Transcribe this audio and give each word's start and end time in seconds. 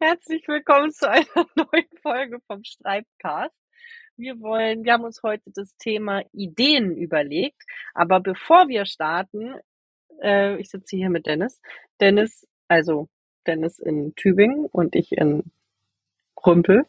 Herzlich 0.00 0.46
willkommen 0.46 0.92
zu 0.92 1.10
einer 1.10 1.26
neuen 1.56 1.88
Folge 2.02 2.38
vom 2.46 2.62
Streitcast. 2.62 3.52
Wir 4.16 4.38
wollen, 4.38 4.84
wir 4.84 4.92
haben 4.92 5.02
uns 5.02 5.24
heute 5.24 5.50
das 5.52 5.76
Thema 5.76 6.22
Ideen 6.32 6.96
überlegt, 6.96 7.60
aber 7.94 8.20
bevor 8.20 8.68
wir 8.68 8.86
starten, 8.86 9.56
äh, 10.22 10.56
ich 10.58 10.70
sitze 10.70 10.96
hier 10.96 11.10
mit 11.10 11.26
Dennis. 11.26 11.60
Dennis, 12.00 12.46
also 12.68 13.08
Dennis 13.48 13.80
in 13.80 14.14
Tübingen 14.14 14.66
und 14.66 14.94
ich 14.94 15.10
in 15.10 15.50
Rümpel. 16.46 16.86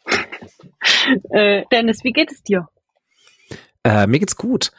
äh, 1.31 1.63
Dennis, 1.71 2.03
wie 2.03 2.13
geht 2.13 2.31
es 2.31 2.43
dir? 2.43 2.67
Äh, 3.83 4.05
mir 4.05 4.19
geht's 4.19 4.35
gut. 4.35 4.71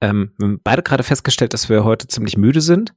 Ähm, 0.00 0.34
wir 0.38 0.46
haben 0.46 0.60
beide 0.62 0.84
gerade 0.84 1.02
festgestellt, 1.02 1.52
dass 1.52 1.68
wir 1.68 1.82
heute 1.82 2.06
ziemlich 2.06 2.36
müde 2.36 2.60
sind. 2.60 2.94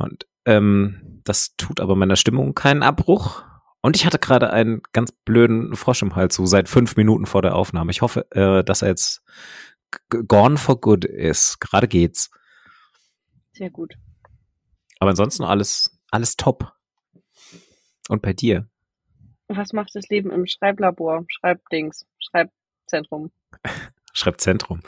Und 0.00 0.26
ähm, 0.46 1.20
das 1.22 1.54
tut 1.56 1.78
aber 1.78 1.94
meiner 1.94 2.16
Stimmung 2.16 2.56
keinen 2.56 2.82
Abbruch. 2.82 3.44
Und 3.86 3.94
ich 3.94 4.04
hatte 4.04 4.18
gerade 4.18 4.52
einen 4.52 4.82
ganz 4.92 5.12
blöden 5.12 5.76
Frosch 5.76 6.02
im 6.02 6.16
Hals, 6.16 6.34
so 6.34 6.44
seit 6.44 6.68
fünf 6.68 6.96
Minuten 6.96 7.24
vor 7.24 7.40
der 7.40 7.54
Aufnahme. 7.54 7.92
Ich 7.92 8.02
hoffe, 8.02 8.26
äh, 8.32 8.64
dass 8.64 8.82
er 8.82 8.88
jetzt 8.88 9.22
gone 10.26 10.56
for 10.56 10.80
good 10.80 11.04
ist. 11.04 11.60
Gerade 11.60 11.86
geht's. 11.86 12.32
Sehr 13.52 13.70
gut. 13.70 13.94
Aber 14.98 15.10
ansonsten 15.10 15.44
alles, 15.44 16.00
alles 16.10 16.34
top. 16.34 16.72
Und 18.08 18.22
bei 18.22 18.32
dir? 18.32 18.68
Was 19.46 19.72
macht 19.72 19.94
das 19.94 20.08
Leben 20.08 20.32
im 20.32 20.48
Schreiblabor, 20.48 21.24
Schreibdings, 21.28 22.06
Schreibzentrum? 22.18 23.30
Schreibzentrum. 24.12 24.80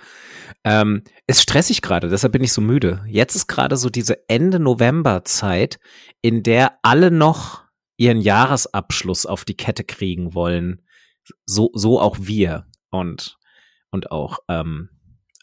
Ähm, 0.64 1.04
ist 1.28 1.42
stressig 1.42 1.82
gerade, 1.82 2.08
deshalb 2.08 2.32
bin 2.32 2.42
ich 2.42 2.52
so 2.52 2.60
müde. 2.60 3.04
Jetzt 3.06 3.36
ist 3.36 3.46
gerade 3.46 3.76
so 3.76 3.90
diese 3.90 4.28
Ende 4.28 4.58
November 4.58 5.24
Zeit, 5.24 5.78
in 6.20 6.42
der 6.42 6.80
alle 6.82 7.12
noch 7.12 7.67
ihren 7.98 8.20
Jahresabschluss 8.20 9.26
auf 9.26 9.44
die 9.44 9.56
Kette 9.56 9.84
kriegen 9.84 10.32
wollen. 10.32 10.86
So, 11.44 11.70
so 11.74 12.00
auch 12.00 12.16
wir 12.20 12.66
und, 12.90 13.36
und 13.90 14.10
auch, 14.10 14.38
ähm, 14.48 14.88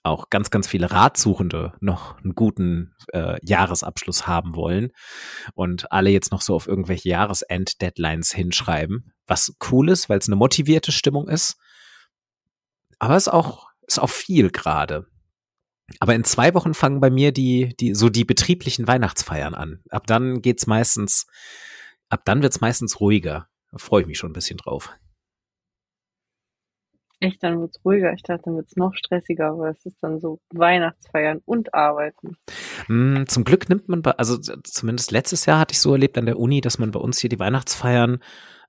auch 0.02 0.30
ganz, 0.30 0.50
ganz 0.50 0.68
viele 0.68 0.90
Ratsuchende 0.90 1.74
noch 1.82 2.18
einen 2.24 2.34
guten 2.34 2.96
äh, 3.12 3.38
Jahresabschluss 3.44 4.26
haben 4.26 4.56
wollen 4.56 4.92
und 5.54 5.92
alle 5.92 6.10
jetzt 6.10 6.32
noch 6.32 6.42
so 6.42 6.56
auf 6.56 6.68
irgendwelche 6.68 7.10
Jahresend-Deadlines 7.10 8.32
hinschreiben, 8.32 9.14
was 9.28 9.56
cool 9.70 9.90
ist, 9.90 10.10
weil 10.10 10.20
es 10.20 10.28
eine 10.28 10.36
motivierte 10.36 10.92
Stimmung 10.92 11.28
ist. 11.28 11.58
Aber 13.00 13.16
es 13.16 13.28
ist 13.28 13.34
auch, 13.34 13.68
ist 13.86 14.00
auch 14.00 14.10
viel 14.10 14.50
gerade. 14.50 15.08
Aber 16.00 16.16
in 16.16 16.24
zwei 16.24 16.54
Wochen 16.54 16.74
fangen 16.74 17.00
bei 17.00 17.10
mir 17.10 17.32
die, 17.32 17.76
die, 17.80 17.94
so 17.94 18.10
die 18.10 18.26
betrieblichen 18.26 18.88
Weihnachtsfeiern 18.88 19.54
an. 19.54 19.84
Ab 19.90 20.08
dann 20.08 20.42
geht's 20.42 20.66
meistens 20.68 21.28
ab 22.10 22.22
dann 22.26 22.42
wird 22.42 22.54
es 22.54 22.62
meistens 22.62 23.00
ruhiger. 23.00 23.48
Da 23.72 23.78
freue 23.78 24.02
ich 24.02 24.08
mich 24.08 24.18
schon 24.18 24.32
ein 24.32 24.34
bisschen 24.34 24.58
drauf. 24.58 24.92
Echt, 27.20 27.42
dann 27.44 27.62
wird 27.62 27.72
es 27.76 27.86
ruhiger. 27.86 28.14
Ich 28.14 28.24
dachte, 28.24 28.44
dann 28.46 28.58
wird 28.58 28.68
es 28.68 28.76
noch 28.76 28.94
stressiger, 28.94 29.58
weil 29.58 29.72
es 29.72 29.86
ist 29.86 29.98
dann 30.02 30.20
so 30.20 30.40
Weihnachtsfeiern 30.54 31.42
und 31.46 31.74
Arbeiten. 31.74 32.38
Mm, 32.88 33.24
zum 33.26 33.46
Glück 33.46 33.70
nimmt 33.70 33.88
man, 33.88 34.02
bei, 34.02 34.12
also 34.12 34.38
zumindest 34.38 35.12
letztes 35.12 35.46
Jahr 35.46 35.60
hatte 35.60 35.74
ich 35.74 35.80
so 35.80 35.94
erlebt 35.94 36.18
an 36.18 36.26
der 36.26 36.38
Uni, 36.38 36.62
dass 36.62 36.78
man 36.78 36.92
bei 36.92 37.00
uns 37.00 37.20
hier 37.20 37.30
die 37.30 37.40
Weihnachtsfeiern 37.40 38.20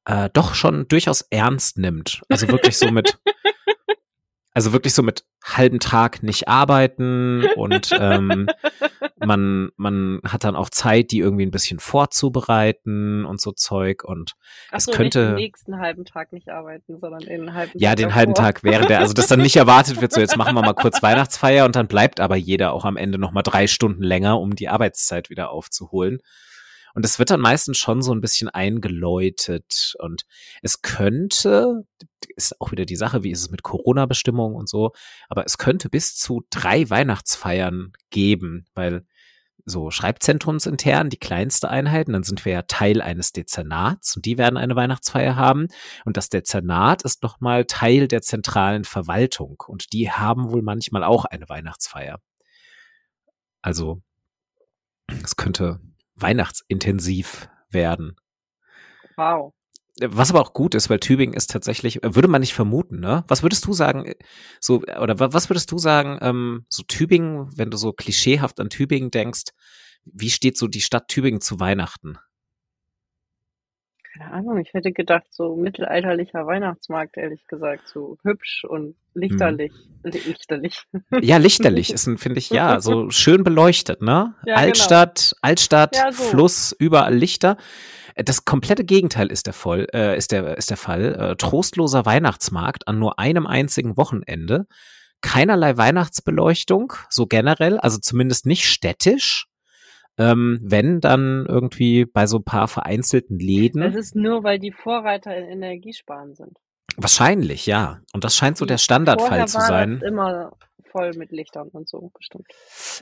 äh, 0.06 0.30
doch 0.32 0.54
schon 0.54 0.86
durchaus 0.88 1.22
ernst 1.22 1.78
nimmt. 1.78 2.22
Also 2.28 2.48
wirklich 2.48 2.78
so 2.78 2.90
mit, 2.90 3.18
also 4.56 4.72
wirklich 4.72 4.94
so 4.94 5.02
mit 5.02 5.26
halben 5.44 5.80
Tag 5.80 6.22
nicht 6.22 6.48
arbeiten 6.48 7.44
und 7.56 7.90
ähm, 8.00 8.48
man, 9.18 9.68
man 9.76 10.20
hat 10.26 10.44
dann 10.44 10.56
auch 10.56 10.70
Zeit, 10.70 11.10
die 11.10 11.18
irgendwie 11.18 11.44
ein 11.44 11.50
bisschen 11.50 11.78
vorzubereiten 11.78 13.26
und 13.26 13.38
so 13.38 13.52
Zeug 13.52 14.02
und 14.02 14.32
Ach 14.70 14.78
es 14.78 14.84
so, 14.84 14.92
könnte 14.92 15.18
nicht 15.18 15.28
den 15.28 15.34
nächsten 15.34 15.78
halben 15.78 16.06
Tag 16.06 16.32
nicht 16.32 16.48
arbeiten, 16.48 16.98
sondern 16.98 17.20
den 17.20 17.52
halben 17.52 17.78
ja 17.78 17.90
Tag 17.90 17.96
den 17.96 18.04
davor. 18.04 18.16
halben 18.16 18.34
Tag 18.34 18.64
während 18.64 18.88
der, 18.88 19.00
also 19.00 19.12
dass 19.12 19.26
dann 19.26 19.42
nicht 19.42 19.56
erwartet 19.56 20.00
wird, 20.00 20.14
so 20.14 20.20
jetzt 20.22 20.38
machen 20.38 20.54
wir 20.54 20.62
mal 20.62 20.72
kurz 20.72 21.02
Weihnachtsfeier 21.02 21.66
und 21.66 21.76
dann 21.76 21.86
bleibt 21.86 22.18
aber 22.18 22.36
jeder 22.36 22.72
auch 22.72 22.86
am 22.86 22.96
Ende 22.96 23.18
noch 23.18 23.32
mal 23.32 23.42
drei 23.42 23.66
Stunden 23.66 24.02
länger, 24.02 24.40
um 24.40 24.56
die 24.56 24.70
Arbeitszeit 24.70 25.28
wieder 25.28 25.50
aufzuholen. 25.50 26.20
Und 26.96 27.04
es 27.04 27.18
wird 27.18 27.30
dann 27.30 27.42
meistens 27.42 27.76
schon 27.76 28.00
so 28.00 28.12
ein 28.12 28.22
bisschen 28.22 28.48
eingeläutet. 28.48 29.94
Und 29.98 30.24
es 30.62 30.80
könnte, 30.80 31.84
ist 32.36 32.58
auch 32.58 32.72
wieder 32.72 32.86
die 32.86 32.96
Sache, 32.96 33.22
wie 33.22 33.32
ist 33.32 33.42
es 33.42 33.50
mit 33.50 33.62
Corona-Bestimmungen 33.62 34.56
und 34.56 34.66
so, 34.66 34.92
aber 35.28 35.44
es 35.44 35.58
könnte 35.58 35.90
bis 35.90 36.16
zu 36.16 36.46
drei 36.48 36.88
Weihnachtsfeiern 36.88 37.92
geben, 38.08 38.64
weil 38.72 39.04
so 39.66 39.90
Schreibzentrumsintern, 39.90 41.10
die 41.10 41.18
kleinste 41.18 41.68
Einheiten, 41.68 42.14
dann 42.14 42.22
sind 42.22 42.46
wir 42.46 42.52
ja 42.52 42.62
Teil 42.62 43.02
eines 43.02 43.32
Dezernats 43.32 44.16
und 44.16 44.24
die 44.24 44.38
werden 44.38 44.56
eine 44.56 44.74
Weihnachtsfeier 44.74 45.36
haben. 45.36 45.68
Und 46.06 46.16
das 46.16 46.30
Dezernat 46.30 47.02
ist 47.02 47.22
nochmal 47.22 47.66
Teil 47.66 48.08
der 48.08 48.22
zentralen 48.22 48.84
Verwaltung 48.84 49.62
und 49.66 49.92
die 49.92 50.10
haben 50.10 50.50
wohl 50.50 50.62
manchmal 50.62 51.04
auch 51.04 51.26
eine 51.26 51.46
Weihnachtsfeier. 51.50 52.22
Also 53.60 54.00
es 55.22 55.36
könnte 55.36 55.78
weihnachtsintensiv 56.16 57.48
werden. 57.70 58.16
Wow. 59.16 59.52
Was 60.00 60.28
aber 60.28 60.42
auch 60.42 60.52
gut 60.52 60.74
ist, 60.74 60.90
weil 60.90 61.00
Tübingen 61.00 61.34
ist 61.34 61.50
tatsächlich, 61.50 62.02
äh, 62.02 62.14
würde 62.14 62.28
man 62.28 62.40
nicht 62.42 62.52
vermuten, 62.52 63.00
ne? 63.00 63.24
Was 63.28 63.42
würdest 63.42 63.64
du 63.66 63.72
sagen, 63.72 64.04
äh, 64.04 64.14
so, 64.60 64.82
oder 64.82 65.18
wa- 65.18 65.32
was 65.32 65.48
würdest 65.48 65.72
du 65.72 65.78
sagen, 65.78 66.18
ähm, 66.20 66.66
so 66.68 66.82
Tübingen, 66.82 67.48
wenn 67.56 67.70
du 67.70 67.78
so 67.78 67.92
klischeehaft 67.92 68.60
an 68.60 68.68
Tübingen 68.68 69.10
denkst, 69.10 69.52
wie 70.04 70.30
steht 70.30 70.58
so 70.58 70.68
die 70.68 70.82
Stadt 70.82 71.08
Tübingen 71.08 71.40
zu 71.40 71.60
Weihnachten? 71.60 72.18
Keine 74.16 74.32
Ahnung, 74.32 74.58
ich 74.58 74.72
hätte 74.72 74.92
gedacht, 74.92 75.24
so 75.30 75.56
mittelalterlicher 75.56 76.46
Weihnachtsmarkt, 76.46 77.16
ehrlich 77.16 77.46
gesagt, 77.46 77.86
so 77.88 78.16
hübsch 78.22 78.64
und 78.64 78.94
lichterlich. 79.14 79.72
Li- 80.04 80.20
Lichterlich. 80.26 80.84
Ja, 81.20 81.36
lichterlich 81.38 81.92
ist, 81.92 82.06
ein, 82.06 82.16
finde 82.18 82.38
ich, 82.38 82.50
ja, 82.50 82.80
so 82.80 83.10
schön 83.10 83.44
beleuchtet, 83.44 84.00
ne? 84.02 84.34
Ja, 84.46 84.54
genau. 84.54 84.56
Altstadt, 84.68 85.34
Altstadt, 85.42 85.96
Ja, 85.96 86.12
so. 86.12 86.22
Fluss, 86.22 86.74
überall 86.78 87.14
Lichter. 87.14 87.56
Das 88.14 88.44
komplette 88.46 88.84
Gegenteil 88.84 89.30
ist 89.30 89.46
der, 89.46 89.52
Voll, 89.52 89.86
äh, 89.92 90.16
ist 90.16 90.32
der, 90.32 90.56
ist 90.56 90.70
der 90.70 90.76
Fall. 90.78 91.14
Äh, 91.14 91.36
trostloser 91.36 92.06
Weihnachtsmarkt 92.06 92.88
an 92.88 92.98
nur 92.98 93.18
einem 93.18 93.46
einzigen 93.46 93.96
Wochenende. 93.96 94.66
Keinerlei 95.20 95.76
Weihnachtsbeleuchtung, 95.76 96.92
so 97.10 97.26
generell, 97.26 97.78
also 97.78 97.98
zumindest 97.98 98.46
nicht 98.46 98.64
städtisch. 98.64 99.46
Ähm, 100.18 100.58
wenn, 100.62 101.00
dann 101.00 101.44
irgendwie 101.46 102.06
bei 102.06 102.26
so 102.26 102.38
ein 102.38 102.44
paar 102.44 102.68
vereinzelten 102.68 103.38
Läden. 103.38 103.82
Das 103.82 103.94
ist 103.94 104.16
nur, 104.16 104.44
weil 104.44 104.58
die 104.58 104.72
Vorreiter 104.72 105.36
in 105.36 105.44
Energiesparen 105.44 106.34
sind. 106.34 106.56
Wahrscheinlich, 106.96 107.66
ja. 107.66 108.00
Und 108.14 108.24
das 108.24 108.34
scheint 108.36 108.56
so 108.56 108.64
der 108.64 108.78
Standardfall 108.78 109.46
zu 109.46 109.60
sein. 109.60 110.00
Das 110.00 110.08
immer 110.08 110.52
voll 110.90 111.12
mit 111.14 111.30
Lichtern 111.30 111.68
und 111.68 111.88
so, 111.88 112.10
bestimmt. 112.16 112.46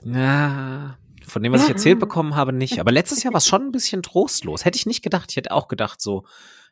Ja, 0.04 0.98
von 1.24 1.42
dem, 1.42 1.52
was 1.52 1.64
ich 1.64 1.70
erzählt 1.70 1.98
bekommen 2.00 2.34
habe, 2.34 2.52
nicht. 2.52 2.80
Aber 2.80 2.90
letztes 2.90 3.22
Jahr 3.22 3.32
war 3.32 3.38
es 3.38 3.46
schon 3.46 3.62
ein 3.62 3.72
bisschen 3.72 4.02
trostlos. 4.02 4.64
Hätte 4.64 4.76
ich 4.76 4.86
nicht 4.86 5.02
gedacht. 5.02 5.30
Ich 5.30 5.36
hätte 5.36 5.52
auch 5.52 5.68
gedacht, 5.68 6.00
so, 6.00 6.24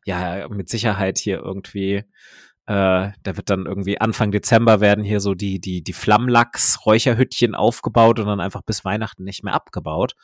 ja, 0.04 0.48
mit 0.48 0.68
Sicherheit 0.68 1.18
hier 1.18 1.38
irgendwie, 1.38 2.04
äh, 2.66 3.10
da 3.22 3.36
wird 3.36 3.50
dann 3.50 3.66
irgendwie 3.66 4.00
Anfang 4.00 4.30
Dezember 4.30 4.80
werden 4.80 5.02
hier 5.02 5.20
so 5.20 5.34
die, 5.34 5.60
die, 5.60 5.82
die 5.82 5.92
Flammlachs-Räucherhüttchen 5.92 7.54
aufgebaut 7.54 8.20
und 8.20 8.26
dann 8.26 8.40
einfach 8.40 8.62
bis 8.62 8.84
Weihnachten 8.84 9.24
nicht 9.24 9.42
mehr 9.42 9.54
abgebaut. 9.54 10.14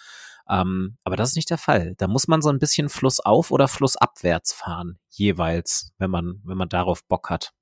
Ähm, 0.49 0.97
aber 1.05 1.17
das 1.17 1.31
ist 1.31 1.37
nicht 1.37 1.51
der 1.51 1.59
Fall. 1.59 1.95
Da 1.99 2.07
muss 2.07 2.29
man 2.29 2.41
so 2.41 2.49
ein 2.49 2.59
bisschen 2.59 2.89
flussauf 2.89 3.51
oder 3.51 3.69
flussabwärts 3.69 4.53
fahren, 4.53 4.99
jeweils, 5.11 5.93
wenn 5.99 6.11
man, 6.11 6.41
wenn 6.45 6.57
man 6.57 6.69
darauf 6.69 7.05
Bock 7.05 7.29
hat. 7.29 7.53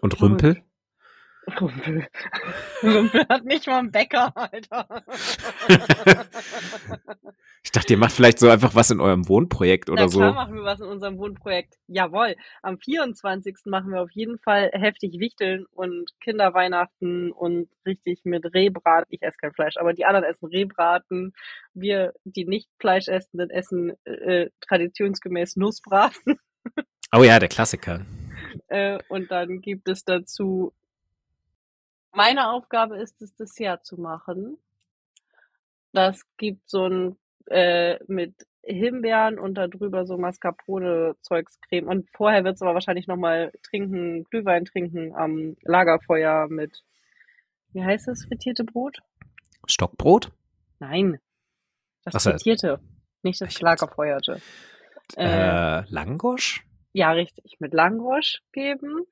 Und. 0.00 0.20
Rümpel? 0.20 0.62
Rümpel. 1.60 2.06
Rümpel 2.82 3.26
hat 3.28 3.44
nicht 3.44 3.66
mal 3.66 3.78
einen 3.78 3.90
Bäcker, 3.90 4.32
Alter. 4.36 5.04
Ich 7.62 7.72
dachte, 7.72 7.94
ihr 7.94 7.98
macht 7.98 8.12
vielleicht 8.12 8.38
so 8.38 8.50
einfach 8.50 8.74
was 8.74 8.90
in 8.90 9.00
eurem 9.00 9.26
Wohnprojekt 9.26 9.88
oder 9.88 10.02
Na 10.02 10.08
so. 10.08 10.20
machen 10.20 10.54
wir 10.54 10.64
was 10.64 10.80
in 10.80 10.86
unserem 10.86 11.16
Wohnprojekt. 11.16 11.78
Jawohl. 11.86 12.36
Am 12.62 12.78
24. 12.78 13.56
machen 13.64 13.90
wir 13.90 14.02
auf 14.02 14.10
jeden 14.10 14.38
Fall 14.38 14.70
heftig 14.74 15.18
Wichteln 15.18 15.64
und 15.72 16.10
Kinderweihnachten 16.20 17.32
und 17.32 17.68
richtig 17.86 18.20
mit 18.24 18.44
Rehbraten. 18.52 19.06
Ich 19.08 19.22
esse 19.22 19.38
kein 19.38 19.54
Fleisch, 19.54 19.76
aber 19.78 19.94
die 19.94 20.04
anderen 20.04 20.26
essen 20.26 20.46
Rehbraten. 20.46 21.32
Wir, 21.72 22.12
die 22.24 22.44
nicht 22.44 22.68
Fleischessenden, 22.78 23.48
essen 23.48 23.94
äh, 24.04 24.50
traditionsgemäß 24.60 25.56
Nussbraten. 25.56 26.38
Oh 27.16 27.22
ja, 27.22 27.38
der 27.38 27.48
Klassiker. 27.48 28.04
Äh, 28.68 28.98
und 29.08 29.30
dann 29.30 29.60
gibt 29.60 29.88
es 29.88 30.04
dazu, 30.04 30.72
meine 32.14 32.50
Aufgabe 32.50 32.96
ist 32.98 33.20
es, 33.22 33.34
Dessert 33.34 33.84
zu 33.84 34.00
machen. 34.00 34.58
Das 35.92 36.22
gibt 36.36 36.68
so 36.68 36.86
ein 36.88 37.16
äh, 37.46 37.98
mit 38.06 38.34
Himbeeren 38.62 39.38
und 39.38 39.54
da 39.54 39.68
drüber 39.68 40.06
so 40.06 40.16
Mascarpone-Zeugscreme. 40.16 41.86
Und 41.86 42.08
vorher 42.16 42.44
wird's 42.44 42.62
aber 42.62 42.74
wahrscheinlich 42.74 43.06
nochmal 43.06 43.52
trinken, 43.62 44.24
Glühwein 44.24 44.64
trinken 44.64 45.14
am 45.14 45.56
Lagerfeuer 45.62 46.48
mit, 46.48 46.82
wie 47.72 47.84
heißt 47.84 48.08
das, 48.08 48.24
frittierte 48.24 48.64
Brot? 48.64 49.00
Stockbrot? 49.66 50.32
Nein, 50.78 51.20
das 52.04 52.22
so. 52.22 52.30
frittierte, 52.30 52.80
nicht 53.22 53.40
das 53.40 53.50
Ich- 53.50 53.60
Lagerfeuerte. 53.60 54.40
Äh, 55.16 55.82
Langosch? 55.90 56.64
Ja, 56.94 57.10
richtig. 57.12 57.56
Mit 57.60 57.74
Langosch 57.74 58.40
geben. 58.52 59.04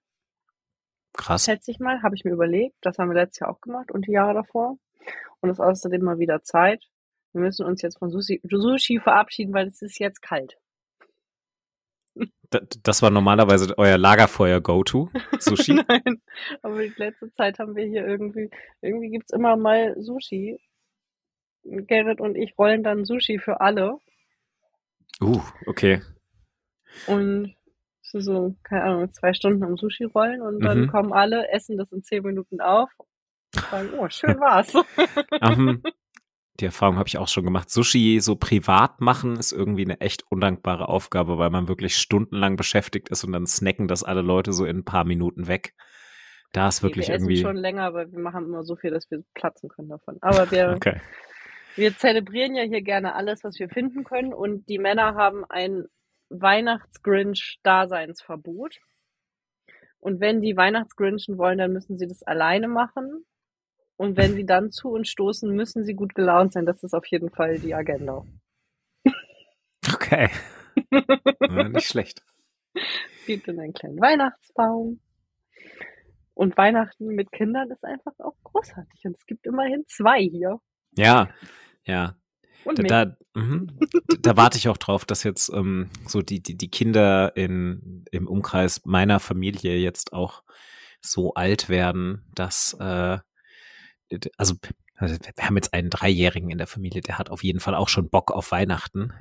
Krass. 1.14 1.44
Schätze 1.44 1.70
ich 1.70 1.78
mal. 1.78 2.02
Habe 2.02 2.14
ich 2.14 2.24
mir 2.24 2.32
überlegt. 2.32 2.76
Das 2.82 2.98
haben 2.98 3.10
wir 3.10 3.14
letztes 3.14 3.40
Jahr 3.40 3.50
auch 3.50 3.60
gemacht 3.60 3.90
und 3.90 4.06
die 4.06 4.12
Jahre 4.12 4.34
davor. 4.34 4.78
Und 5.40 5.50
es 5.50 5.58
ist 5.58 5.64
außerdem 5.64 6.02
mal 6.02 6.18
wieder 6.18 6.42
Zeit. 6.42 6.84
Wir 7.32 7.40
müssen 7.40 7.66
uns 7.66 7.82
jetzt 7.82 7.98
von 7.98 8.10
Sushi, 8.10 8.40
Sushi 8.44 9.00
verabschieden, 9.00 9.54
weil 9.54 9.66
es 9.66 9.82
ist 9.82 9.98
jetzt 9.98 10.20
kalt. 10.22 10.58
Das 12.82 13.00
war 13.00 13.08
normalerweise 13.08 13.72
euer 13.78 13.96
Lagerfeuer-Go-To, 13.96 15.08
Sushi? 15.38 15.72
Nein, 15.88 16.20
aber 16.60 16.82
die 16.82 16.92
letzte 16.98 17.32
Zeit 17.32 17.58
haben 17.58 17.74
wir 17.74 17.86
hier 17.86 18.06
irgendwie, 18.06 18.50
irgendwie 18.82 19.08
gibt's 19.08 19.32
immer 19.32 19.56
mal 19.56 19.96
Sushi. 19.98 20.60
Gerrit 21.64 22.20
und 22.20 22.36
ich 22.36 22.52
rollen 22.58 22.82
dann 22.82 23.06
Sushi 23.06 23.38
für 23.38 23.62
alle. 23.62 23.96
Uh, 25.22 25.40
okay. 25.64 26.02
Und 27.06 27.54
so, 28.20 28.54
keine 28.62 28.84
Ahnung, 28.84 29.12
zwei 29.12 29.32
Stunden 29.32 29.62
am 29.64 29.76
Sushi 29.76 30.04
rollen 30.04 30.42
und 30.42 30.60
dann 30.60 30.82
Mhm. 30.82 30.88
kommen 30.88 31.12
alle, 31.12 31.48
essen 31.50 31.76
das 31.78 31.90
in 31.92 32.02
zehn 32.02 32.22
Minuten 32.22 32.60
auf 32.60 32.90
und 33.54 33.64
sagen, 33.70 33.88
oh, 33.92 34.08
schön 34.08 34.38
war's. 34.40 34.72
Ähm, 35.42 35.82
die 36.60 36.66
Erfahrung 36.66 36.96
habe 36.98 37.08
ich 37.08 37.18
auch 37.18 37.28
schon 37.28 37.44
gemacht. 37.44 37.70
Sushi 37.70 38.20
so 38.20 38.36
privat 38.36 39.00
machen 39.00 39.36
ist 39.36 39.52
irgendwie 39.52 39.84
eine 39.84 40.00
echt 40.00 40.24
undankbare 40.30 40.88
Aufgabe, 40.88 41.38
weil 41.38 41.50
man 41.50 41.66
wirklich 41.68 41.96
stundenlang 41.96 42.56
beschäftigt 42.56 43.08
ist 43.08 43.24
und 43.24 43.32
dann 43.32 43.46
snacken 43.46 43.88
das 43.88 44.04
alle 44.04 44.22
Leute 44.22 44.52
so 44.52 44.64
in 44.64 44.78
ein 44.78 44.84
paar 44.84 45.04
Minuten 45.04 45.48
weg. 45.48 45.74
Da 46.52 46.68
ist 46.68 46.82
wirklich 46.82 47.08
wir 47.08 47.14
irgendwie. 47.14 47.38
schon 47.38 47.56
länger, 47.56 47.84
aber 47.84 48.12
wir 48.12 48.18
machen 48.18 48.44
immer 48.44 48.62
so 48.62 48.76
viel, 48.76 48.90
dass 48.90 49.10
wir 49.10 49.24
platzen 49.34 49.70
können 49.70 49.88
davon. 49.88 50.18
Aber 50.20 50.50
wir, 50.50 50.72
Okay. 50.76 51.00
wir 51.76 51.96
zelebrieren 51.96 52.54
ja 52.54 52.62
hier 52.64 52.82
gerne 52.82 53.14
alles, 53.14 53.42
was 53.42 53.58
wir 53.58 53.70
finden 53.70 54.04
können 54.04 54.34
und 54.34 54.68
die 54.68 54.78
Männer 54.78 55.14
haben 55.14 55.44
ein 55.48 55.86
Weihnachtsgrinch-Daseinsverbot. 56.40 58.78
Und 60.00 60.20
wenn 60.20 60.40
die 60.40 60.56
Weihnachtsgrinchen 60.56 61.38
wollen, 61.38 61.58
dann 61.58 61.72
müssen 61.72 61.98
sie 61.98 62.08
das 62.08 62.22
alleine 62.22 62.68
machen. 62.68 63.24
Und 63.96 64.16
wenn 64.16 64.34
sie 64.34 64.44
dann 64.44 64.72
zu 64.72 64.88
uns 64.88 65.08
stoßen, 65.08 65.54
müssen 65.54 65.84
sie 65.84 65.94
gut 65.94 66.14
gelaunt 66.14 66.52
sein. 66.52 66.66
Das 66.66 66.82
ist 66.82 66.94
auf 66.94 67.06
jeden 67.06 67.30
Fall 67.30 67.58
die 67.58 67.74
Agenda. 67.74 68.24
Okay. 69.92 70.30
Ja, 71.40 71.68
nicht 71.68 71.86
schlecht. 71.86 72.24
Es 72.74 73.26
gibt 73.26 73.46
dann 73.46 73.60
einen 73.60 73.74
kleinen 73.74 74.00
Weihnachtsbaum. 74.00 75.00
Und 76.32 76.56
Weihnachten 76.56 77.08
mit 77.08 77.30
Kindern 77.30 77.70
ist 77.70 77.84
einfach 77.84 78.18
auch 78.18 78.36
großartig. 78.42 79.04
Und 79.04 79.18
es 79.18 79.26
gibt 79.26 79.46
immerhin 79.46 79.84
zwei 79.86 80.20
hier. 80.20 80.60
Ja, 80.96 81.28
ja. 81.84 82.16
Und 82.64 82.78
Da, 82.88 83.06
da, 83.06 83.16
mhm. 83.34 83.78
da 84.20 84.36
warte 84.36 84.58
ich 84.58 84.68
auch 84.68 84.76
drauf, 84.76 85.04
dass 85.04 85.22
jetzt 85.22 85.50
ähm, 85.52 85.90
so 86.06 86.22
die, 86.22 86.42
die, 86.42 86.56
die 86.56 86.70
Kinder 86.70 87.36
in, 87.36 88.04
im 88.10 88.26
Umkreis 88.28 88.82
meiner 88.84 89.20
Familie 89.20 89.76
jetzt 89.78 90.12
auch 90.12 90.42
so 91.00 91.34
alt 91.34 91.68
werden, 91.68 92.24
dass 92.34 92.74
äh, 92.78 93.18
also 94.36 94.54
also 95.02 95.16
wir 95.16 95.44
haben 95.44 95.56
jetzt 95.56 95.74
einen 95.74 95.90
Dreijährigen 95.90 96.50
in 96.50 96.58
der 96.58 96.68
Familie, 96.68 97.00
der 97.00 97.18
hat 97.18 97.28
auf 97.28 97.42
jeden 97.42 97.58
Fall 97.58 97.74
auch 97.74 97.88
schon 97.88 98.08
Bock 98.08 98.30
auf 98.30 98.52
Weihnachten. 98.52 99.12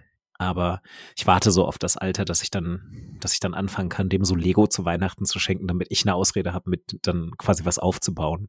Aber 0.41 0.81
ich 1.15 1.27
warte 1.27 1.51
so 1.51 1.65
auf 1.65 1.77
das 1.77 1.97
Alter, 1.97 2.25
dass 2.25 2.41
ich 2.41 2.49
dann, 2.49 3.15
dass 3.19 3.33
ich 3.33 3.39
dann 3.39 3.53
anfangen 3.53 3.89
kann, 3.89 4.09
dem 4.09 4.25
so 4.25 4.33
Lego 4.33 4.65
zu 4.65 4.85
Weihnachten 4.85 5.23
zu 5.25 5.37
schenken, 5.37 5.67
damit 5.67 5.89
ich 5.91 6.03
eine 6.03 6.15
Ausrede 6.15 6.51
habe, 6.51 6.67
mit 6.67 6.97
dann 7.03 7.37
quasi 7.37 7.63
was 7.63 7.77
aufzubauen. 7.77 8.47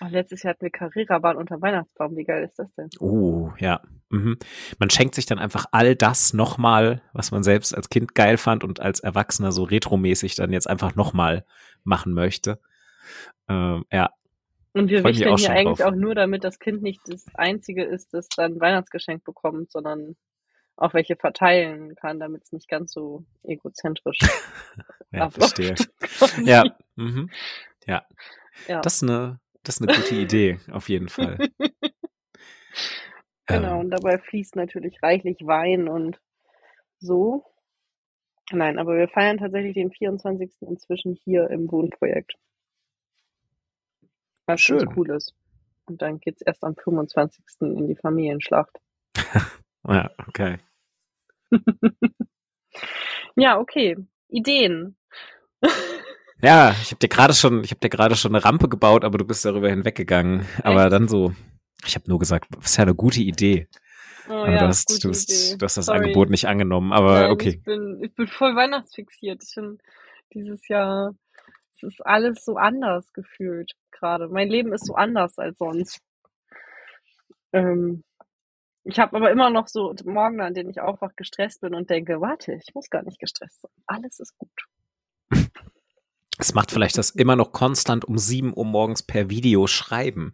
Oh, 0.00 0.06
letztes 0.08 0.44
Jahr 0.44 0.54
hatten 0.54 0.62
wir 0.62 0.70
Carrera-Bahn 0.70 1.36
unter 1.36 1.60
Weihnachtsbaum. 1.60 2.16
Wie 2.16 2.22
geil 2.22 2.44
ist 2.44 2.60
das 2.60 2.72
denn? 2.76 2.90
Oh, 3.00 3.50
ja. 3.58 3.80
Mhm. 4.10 4.36
Man 4.78 4.88
schenkt 4.88 5.16
sich 5.16 5.26
dann 5.26 5.40
einfach 5.40 5.66
all 5.72 5.96
das 5.96 6.32
nochmal, 6.32 7.02
was 7.12 7.32
man 7.32 7.42
selbst 7.42 7.74
als 7.74 7.88
Kind 7.88 8.14
geil 8.14 8.36
fand 8.36 8.62
und 8.62 8.78
als 8.78 9.00
Erwachsener 9.00 9.50
so 9.50 9.64
retromäßig 9.64 10.36
dann 10.36 10.52
jetzt 10.52 10.70
einfach 10.70 10.94
nochmal 10.94 11.44
machen 11.82 12.12
möchte. 12.12 12.60
Ähm, 13.48 13.84
ja, 13.90 14.10
Und 14.74 14.90
wir 14.90 15.02
wichteln 15.02 15.36
hier 15.38 15.50
eigentlich 15.50 15.78
drauf. 15.78 15.88
auch 15.92 15.96
nur, 15.96 16.14
damit 16.14 16.44
das 16.44 16.60
Kind 16.60 16.82
nicht 16.82 17.00
das 17.08 17.26
Einzige 17.34 17.82
ist, 17.82 18.14
das 18.14 18.28
dann 18.28 18.60
Weihnachtsgeschenk 18.60 19.24
bekommt, 19.24 19.72
sondern 19.72 20.14
auch 20.82 20.94
welche 20.94 21.16
verteilen 21.16 21.94
kann, 21.94 22.18
damit 22.18 22.42
es 22.44 22.52
nicht 22.52 22.68
ganz 22.68 22.92
so 22.92 23.24
egozentrisch 23.44 24.18
ja 25.12 25.24
abläuft. 25.26 25.58
verstehe. 25.58 25.74
Ja, 26.44 26.64
mhm. 26.96 27.30
ja. 27.86 28.04
Ja. 28.66 28.80
Das 28.80 28.96
ist 28.96 29.02
eine, 29.04 29.40
das 29.62 29.76
ist 29.80 29.88
eine 29.88 29.96
gute 29.96 30.14
Idee, 30.14 30.58
auf 30.70 30.88
jeden 30.88 31.08
Fall. 31.08 31.38
Genau, 33.48 33.74
Ähm, 33.74 33.80
und 33.80 33.90
dabei 33.90 34.18
fließt 34.18 34.56
natürlich 34.56 35.02
reichlich 35.02 35.38
Wein 35.44 35.88
und 35.88 36.20
so. 37.00 37.44
Nein, 38.50 38.78
aber 38.78 38.96
wir 38.96 39.08
feiern 39.08 39.38
tatsächlich 39.38 39.74
den 39.74 39.90
24. 39.90 40.62
inzwischen 40.62 41.14
hier 41.14 41.50
im 41.50 41.70
Wohnprojekt. 41.70 42.34
Was 44.46 44.60
Schön. 44.60 44.88
cool 44.96 45.10
ist. 45.10 45.34
Und 45.86 46.00
dann 46.02 46.20
geht's 46.20 46.40
erst 46.40 46.64
am 46.64 46.76
25. 46.76 47.44
in 47.60 47.88
die 47.88 47.96
Familienschlacht. 47.96 48.78
ja, 49.86 50.10
okay. 50.26 50.58
Ja, 53.36 53.58
okay. 53.58 53.96
Ideen. 54.28 54.96
Ja, 56.44 56.74
ich 56.82 56.90
habe 56.90 56.98
dir 56.98 57.06
gerade 57.06 57.34
schon, 57.34 57.62
ich 57.62 57.70
habe 57.70 57.78
dir 57.78 57.88
gerade 57.88 58.16
schon 58.16 58.34
eine 58.34 58.44
Rampe 58.44 58.68
gebaut, 58.68 59.04
aber 59.04 59.16
du 59.16 59.24
bist 59.24 59.44
darüber 59.44 59.70
hinweggegangen. 59.70 60.44
Aber 60.64 60.90
dann 60.90 61.06
so, 61.06 61.32
ich 61.86 61.94
habe 61.94 62.10
nur 62.10 62.18
gesagt, 62.18 62.48
das 62.56 62.72
ist 62.72 62.76
ja 62.78 62.82
eine 62.82 62.96
gute 62.96 63.20
Idee. 63.20 63.68
Oh 64.28 64.32
aber 64.32 64.50
ja, 64.50 64.58
du, 64.58 64.66
hast, 64.66 65.04
du, 65.04 65.10
hast, 65.10 65.62
du 65.62 65.64
hast 65.64 65.76
das 65.76 65.86
Sorry. 65.86 65.98
Angebot 65.98 66.30
nicht 66.30 66.48
angenommen. 66.48 66.92
Aber 66.92 67.20
Nein, 67.20 67.30
okay. 67.30 67.48
Ich 67.50 67.62
bin, 67.62 68.02
ich 68.02 68.12
bin 68.16 68.26
voll 68.26 68.56
weihnachtsfixiert. 68.56 69.40
Ich 69.40 69.54
bin 69.54 69.78
dieses 70.34 70.66
Jahr, 70.66 71.14
es 71.76 71.84
ist 71.84 72.04
alles 72.04 72.44
so 72.44 72.56
anders 72.56 73.12
gefühlt 73.12 73.74
gerade. 73.92 74.26
Mein 74.26 74.48
Leben 74.48 74.72
ist 74.72 74.86
so 74.86 74.96
anders 74.96 75.38
als 75.38 75.58
sonst. 75.58 76.00
Ähm, 77.52 78.02
ich 78.84 78.98
habe 78.98 79.16
aber 79.16 79.30
immer 79.30 79.50
noch 79.50 79.68
so 79.68 79.94
Morgen, 80.04 80.40
an 80.40 80.54
denen 80.54 80.70
ich 80.70 80.80
aufwach, 80.80 81.12
gestresst 81.16 81.60
bin 81.60 81.74
und 81.74 81.90
denke, 81.90 82.20
warte, 82.20 82.54
ich 82.54 82.74
muss 82.74 82.90
gar 82.90 83.02
nicht 83.02 83.18
gestresst 83.18 83.62
sein. 83.62 83.70
Alles 83.86 84.20
ist 84.20 84.36
gut. 84.38 84.50
Es 86.38 86.54
macht 86.54 86.72
vielleicht 86.72 86.98
das 86.98 87.10
immer 87.10 87.36
noch 87.36 87.52
konstant 87.52 88.04
um 88.04 88.18
7 88.18 88.56
Uhr 88.56 88.64
morgens 88.64 89.02
per 89.02 89.30
Video 89.30 89.66
schreiben. 89.68 90.32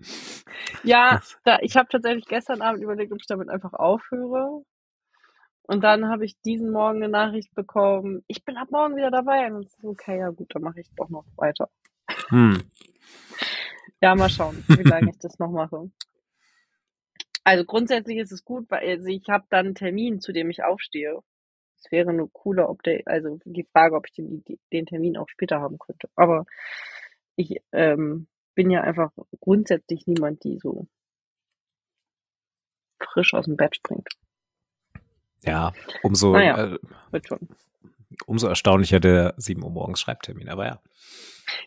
Ja, 0.83 1.21
da, 1.45 1.59
ich 1.61 1.77
habe 1.77 1.89
tatsächlich 1.91 2.25
gestern 2.25 2.63
Abend 2.63 2.83
überlegt, 2.83 3.13
ob 3.13 3.19
ich 3.21 3.27
damit 3.27 3.51
einfach 3.51 3.75
aufhöre. 3.75 4.65
Und 5.63 5.85
dann 5.85 6.09
habe 6.09 6.25
ich 6.25 6.41
diesen 6.41 6.71
Morgen 6.71 7.03
eine 7.03 7.11
Nachricht 7.11 7.55
bekommen, 7.55 8.25
ich 8.27 8.43
bin 8.43 8.57
ab 8.57 8.69
morgen 8.71 8.97
wieder 8.97 9.11
dabei. 9.11 9.53
Und 9.53 9.67
es 9.67 9.75
ist 9.75 9.85
okay, 9.85 10.19
ja 10.21 10.31
gut, 10.31 10.55
dann 10.55 10.63
mache 10.63 10.81
ich 10.81 10.89
doch 10.97 11.11
noch 11.11 11.27
weiter. 11.37 11.69
Hm. 12.29 12.63
Ja, 14.01 14.15
mal 14.15 14.31
schauen, 14.31 14.65
wie 14.69 14.83
lange 14.83 15.11
ich 15.11 15.19
das 15.19 15.39
noch 15.39 15.51
mache. 15.51 15.91
Also 17.49 17.65
grundsätzlich 17.65 18.19
ist 18.19 18.31
es 18.31 18.45
gut, 18.45 18.67
weil 18.69 18.87
also 18.87 19.07
ich 19.07 19.27
habe 19.31 19.47
dann 19.49 19.67
einen 19.67 19.75
Termin, 19.75 20.21
zu 20.21 20.33
dem 20.33 20.51
ich 20.51 20.63
aufstehe. 20.63 21.19
Es 21.79 21.91
wäre 21.91 22.13
nur 22.13 22.31
cooler, 22.31 22.69
ob 22.69 22.83
der, 22.83 23.01
also 23.07 23.39
die 23.47 23.67
Frage, 23.73 23.97
ob 23.97 24.07
ich 24.07 24.13
den, 24.13 24.45
den 24.71 24.85
Termin 24.85 25.17
auch 25.17 25.31
später 25.31 25.59
haben 25.59 25.79
könnte. 25.79 26.11
Aber 26.15 26.45
ich 27.37 27.63
ähm, 27.73 28.27
bin 28.55 28.69
ja 28.71 28.83
einfach 28.83 29.13
grundsätzlich 29.41 30.07
niemand, 30.07 30.45
die 30.45 30.59
so 30.59 30.89
frisch 33.01 33.33
aus 33.33 33.47
dem 33.47 33.57
Bett 33.57 33.77
springt. 33.77 34.11
Ja, 35.43 35.73
umso, 36.03 36.33
Naja. 36.33 36.75
äh, 36.75 37.21
umso 38.27 38.47
erstaunlicher 38.49 39.01
der 39.01 39.33
7 39.39 39.63
Uhr 39.63 39.71
morgens 39.71 40.01
Schreibtermin. 40.01 40.51
Aber 40.51 40.67
ja. 40.67 40.83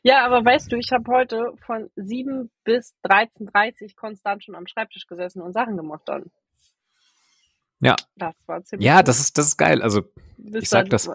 Ja, 0.04 0.26
aber 0.26 0.44
weißt 0.44 0.72
du, 0.72 0.78
ich 0.78 0.92
habe 0.92 1.12
heute 1.12 1.54
von 1.66 1.90
7 1.96 2.50
bis 2.64 2.96
13.30 3.04 3.82
Uhr 3.84 3.90
konstant 3.96 4.44
schon 4.44 4.56
am 4.56 4.68
Schreibtisch 4.68 5.08
gesessen 5.08 5.42
und 5.42 5.54
Sachen 5.54 5.78
gemacht 5.78 6.04
dann. 6.06 6.32
Ja. 7.80 7.96
Das 8.16 8.36
war 8.46 8.64
ziemlich 8.64 8.86
Ja, 8.86 9.02
das 9.04 9.20
ist, 9.20 9.38
das 9.38 9.48
ist 9.48 9.58
geil. 9.58 9.82
Also 9.82 10.04
ich 10.38 10.70
sag 10.70 10.90
das, 10.90 11.10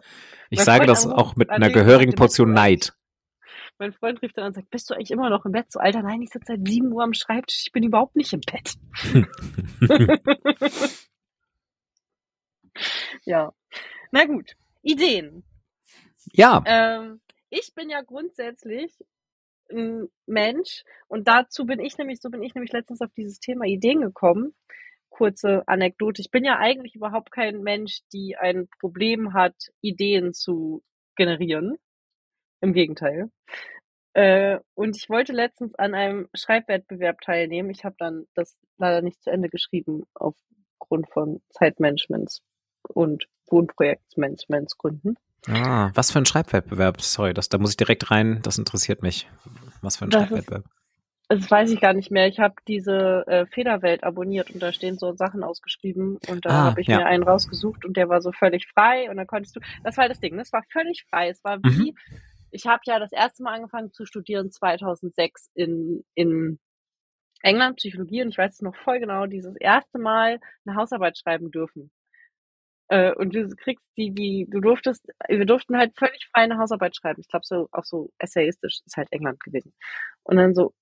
ich 0.51 0.61
sage 0.61 0.87
das 0.87 1.07
auch 1.07 1.37
mit 1.37 1.51
einer 1.51 1.71
gehörigen 1.71 2.15
Portion 2.15 2.53
Neid. 2.53 2.93
Mein 3.79 3.93
Freund 3.93 4.23
rief 4.23 4.33
dann 4.33 4.47
und 4.47 4.55
sagt, 4.55 4.71
bist 4.71 4.89
du 4.89 4.95
eigentlich 4.95 5.11
immer 5.11 5.29
noch 5.29 5.45
im 5.45 5.53
Bett? 5.53 5.71
So, 5.71 5.79
Alter, 5.79 6.03
nein, 6.03 6.23
ich 6.23 6.31
sitze 6.31 6.55
seit 6.55 6.67
7 6.67 6.91
Uhr 6.93 7.05
am 7.05 7.13
Schreibtisch, 7.13 7.65
ich 7.67 7.73
bin 7.73 7.83
überhaupt 7.83 8.17
nicht 8.17 8.33
im 8.33 8.41
Bett. 8.41 8.75
ja. 13.25 13.53
Na 14.13 14.25
gut. 14.25 14.57
Ideen. 14.83 15.43
ja, 16.33 16.63
Ähm, 16.65 17.21
ich 17.59 17.75
bin 17.75 17.91
ja 17.91 18.03
grundsätzlich 18.03 18.93
ein 19.71 20.09
Mensch 20.27 20.85
und 21.09 21.27
dazu 21.27 21.67
bin 21.67 21.81
ich 21.81 21.99
nämlich, 21.99 22.21
so 22.21 22.31
bin 22.31 22.43
ich 22.43 22.55
nämlich 22.55 22.73
letztens 22.73 23.01
auf 23.01 23.13
dieses 23.17 23.41
Thema 23.41 23.65
Ideen 23.65 24.01
gekommen. 24.01 24.55
Kurze 25.09 25.67
Anekdote. 25.67 26.21
Ich 26.21 26.31
bin 26.31 26.45
ja 26.45 26.59
eigentlich 26.59 26.95
überhaupt 26.95 27.33
kein 27.33 27.63
Mensch, 27.63 28.01
die 28.13 28.37
ein 28.37 28.69
Problem 28.81 29.33
hat, 29.33 29.55
Ideen 29.81 30.35
zu 30.35 30.83
generieren. 31.17 31.79
Im 32.61 32.73
Gegenteil. 32.73 33.31
Äh, 34.13 34.61
und 34.75 34.97
ich 34.97 35.09
wollte 35.09 35.33
letztens 35.33 35.75
an 35.75 35.95
einem 35.95 36.29
Schreibwettbewerb 36.35 37.21
teilnehmen. 37.21 37.71
Ich 37.71 37.85
habe 37.85 37.97
dann 37.99 38.27
das 38.35 38.57
leider 38.79 39.03
nicht 39.03 39.23
zu 39.23 39.31
Ende 39.31 39.49
geschrieben 39.49 40.05
aufgrund 40.15 41.11
von 41.11 41.43
Zeitmanagements 41.51 42.43
und 42.83 43.27
Wohnprojektsmanagements 43.49 44.79
Ah, 45.49 45.91
was 45.95 46.11
für 46.11 46.19
ein 46.19 46.27
Schreibwettbewerb? 46.27 47.01
Sorry, 47.01 47.35
das, 47.35 47.49
da 47.49 47.59
muss 47.59 47.71
ich 47.71 47.77
direkt 47.77 48.11
rein. 48.11 48.41
Das 48.43 48.59
interessiert 48.59 49.03
mich. 49.03 49.29
Was 49.83 49.97
für 49.97 50.05
ein 50.05 50.11
Das 50.11 50.29
Schreibwettbewerb? 50.29 50.65
Das 51.29 51.51
weiß 51.51 51.73
ich 51.73 51.81
gar 51.81 51.93
nicht 51.95 52.13
mehr. 52.13 52.29
Ich 52.29 52.39
habe 52.39 52.55
diese 52.69 53.25
äh, 53.27 53.47
Federwelt 53.47 54.05
abonniert 54.05 54.51
und 54.53 54.61
da 54.63 54.73
stehen 54.73 54.97
so 54.99 55.15
Sachen 55.17 55.43
ausgeschrieben 55.43 56.19
und 56.29 56.47
da 56.47 56.51
Ah, 56.51 56.67
habe 56.67 56.81
ich 56.81 56.89
ja. 56.89 56.99
mir 56.99 57.07
einen 57.07 57.25
rausgesucht 57.25 57.85
und 57.85 57.97
der 57.97 58.09
war 58.09 58.23
so 58.23 58.33
völlig 58.33 58.69
frei 58.69 59.11
und 59.11 59.17
dann 59.17 59.27
konntest 59.27 59.57
du, 59.57 59.61
das 59.83 59.97
war 59.97 60.09
das 60.09 60.21
Ding, 60.21 60.37
das 60.37 60.53
war 60.53 60.63
völlig 60.73 61.05
frei. 61.11 61.29
Es 61.31 61.43
war 61.45 61.65
wie, 61.65 61.95
Mhm. 61.97 62.21
ich 62.53 62.67
habe 62.67 62.83
ja 62.87 63.01
das 63.01 63.13
erste 63.13 63.43
Mal 63.43 63.55
angefangen 63.57 63.93
zu 63.93 64.07
studieren 64.07 64.53
2006 64.53 65.51
in, 65.55 66.05
in 66.15 66.61
England, 67.43 67.77
Psychologie 67.79 68.23
und 68.23 68.29
ich 68.31 68.39
weiß 68.39 68.55
es 68.55 68.63
noch 68.63 68.77
voll 68.77 69.01
genau, 69.01 69.27
dieses 69.27 69.57
erste 69.57 69.99
Mal 69.99 70.41
eine 70.67 70.77
Hausarbeit 70.77 71.19
schreiben 71.19 71.51
dürfen. 71.51 71.91
Äh, 72.89 73.13
und 73.15 73.35
du 73.35 73.49
kriegst 73.57 73.85
die, 73.97 74.13
die, 74.13 74.47
du 74.49 74.61
durftest, 74.61 75.07
wir 75.29 75.47
durften 75.47 75.77
halt 75.77 75.97
völlig 75.97 76.29
frei 76.33 76.43
eine 76.43 76.59
Hausarbeit 76.59 76.97
schreiben. 76.97 77.21
Ich 77.21 77.29
glaube 77.29 77.45
so, 77.45 77.69
auch 77.73 77.85
so 77.85 78.11
essayistisch 78.19 78.81
ist 78.85 78.97
halt 78.97 79.09
England 79.11 79.41
gewesen. 79.43 79.73
Und 80.23 80.37
dann 80.37 80.55
so, 80.55 80.73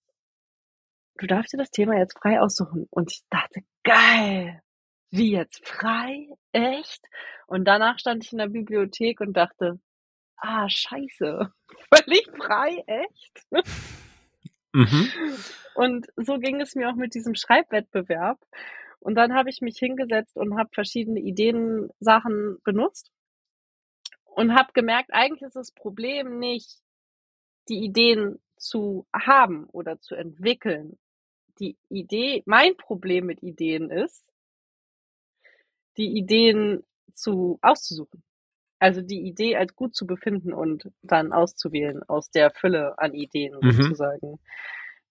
du 1.18 1.26
darfst 1.26 1.52
dir 1.52 1.58
das 1.58 1.70
Thema 1.70 1.96
jetzt 1.96 2.18
frei 2.18 2.40
aussuchen. 2.40 2.86
Und 2.90 3.12
ich 3.12 3.22
dachte, 3.30 3.60
geil, 3.84 4.60
wie 5.10 5.32
jetzt 5.32 5.66
frei? 5.66 6.28
Echt? 6.52 7.04
Und 7.46 7.64
danach 7.64 7.98
stand 7.98 8.24
ich 8.24 8.32
in 8.32 8.38
der 8.38 8.48
Bibliothek 8.48 9.20
und 9.20 9.34
dachte, 9.34 9.80
ah, 10.36 10.68
scheiße, 10.68 11.52
völlig 11.94 12.28
frei, 12.36 12.82
echt? 12.86 13.46
Mhm. 14.72 15.08
Und 15.74 16.06
so 16.16 16.38
ging 16.38 16.60
es 16.60 16.74
mir 16.74 16.90
auch 16.90 16.96
mit 16.96 17.14
diesem 17.14 17.34
Schreibwettbewerb. 17.34 18.38
Und 19.04 19.16
dann 19.16 19.34
habe 19.34 19.50
ich 19.50 19.60
mich 19.60 19.76
hingesetzt 19.78 20.34
und 20.34 20.56
habe 20.56 20.70
verschiedene 20.72 21.20
Ideensachen 21.20 22.56
benutzt 22.64 23.12
und 24.24 24.54
habe 24.54 24.72
gemerkt, 24.72 25.10
eigentlich 25.12 25.42
ist 25.42 25.56
das 25.56 25.72
Problem 25.72 26.38
nicht, 26.38 26.80
die 27.68 27.84
Ideen 27.84 28.40
zu 28.56 29.06
haben 29.14 29.66
oder 29.66 30.00
zu 30.00 30.14
entwickeln. 30.14 30.98
Die 31.60 31.76
Idee, 31.90 32.42
mein 32.46 32.78
Problem 32.78 33.26
mit 33.26 33.42
Ideen 33.42 33.90
ist, 33.90 34.24
die 35.98 36.16
Ideen 36.16 36.82
zu 37.12 37.58
auszusuchen. 37.60 38.22
Also 38.78 39.02
die 39.02 39.20
Idee 39.20 39.56
als 39.56 39.76
gut 39.76 39.94
zu 39.94 40.06
befinden 40.06 40.54
und 40.54 40.90
dann 41.02 41.32
auszuwählen 41.34 42.02
aus 42.04 42.30
der 42.30 42.50
Fülle 42.52 42.98
an 42.98 43.12
Ideen 43.12 43.54
Mhm. 43.60 43.70
sozusagen. 43.70 44.40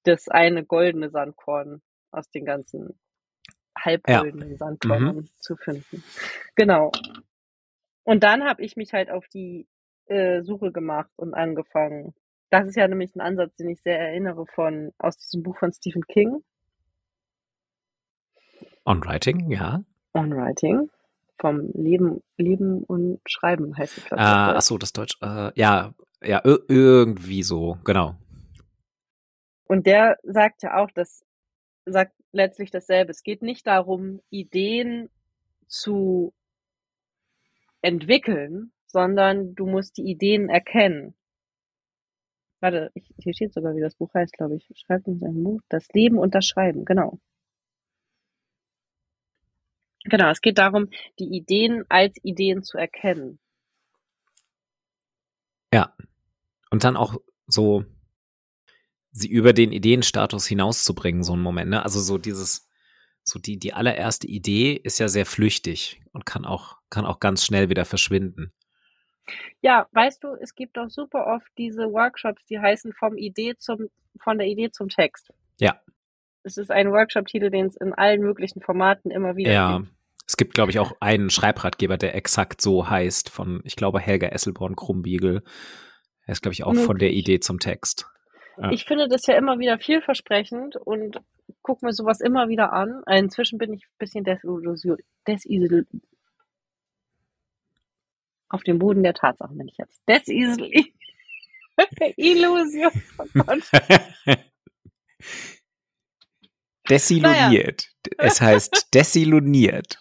Das 0.03 0.29
eine 0.29 0.65
goldene 0.65 1.11
Sandkorn 1.11 1.83
aus 2.11 2.29
den 2.31 2.45
ganzen 2.45 2.99
halbgoldenen 3.85 4.57
Sandkörnern 4.57 5.29
zu 5.39 5.55
finden. 5.55 6.03
Genau. 6.55 6.91
Und 8.03 8.23
dann 8.23 8.43
habe 8.43 8.63
ich 8.63 8.75
mich 8.75 8.93
halt 8.93 9.09
auf 9.09 9.27
die 9.29 9.67
äh, 10.07 10.41
Suche 10.43 10.71
gemacht 10.71 11.11
und 11.15 11.33
angefangen. 11.33 12.13
Das 12.49 12.67
ist 12.67 12.75
ja 12.75 12.87
nämlich 12.87 13.15
ein 13.15 13.21
Ansatz, 13.21 13.55
den 13.55 13.69
ich 13.69 13.81
sehr 13.81 13.99
erinnere 13.99 14.45
von 14.53 14.91
aus 14.97 15.17
diesem 15.17 15.41
Buch 15.43 15.57
von 15.57 15.71
Stephen 15.73 16.05
King, 16.07 16.43
On 18.85 19.03
Writing, 19.05 19.49
ja. 19.49 19.81
On 20.13 20.35
Writing, 20.35 20.89
vom 21.39 21.71
Leben, 21.73 22.21
Leben 22.37 22.83
und 22.83 23.21
Schreiben 23.25 23.75
heißt 23.77 23.97
es, 23.97 24.03
Äh, 24.05 24.15
ich. 24.15 24.17
ach 24.19 24.61
so, 24.61 24.77
das 24.77 24.91
Deutsch. 24.91 25.17
Äh, 25.21 25.51
ja, 25.55 25.93
ja, 26.21 26.39
ir- 26.43 26.63
irgendwie 26.67 27.43
so, 27.43 27.77
genau. 27.85 28.15
Und 29.65 29.87
der 29.87 30.17
sagt 30.23 30.63
ja 30.63 30.75
auch, 30.77 30.91
das 30.91 31.25
sagt 31.85 32.13
letztlich 32.33 32.71
dasselbe. 32.71 33.11
Es 33.11 33.23
geht 33.23 33.41
nicht 33.41 33.65
darum, 33.65 34.21
Ideen 34.29 35.09
zu 35.67 36.33
entwickeln, 37.81 38.71
sondern 38.87 39.55
du 39.55 39.65
musst 39.65 39.97
die 39.97 40.09
Ideen 40.09 40.49
erkennen. 40.49 41.15
Warte, 42.59 42.91
ich, 42.93 43.03
hier 43.17 43.33
steht 43.33 43.53
sogar, 43.53 43.75
wie 43.75 43.81
das 43.81 43.95
Buch 43.95 44.13
heißt, 44.13 44.33
glaube 44.33 44.55
ich. 44.55 44.69
Schreibt 44.75 45.07
in 45.07 45.19
seinem 45.19 45.43
Buch. 45.43 45.61
Das 45.67 45.87
Leben 45.89 46.17
und 46.17 46.33
das 46.33 46.45
Schreiben, 46.45 46.85
genau. 46.85 47.19
Genau, 50.05 50.29
es 50.29 50.41
geht 50.41 50.57
darum, 50.57 50.89
die 51.19 51.35
Ideen 51.35 51.85
als 51.89 52.17
Ideen 52.23 52.63
zu 52.63 52.77
erkennen. 52.77 53.39
Ja. 55.73 55.95
Und 56.69 56.83
dann 56.83 56.97
auch 56.97 57.17
so 57.47 57.83
sie 59.13 59.29
über 59.29 59.53
den 59.53 59.71
Ideenstatus 59.71 60.45
hinauszubringen, 60.47 61.23
so 61.23 61.33
einen 61.33 61.43
Moment, 61.43 61.69
ne? 61.69 61.83
Also 61.83 61.99
so 62.01 62.17
dieses, 62.17 62.67
so 63.23 63.39
die, 63.39 63.57
die 63.57 63.73
allererste 63.73 64.27
Idee 64.27 64.73
ist 64.73 64.99
ja 64.99 65.07
sehr 65.07 65.25
flüchtig 65.25 66.01
und 66.11 66.25
kann 66.25 66.45
auch, 66.45 66.77
kann 66.89 67.05
auch 67.05 67.19
ganz 67.19 67.45
schnell 67.45 67.69
wieder 67.69 67.85
verschwinden. 67.85 68.51
Ja, 69.61 69.87
weißt 69.91 70.23
du, 70.23 70.35
es 70.41 70.55
gibt 70.55 70.77
auch 70.77 70.89
super 70.89 71.27
oft 71.27 71.47
diese 71.57 71.83
Workshops, 71.93 72.43
die 72.45 72.59
heißen 72.59 72.91
vom 72.93 73.15
Idee 73.15 73.55
zum, 73.57 73.87
von 74.19 74.37
der 74.37 74.47
Idee 74.47 74.71
zum 74.71 74.89
Text. 74.89 75.31
Ja. 75.59 75.79
Es 76.43 76.57
ist 76.57 76.71
ein 76.71 76.91
Workshop-Titel, 76.91 77.49
den 77.49 77.67
es 77.67 77.77
in 77.77 77.93
allen 77.93 78.19
möglichen 78.19 78.61
Formaten 78.61 79.11
immer 79.11 79.37
wieder 79.37 79.51
Ja. 79.53 79.77
gibt. 79.77 79.89
Es 80.25 80.37
gibt, 80.37 80.53
glaube 80.55 80.71
ich, 80.71 80.79
auch 80.79 80.93
einen 81.01 81.29
Schreibratgeber, 81.29 81.97
der 81.97 82.15
exakt 82.15 82.61
so 82.61 82.89
heißt, 82.89 83.29
von, 83.29 83.61
ich 83.65 83.75
glaube, 83.75 83.99
Helga 83.99 84.27
Esselborn 84.27 84.75
Krumbiegel. 84.75 85.43
Er 86.25 86.31
ist, 86.31 86.41
glaube 86.41 86.53
ich, 86.53 86.63
auch 86.63 86.75
von 86.75 86.97
der 86.97 87.09
Möglich. 87.09 87.27
Idee 87.27 87.39
zum 87.41 87.59
Text. 87.59 88.07
Ja. 88.57 88.71
Ich 88.71 88.85
finde 88.85 89.07
das 89.07 89.25
ja 89.25 89.35
immer 89.35 89.59
wieder 89.59 89.79
vielversprechend 89.79 90.75
und 90.75 91.19
gucke 91.61 91.85
mir 91.85 91.93
sowas 91.93 92.21
immer 92.21 92.49
wieder 92.49 92.73
an. 92.73 93.03
Äh, 93.07 93.19
Inzwischen 93.19 93.57
bin 93.57 93.73
ich 93.73 93.83
ein 93.83 93.97
bisschen 93.97 94.23
desillusion, 94.23 94.97
desillusion, 95.27 96.01
auf 98.53 98.63
dem 98.63 98.77
Boden 98.77 99.01
der 99.01 99.15
Tatsachen 99.15 99.57
bin 99.57 99.67
ich 99.67 99.77
jetzt. 99.77 100.01
Desillusion. 100.07 100.85
Illusion. 102.17 102.91
Oh. 103.35 103.55
Desillusioniert. 106.87 107.89
Es 108.19 108.41
heißt 108.41 108.93
desillusioniert. 108.93 109.99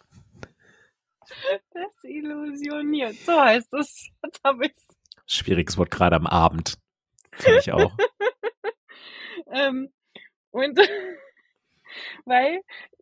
Desillusioniert. 1.74 3.14
So 3.24 3.40
heißt 3.40 3.72
es. 3.72 4.10
Schwieriges 5.26 5.78
Wort 5.78 5.90
gerade 5.90 6.16
am 6.16 6.26
Abend. 6.26 6.76
Finde 7.32 7.60
ich 7.60 7.72
auch. 7.72 7.96
ähm, 9.52 9.92
und 10.50 10.78
weil 12.24 12.60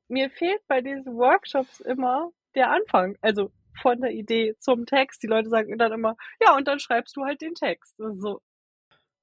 mir 0.09 0.31
fehlt 0.31 0.61
bei 0.69 0.81
diesen 0.81 1.17
Workshops 1.17 1.81
immer 1.81 2.31
der 2.55 2.71
Anfang. 2.71 3.17
Also 3.21 3.51
von 3.81 4.01
der 4.01 4.11
Idee 4.11 4.55
zum 4.59 4.87
Text. 4.87 5.23
Die 5.23 5.27
Leute 5.29 5.49
sagen 5.49 5.79
dann 5.79 5.93
immer, 5.93 6.17
ja, 6.43 6.57
und 6.57 6.69
dann 6.69 6.81
schreibst 6.81 7.17
du 7.17 7.25
halt 7.25 7.41
den 7.41 7.55
Text. 7.55 7.97
So, 7.99 8.41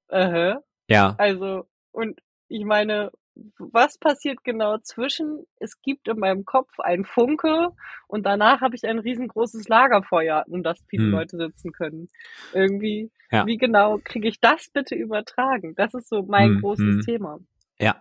äh, 0.08 0.56
Ja. 0.88 1.14
also, 1.18 1.66
und 1.92 2.20
ich 2.48 2.64
meine, 2.64 3.10
was 3.58 3.98
passiert 3.98 4.44
genau 4.44 4.78
zwischen? 4.78 5.46
Es 5.60 5.80
gibt 5.82 6.08
in 6.08 6.18
meinem 6.18 6.44
Kopf 6.44 6.80
ein 6.80 7.04
Funke 7.04 7.70
und 8.08 8.26
danach 8.26 8.60
habe 8.62 8.76
ich 8.76 8.84
ein 8.86 8.98
riesengroßes 8.98 9.68
Lagerfeuer, 9.68 10.44
um 10.48 10.62
das 10.62 10.78
viele 10.88 11.04
Hm. 11.04 11.12
Leute 11.12 11.36
sitzen 11.36 11.72
können. 11.72 12.08
Irgendwie, 12.52 13.10
Ja. 13.30 13.46
wie 13.46 13.58
genau 13.58 13.98
kriege 14.02 14.26
ich 14.28 14.40
das 14.40 14.70
bitte 14.72 14.94
übertragen? 14.94 15.74
Das 15.76 15.92
ist 15.94 16.08
so 16.08 16.22
mein 16.22 16.54
Hm, 16.54 16.60
großes 16.60 16.84
hm. 16.84 17.02
Thema. 17.02 17.38
Ja. 17.78 18.00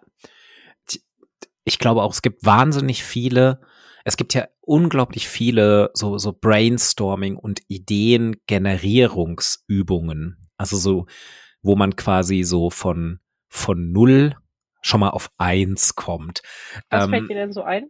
Ich 1.65 1.79
glaube 1.79 2.03
auch, 2.03 2.13
es 2.13 2.21
gibt 2.21 2.45
wahnsinnig 2.45 3.03
viele, 3.03 3.59
es 4.05 4.15
gibt 4.15 4.33
ja 4.33 4.47
unglaublich 4.61 5.27
viele 5.27 5.91
so, 5.93 6.17
so 6.17 6.31
Brainstorming 6.31 7.35
und 7.35 7.59
Ideengenerierungsübungen. 7.67 10.47
Also 10.57 10.77
so, 10.77 11.07
wo 11.61 11.75
man 11.75 11.97
quasi 11.97 12.43
so 12.43 12.69
von, 12.69 13.19
von 13.49 13.91
null 13.91 14.37
schon 14.81 15.01
mal 15.01 15.09
auf 15.09 15.29
eins 15.37 15.95
kommt. 15.95 16.41
Was 16.89 17.03
Ähm, 17.03 17.09
fällt 17.09 17.29
dir 17.29 17.35
denn 17.35 17.51
so 17.51 17.63
ein? 17.63 17.89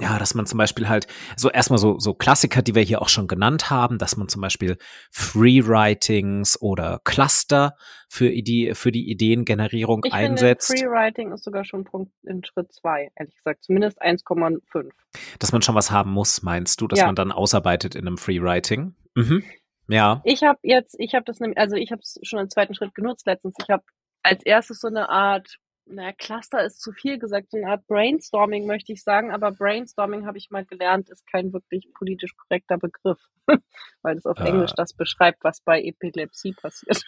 Ja, 0.00 0.18
dass 0.18 0.34
man 0.34 0.46
zum 0.46 0.58
Beispiel 0.58 0.88
halt 0.88 1.06
so 1.36 1.50
erstmal 1.50 1.78
so, 1.78 1.98
so 1.98 2.14
Klassiker, 2.14 2.62
die 2.62 2.74
wir 2.74 2.82
hier 2.82 3.02
auch 3.02 3.08
schon 3.10 3.28
genannt 3.28 3.70
haben, 3.70 3.98
dass 3.98 4.16
man 4.16 4.28
zum 4.28 4.40
Beispiel 4.40 4.78
Free-Writings 5.10 6.60
oder 6.60 7.00
Cluster 7.04 7.76
für, 8.08 8.28
Idee, 8.30 8.74
für 8.74 8.92
die 8.92 9.10
Ideengenerierung 9.10 10.02
Ich 10.04 10.12
einsetzt. 10.12 10.68
Freewriting 10.78 11.32
ist 11.32 11.44
sogar 11.44 11.64
schon 11.64 11.84
Punkt 11.84 12.12
in 12.22 12.44
Schritt 12.44 12.72
zwei, 12.72 13.10
ehrlich 13.16 13.36
gesagt. 13.36 13.64
Zumindest 13.64 14.00
1,5. 14.00 14.90
dass 15.38 15.52
man 15.52 15.62
schon 15.62 15.74
was 15.74 15.90
haben 15.90 16.10
muss, 16.10 16.42
meinst 16.42 16.80
du, 16.80 16.88
dass 16.88 17.00
Ja. 17.00 17.06
man 17.06 17.14
dann 17.14 17.32
ausarbeitet 17.32 17.94
in 17.94 18.06
einem 18.06 18.18
Free-Writing? 18.18 18.94
Mhm. 19.14 19.44
Ja. 19.88 20.22
Ich 20.24 20.42
habe 20.42 20.58
jetzt, 20.62 20.94
ich 20.98 21.14
habe 21.14 21.24
das 21.24 21.40
nämlich, 21.40 21.58
also 21.58 21.76
ich 21.76 21.90
habe 21.92 22.00
es 22.00 22.18
schon 22.22 22.38
im 22.38 22.48
zweiten 22.48 22.74
Schritt 22.74 22.94
genutzt 22.94 23.26
letztens. 23.26 23.54
Ich 23.60 23.68
habe 23.68 23.82
als 24.22 24.42
erstes 24.44 24.80
so 24.80 24.88
eine 24.88 25.08
Art, 25.08 25.56
naja, 25.92 26.12
Cluster 26.16 26.64
ist 26.64 26.80
zu 26.80 26.92
viel 26.92 27.18
gesagt, 27.18 27.50
so 27.50 27.58
eine 27.58 27.68
Art 27.68 27.86
Brainstorming 27.86 28.66
möchte 28.66 28.92
ich 28.92 29.02
sagen, 29.02 29.32
aber 29.32 29.52
Brainstorming 29.52 30.26
habe 30.26 30.38
ich 30.38 30.50
mal 30.50 30.64
gelernt, 30.64 31.10
ist 31.10 31.26
kein 31.26 31.52
wirklich 31.52 31.92
politisch 31.94 32.36
korrekter 32.36 32.78
Begriff, 32.78 33.20
weil 34.02 34.16
es 34.16 34.26
auf 34.26 34.38
Äh. 34.40 34.44
Englisch 34.48 34.72
das 34.76 34.94
beschreibt, 34.94 35.44
was 35.44 35.60
bei 35.60 35.82
Epilepsie 35.82 36.52
passiert. 36.54 37.02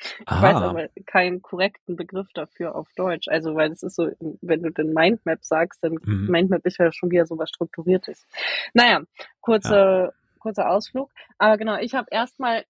Ich 0.00 0.26
weiß 0.30 0.56
Ah. 0.58 0.70
aber 0.70 0.88
keinen 1.06 1.42
korrekten 1.42 1.96
Begriff 1.96 2.28
dafür 2.34 2.76
auf 2.76 2.88
Deutsch. 2.94 3.28
Also, 3.28 3.54
weil 3.56 3.72
es 3.72 3.82
ist 3.82 3.96
so, 3.96 4.10
wenn 4.42 4.62
du 4.62 4.70
den 4.70 4.92
Mindmap 4.92 5.44
sagst, 5.44 5.82
dann 5.82 5.94
Mhm. 6.04 6.26
Mindmap 6.28 6.64
ist 6.66 6.78
ja 6.78 6.92
schon 6.92 7.10
wieder 7.10 7.26
so 7.26 7.36
was 7.38 7.48
Strukturiertes. 7.50 8.26
Naja, 8.74 9.02
kurze 9.40 10.12
kurzer 10.38 10.70
Ausflug. 10.70 11.10
Aber 11.38 11.56
genau, 11.58 11.78
ich 11.78 11.94
habe 11.94 12.06
erstmal, 12.12 12.64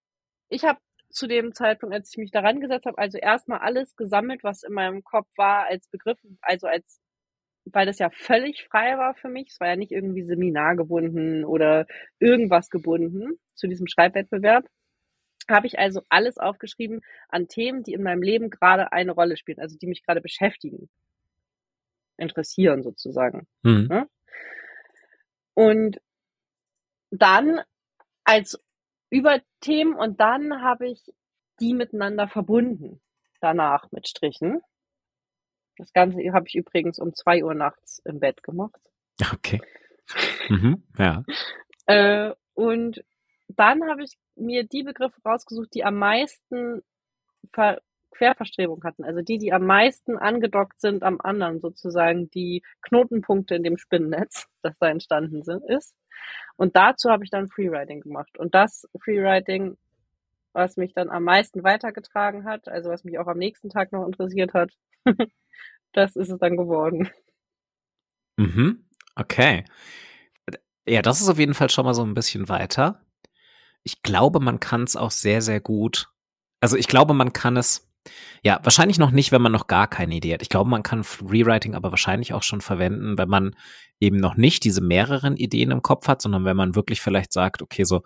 ich 0.48 0.64
habe 0.64 0.78
zu 1.10 1.26
dem 1.26 1.54
Zeitpunkt, 1.54 1.94
als 1.94 2.10
ich 2.10 2.18
mich 2.18 2.30
daran 2.30 2.60
gesetzt 2.60 2.86
habe, 2.86 2.98
also 2.98 3.18
erstmal 3.18 3.60
alles 3.60 3.96
gesammelt, 3.96 4.44
was 4.44 4.62
in 4.62 4.72
meinem 4.72 5.02
Kopf 5.04 5.28
war 5.36 5.66
als 5.66 5.88
Begriff, 5.88 6.18
also 6.42 6.66
als 6.66 7.00
weil 7.72 7.86
das 7.86 7.98
ja 7.98 8.10
völlig 8.10 8.64
frei 8.64 8.96
war 8.98 9.14
für 9.14 9.28
mich. 9.28 9.48
Es 9.50 9.60
war 9.60 9.68
ja 9.68 9.76
nicht 9.76 9.92
irgendwie 9.92 10.22
Seminar 10.22 10.76
gebunden 10.76 11.44
oder 11.44 11.86
irgendwas 12.18 12.70
gebunden 12.70 13.38
zu 13.54 13.66
diesem 13.66 13.86
Schreibwettbewerb. 13.86 14.66
Habe 15.50 15.66
ich 15.66 15.78
also 15.78 16.02
alles 16.08 16.38
aufgeschrieben 16.38 17.00
an 17.28 17.48
Themen, 17.48 17.82
die 17.82 17.94
in 17.94 18.02
meinem 18.02 18.22
Leben 18.22 18.50
gerade 18.50 18.92
eine 18.92 19.12
Rolle 19.12 19.36
spielen, 19.36 19.60
also 19.60 19.76
die 19.78 19.86
mich 19.86 20.02
gerade 20.04 20.20
beschäftigen, 20.20 20.88
interessieren 22.16 22.82
sozusagen. 22.82 23.46
Mhm. 23.62 23.88
Ja? 23.90 24.06
Und 25.54 26.00
dann 27.10 27.60
als 28.24 28.60
Überthemen 29.10 29.94
und 29.94 30.20
dann 30.20 30.62
habe 30.62 30.88
ich 30.88 31.12
die 31.60 31.74
miteinander 31.74 32.28
verbunden. 32.28 33.00
Danach 33.40 33.90
mit 33.92 34.08
Strichen. 34.08 34.60
Das 35.76 35.92
Ganze 35.92 36.18
habe 36.32 36.46
ich 36.48 36.56
übrigens 36.56 36.98
um 36.98 37.14
zwei 37.14 37.44
Uhr 37.44 37.54
nachts 37.54 38.00
im 38.04 38.20
Bett 38.20 38.42
gemacht. 38.42 38.80
Okay. 39.32 39.60
Mhm, 40.48 40.84
ja. 40.96 41.22
Äh, 41.86 42.32
und 42.54 43.04
dann 43.48 43.82
habe 43.90 44.04
ich 44.04 44.16
mir 44.36 44.64
die 44.64 44.82
Begriffe 44.84 45.20
rausgesucht, 45.24 45.74
die 45.74 45.84
am 45.84 45.96
meisten 45.96 46.82
Ver 47.52 47.80
Querverstrebung 48.10 48.82
hatten. 48.84 49.04
Also 49.04 49.22
die, 49.22 49.38
die 49.38 49.52
am 49.52 49.64
meisten 49.64 50.16
angedockt 50.18 50.80
sind 50.80 51.02
am 51.02 51.20
anderen 51.20 51.60
sozusagen, 51.60 52.30
die 52.30 52.62
Knotenpunkte 52.82 53.54
in 53.54 53.62
dem 53.62 53.76
Spinnennetz, 53.76 54.46
das 54.62 54.76
da 54.78 54.88
entstanden 54.88 55.42
sind, 55.42 55.62
ist. 55.68 55.94
Und 56.56 56.76
dazu 56.76 57.10
habe 57.10 57.25
ich 57.25 57.30
dann 57.30 57.48
Freewriting 57.48 58.00
gemacht. 58.00 58.37
Und 58.38 58.54
das 58.54 58.88
Freewriting, 59.02 59.76
was 60.52 60.76
mich 60.76 60.92
dann 60.92 61.08
am 61.08 61.25
meisten 61.25 61.62
weitergetragen 61.62 62.44
hat, 62.44 62.68
also 62.68 62.90
was 62.90 63.04
mich 63.04 63.18
auch 63.18 63.28
am 63.28 63.38
nächsten 63.38 63.68
Tag 63.68 63.92
noch 63.92 64.06
interessiert 64.06 64.54
hat, 64.54 64.72
das 65.92 66.16
ist 66.16 66.30
es 66.30 66.38
dann 66.38 66.56
geworden. 66.56 67.10
Mhm. 68.37 68.84
Okay. 69.14 69.64
Ja, 70.87 71.02
das 71.02 71.20
ist 71.20 71.28
auf 71.28 71.38
jeden 71.38 71.54
Fall 71.54 71.70
schon 71.70 71.84
mal 71.84 71.94
so 71.94 72.04
ein 72.04 72.14
bisschen 72.14 72.48
weiter. 72.48 73.04
Ich 73.82 74.02
glaube, 74.02 74.40
man 74.40 74.60
kann 74.60 74.84
es 74.84 74.96
auch 74.96 75.10
sehr, 75.10 75.42
sehr 75.42 75.60
gut. 75.60 76.08
Also 76.60 76.76
ich 76.76 76.88
glaube, 76.88 77.14
man 77.14 77.32
kann 77.32 77.56
es 77.56 77.88
ja, 78.42 78.60
wahrscheinlich 78.62 78.98
noch 78.98 79.10
nicht, 79.10 79.32
wenn 79.32 79.42
man 79.42 79.52
noch 79.52 79.66
gar 79.66 79.88
keine 79.88 80.14
Idee 80.14 80.34
hat. 80.34 80.42
Ich 80.42 80.48
glaube, 80.48 80.70
man 80.70 80.82
kann 80.82 81.04
Rewriting 81.22 81.74
aber 81.74 81.90
wahrscheinlich 81.90 82.32
auch 82.32 82.42
schon 82.42 82.60
verwenden, 82.60 83.18
wenn 83.18 83.28
man 83.28 83.54
eben 84.00 84.18
noch 84.18 84.36
nicht 84.36 84.64
diese 84.64 84.80
mehreren 84.80 85.36
Ideen 85.36 85.70
im 85.70 85.82
Kopf 85.82 86.08
hat, 86.08 86.22
sondern 86.22 86.44
wenn 86.44 86.56
man 86.56 86.74
wirklich 86.74 87.00
vielleicht 87.00 87.32
sagt, 87.32 87.62
okay, 87.62 87.84
so 87.84 88.02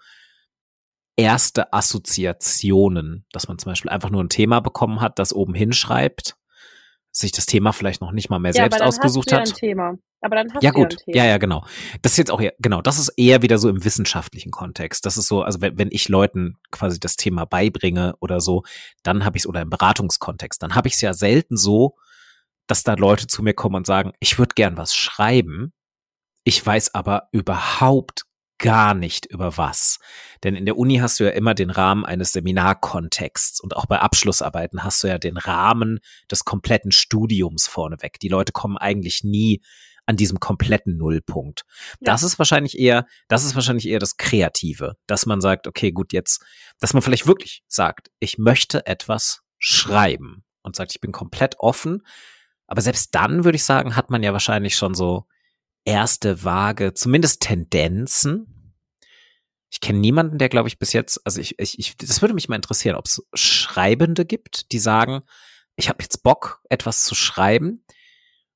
erste 1.16 1.72
Assoziationen, 1.72 3.26
dass 3.32 3.48
man 3.48 3.58
zum 3.58 3.72
Beispiel 3.72 3.90
einfach 3.90 4.10
nur 4.10 4.22
ein 4.22 4.30
Thema 4.30 4.60
bekommen 4.60 5.00
hat, 5.00 5.18
das 5.18 5.32
oben 5.32 5.54
hinschreibt 5.54 6.36
sich 7.10 7.30
das 7.32 7.46
Thema 7.46 7.72
vielleicht 7.72 8.00
noch 8.00 8.12
nicht 8.12 8.30
mal 8.30 8.38
mehr 8.38 8.52
ja, 8.52 8.62
selbst 8.62 8.80
ausgesucht 8.80 9.32
hat. 9.32 9.52
Aber 10.22 10.36
dann 10.36 10.54
hast 10.54 10.62
ja, 10.62 10.70
du 10.70 10.76
gut. 10.76 10.96
Ja, 11.06 11.24
ja, 11.24 11.30
ja, 11.30 11.38
genau. 11.38 11.66
Das 12.00 12.12
ist 12.12 12.18
jetzt 12.18 12.30
auch 12.30 12.40
eher, 12.40 12.54
genau, 12.60 12.80
das 12.80 12.98
ist 12.98 13.08
eher 13.16 13.42
wieder 13.42 13.58
so 13.58 13.68
im 13.68 13.84
wissenschaftlichen 13.84 14.52
Kontext. 14.52 15.04
Das 15.04 15.16
ist 15.16 15.26
so, 15.26 15.42
also 15.42 15.60
wenn, 15.60 15.76
wenn 15.78 15.88
ich 15.90 16.08
Leuten 16.08 16.58
quasi 16.70 17.00
das 17.00 17.16
Thema 17.16 17.44
beibringe 17.44 18.14
oder 18.20 18.40
so, 18.40 18.62
dann 19.02 19.24
habe 19.24 19.36
ich 19.36 19.42
es, 19.42 19.46
oder 19.48 19.62
im 19.62 19.70
Beratungskontext, 19.70 20.62
dann 20.62 20.76
habe 20.76 20.86
ich 20.86 20.94
es 20.94 21.00
ja 21.00 21.12
selten 21.12 21.56
so, 21.56 21.96
dass 22.68 22.84
da 22.84 22.94
Leute 22.94 23.26
zu 23.26 23.42
mir 23.42 23.52
kommen 23.52 23.74
und 23.74 23.86
sagen, 23.86 24.12
ich 24.20 24.38
würde 24.38 24.54
gern 24.54 24.76
was 24.76 24.94
schreiben, 24.94 25.72
ich 26.44 26.64
weiß 26.64 26.94
aber 26.94 27.28
überhaupt 27.32 28.22
gar 28.58 28.94
nicht 28.94 29.26
über 29.26 29.56
was. 29.56 29.98
Denn 30.44 30.54
in 30.54 30.66
der 30.66 30.78
Uni 30.78 30.98
hast 30.98 31.18
du 31.18 31.24
ja 31.24 31.30
immer 31.30 31.52
den 31.54 31.70
Rahmen 31.70 32.04
eines 32.04 32.30
Seminarkontexts 32.32 33.60
und 33.60 33.76
auch 33.76 33.86
bei 33.86 33.98
Abschlussarbeiten 33.98 34.84
hast 34.84 35.02
du 35.02 35.08
ja 35.08 35.18
den 35.18 35.36
Rahmen 35.36 35.98
des 36.30 36.44
kompletten 36.44 36.92
Studiums 36.92 37.66
vorneweg. 37.66 38.20
Die 38.20 38.28
Leute 38.28 38.52
kommen 38.52 38.78
eigentlich 38.78 39.24
nie 39.24 39.62
an 40.06 40.16
diesem 40.16 40.40
kompletten 40.40 40.96
Nullpunkt. 40.96 41.64
Ja. 42.00 42.12
Das 42.12 42.22
ist 42.22 42.38
wahrscheinlich 42.38 42.78
eher, 42.78 43.06
das 43.28 43.44
ist 43.44 43.54
wahrscheinlich 43.54 43.86
eher 43.86 43.98
das 43.98 44.16
Kreative, 44.16 44.96
dass 45.06 45.26
man 45.26 45.40
sagt, 45.40 45.66
okay, 45.66 45.92
gut, 45.92 46.12
jetzt, 46.12 46.44
dass 46.80 46.92
man 46.92 47.02
vielleicht 47.02 47.26
wirklich 47.26 47.62
sagt, 47.68 48.10
ich 48.18 48.38
möchte 48.38 48.86
etwas 48.86 49.42
schreiben 49.58 50.44
und 50.62 50.76
sagt, 50.76 50.92
ich 50.92 51.00
bin 51.00 51.12
komplett 51.12 51.56
offen. 51.58 52.02
Aber 52.66 52.80
selbst 52.80 53.14
dann 53.14 53.44
würde 53.44 53.56
ich 53.56 53.64
sagen, 53.64 53.96
hat 53.96 54.10
man 54.10 54.22
ja 54.22 54.32
wahrscheinlich 54.32 54.76
schon 54.76 54.94
so 54.94 55.26
erste 55.84 56.44
vage, 56.44 56.94
zumindest 56.94 57.42
Tendenzen. 57.42 58.76
Ich 59.70 59.80
kenne 59.80 60.00
niemanden, 60.00 60.38
der, 60.38 60.48
glaube 60.48 60.68
ich, 60.68 60.78
bis 60.78 60.92
jetzt, 60.92 61.20
also 61.24 61.40
ich, 61.40 61.58
ich, 61.58 61.78
ich, 61.78 61.96
das 61.96 62.20
würde 62.20 62.34
mich 62.34 62.48
mal 62.48 62.56
interessieren, 62.56 62.96
ob 62.96 63.06
es 63.06 63.24
Schreibende 63.34 64.24
gibt, 64.24 64.72
die 64.72 64.78
sagen, 64.78 65.22
ich 65.76 65.88
habe 65.88 66.02
jetzt 66.02 66.22
Bock, 66.22 66.60
etwas 66.68 67.04
zu 67.04 67.14
schreiben 67.14 67.84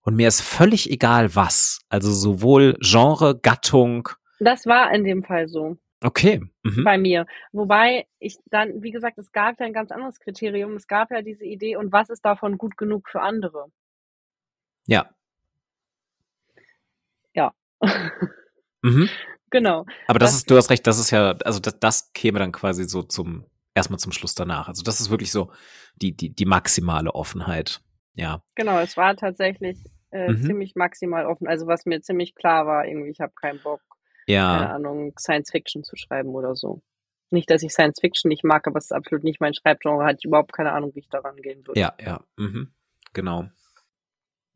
und 0.06 0.14
mir 0.14 0.28
ist 0.28 0.40
völlig 0.40 0.90
egal 0.90 1.34
was. 1.34 1.80
Also 1.88 2.12
sowohl 2.12 2.78
Genre, 2.80 3.38
Gattung. 3.38 4.08
Das 4.38 4.64
war 4.64 4.94
in 4.94 5.02
dem 5.02 5.24
Fall 5.24 5.48
so. 5.48 5.76
Okay. 6.00 6.42
Mhm. 6.62 6.84
Bei 6.84 6.96
mir. 6.96 7.26
Wobei 7.52 8.06
ich 8.20 8.38
dann, 8.46 8.82
wie 8.82 8.92
gesagt, 8.92 9.18
es 9.18 9.32
gab 9.32 9.58
ja 9.58 9.66
ein 9.66 9.72
ganz 9.72 9.90
anderes 9.90 10.20
Kriterium. 10.20 10.76
Es 10.76 10.86
gab 10.86 11.10
ja 11.10 11.22
diese 11.22 11.44
Idee 11.44 11.74
und 11.74 11.90
was 11.90 12.08
ist 12.08 12.24
davon 12.24 12.56
gut 12.56 12.76
genug 12.76 13.08
für 13.08 13.20
andere? 13.20 13.66
Ja. 14.86 15.10
Ja. 17.34 17.52
mhm. 18.82 19.10
Genau. 19.50 19.86
Aber 20.08 20.18
das, 20.18 20.30
das, 20.30 20.38
ist, 20.38 20.50
du 20.50 20.56
hast 20.56 20.70
recht, 20.70 20.86
das 20.88 20.98
ist 20.98 21.12
ja, 21.12 21.30
also 21.44 21.60
das, 21.60 21.78
das 21.78 22.12
käme 22.12 22.40
dann 22.40 22.50
quasi 22.50 22.82
so 22.84 23.04
zum, 23.04 23.46
erstmal 23.74 24.00
zum 24.00 24.10
Schluss 24.10 24.34
danach. 24.34 24.66
Also 24.66 24.82
das 24.82 25.00
ist 25.00 25.08
wirklich 25.08 25.30
so 25.30 25.52
die, 25.94 26.16
die, 26.16 26.34
die 26.34 26.44
maximale 26.44 27.14
Offenheit. 27.14 27.80
Ja. 28.14 28.42
Genau, 28.56 28.80
es 28.80 28.96
war 28.96 29.16
tatsächlich 29.16 29.78
äh, 30.10 30.30
mhm. 30.30 30.42
ziemlich 30.42 30.74
maximal 30.74 31.26
offen. 31.26 31.46
Also 31.46 31.66
was 31.66 31.86
mir 31.86 32.00
ziemlich 32.00 32.34
klar 32.34 32.66
war, 32.66 32.86
irgendwie, 32.86 33.10
ich 33.10 33.20
habe 33.20 33.32
keinen 33.40 33.60
Bock, 33.62 33.80
ja. 34.26 34.58
keine 34.58 34.74
Ahnung, 34.74 35.12
Science 35.18 35.50
Fiction 35.50 35.84
zu 35.84 35.96
schreiben 35.96 36.30
oder 36.30 36.54
so. 36.54 36.82
Nicht, 37.30 37.50
dass 37.50 37.62
ich 37.62 37.72
Science 37.72 38.00
Fiction 38.00 38.28
nicht 38.28 38.44
mag, 38.44 38.66
aber 38.66 38.78
es 38.78 38.86
ist 38.86 38.92
absolut 38.92 39.24
nicht 39.24 39.40
mein 39.40 39.54
Schreibgenre, 39.54 40.04
hatte 40.04 40.18
ich 40.20 40.24
überhaupt 40.24 40.52
keine 40.52 40.72
Ahnung, 40.72 40.92
wie 40.94 41.00
ich 41.00 41.08
daran 41.08 41.36
gehen 41.36 41.66
würde. 41.66 41.80
Ja, 41.80 41.94
ja, 42.00 42.20
mhm. 42.36 42.72
genau. 43.12 43.46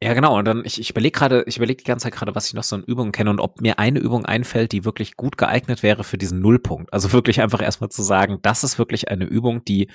Ja, 0.03 0.15
genau. 0.15 0.39
Und 0.39 0.47
dann, 0.47 0.65
ich, 0.65 0.81
ich 0.81 0.91
überlege 0.91 1.19
gerade, 1.19 1.45
ich 1.47 1.59
überlege 1.59 1.83
die 1.83 1.85
ganze 1.85 2.05
Zeit 2.05 2.15
gerade, 2.15 2.35
was 2.35 2.47
ich 2.47 2.55
noch 2.55 2.63
so 2.63 2.77
an 2.77 2.85
Übungen 2.85 3.13
kenne 3.13 3.29
und 3.29 3.39
ob 3.39 3.61
mir 3.61 3.79
eine 3.79 3.99
Übung 3.99 4.25
einfällt, 4.25 4.73
die 4.73 4.87
wirklich 4.87 5.17
gut 5.17 5.37
geeignet 5.37 5.83
wäre 5.83 6.05
für 6.05 6.17
diesen 6.17 6.41
Nullpunkt. 6.41 6.93
Also 6.93 7.13
wirklich 7.13 7.43
einfach 7.43 7.61
erstmal 7.61 7.91
zu 7.91 8.03
sagen, 8.03 8.39
das 8.41 8.65
ist 8.65 8.79
wirklich 8.79 9.11
eine 9.11 9.27
Übung, 9.27 9.63
die 9.65 9.91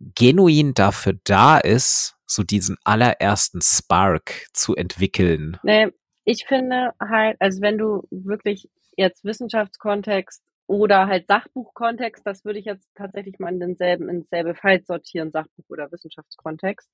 genuin 0.00 0.74
dafür 0.74 1.14
da 1.24 1.58
ist, 1.58 2.16
so 2.30 2.42
diesen 2.42 2.76
allerersten 2.84 3.60
Spark 3.62 4.46
zu 4.52 4.74
entwickeln. 4.74 5.58
Nee, 5.62 5.88
ich 6.24 6.46
finde 6.46 6.92
halt, 7.00 7.36
also 7.40 7.60
wenn 7.60 7.78
du 7.78 8.06
wirklich 8.10 8.68
jetzt 8.96 9.24
Wissenschaftskontext 9.24 10.42
oder 10.66 11.08
halt 11.08 11.26
Sachbuchkontext, 11.26 12.24
das 12.24 12.44
würde 12.44 12.60
ich 12.60 12.66
jetzt 12.66 12.88
tatsächlich 12.94 13.38
mal 13.40 13.52
in 13.52 13.58
denselben, 13.58 14.08
in 14.08 14.20
dasselbe 14.20 14.54
Feld 14.54 14.86
sortieren, 14.86 15.32
Sachbuch 15.32 15.64
oder 15.68 15.90
Wissenschaftskontext. 15.90 16.88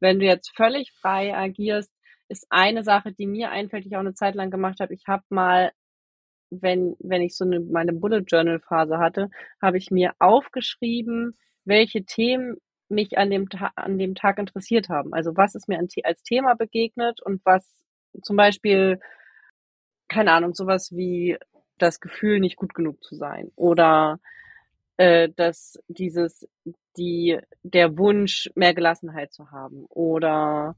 Wenn 0.00 0.18
du 0.18 0.26
jetzt 0.26 0.50
völlig 0.56 0.92
frei 1.00 1.36
agierst, 1.36 1.92
ist 2.28 2.46
eine 2.50 2.82
Sache, 2.82 3.12
die 3.12 3.26
mir 3.26 3.50
einfällt, 3.50 3.84
die 3.84 3.88
ich 3.88 3.96
auch 3.96 4.00
eine 4.00 4.14
Zeit 4.14 4.34
lang 4.34 4.50
gemacht 4.50 4.80
habe. 4.80 4.94
Ich 4.94 5.04
habe 5.06 5.22
mal, 5.28 5.70
wenn, 6.50 6.96
wenn 6.98 7.22
ich 7.22 7.36
so 7.36 7.44
eine, 7.44 7.60
meine 7.60 7.92
Bullet 7.92 8.24
Journal 8.26 8.60
Phase 8.60 8.98
hatte, 8.98 9.30
habe 9.62 9.78
ich 9.78 9.90
mir 9.90 10.14
aufgeschrieben, 10.18 11.36
welche 11.64 12.04
Themen 12.04 12.56
mich 12.90 13.18
an 13.18 13.30
dem, 13.30 13.48
an 13.76 13.98
dem 13.98 14.14
Tag 14.14 14.38
interessiert 14.38 14.88
haben. 14.88 15.14
Also 15.14 15.36
was 15.36 15.54
ist 15.54 15.68
mir 15.68 15.78
als 16.04 16.22
Thema 16.22 16.54
begegnet 16.54 17.20
und 17.22 17.40
was 17.44 17.66
zum 18.22 18.36
Beispiel, 18.36 19.00
keine 20.08 20.32
Ahnung, 20.32 20.54
sowas 20.54 20.92
wie 20.92 21.38
das 21.78 22.00
Gefühl, 22.00 22.40
nicht 22.40 22.56
gut 22.56 22.74
genug 22.74 23.02
zu 23.02 23.14
sein 23.14 23.50
oder 23.56 24.18
äh, 24.96 25.30
dass 25.34 25.78
dieses, 25.88 26.46
die, 26.96 27.38
der 27.62 27.96
Wunsch, 27.96 28.50
mehr 28.54 28.74
Gelassenheit 28.74 29.32
zu 29.32 29.50
haben 29.50 29.86
oder 29.88 30.76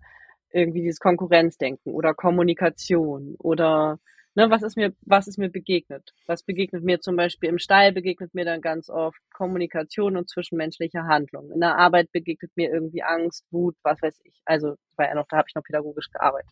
irgendwie 0.50 0.82
dieses 0.82 1.00
Konkurrenzdenken 1.00 1.92
oder 1.92 2.14
Kommunikation 2.14 3.34
oder 3.38 3.98
ne, 4.34 4.50
was 4.50 4.62
ist 4.62 4.76
mir, 4.76 4.94
was 5.02 5.28
ist 5.28 5.38
mir 5.38 5.50
begegnet? 5.50 6.12
Was 6.26 6.42
begegnet 6.42 6.84
mir 6.84 7.00
zum 7.00 7.16
Beispiel 7.16 7.48
im 7.48 7.58
Stall 7.58 7.92
begegnet 7.92 8.34
mir 8.34 8.44
dann 8.44 8.60
ganz 8.60 8.88
oft 8.88 9.20
Kommunikation 9.32 10.16
und 10.16 10.28
zwischenmenschliche 10.28 11.04
Handlung. 11.04 11.50
In 11.50 11.60
der 11.60 11.76
Arbeit 11.76 12.12
begegnet 12.12 12.52
mir 12.56 12.70
irgendwie 12.70 13.02
Angst, 13.02 13.44
Wut, 13.50 13.76
was 13.82 14.00
weiß 14.02 14.20
ich. 14.24 14.40
Also 14.44 14.76
war 14.96 15.08
ja 15.08 15.14
noch, 15.14 15.26
da 15.28 15.38
habe 15.38 15.46
ich 15.48 15.54
noch 15.54 15.64
pädagogisch 15.64 16.10
gearbeitet. 16.10 16.50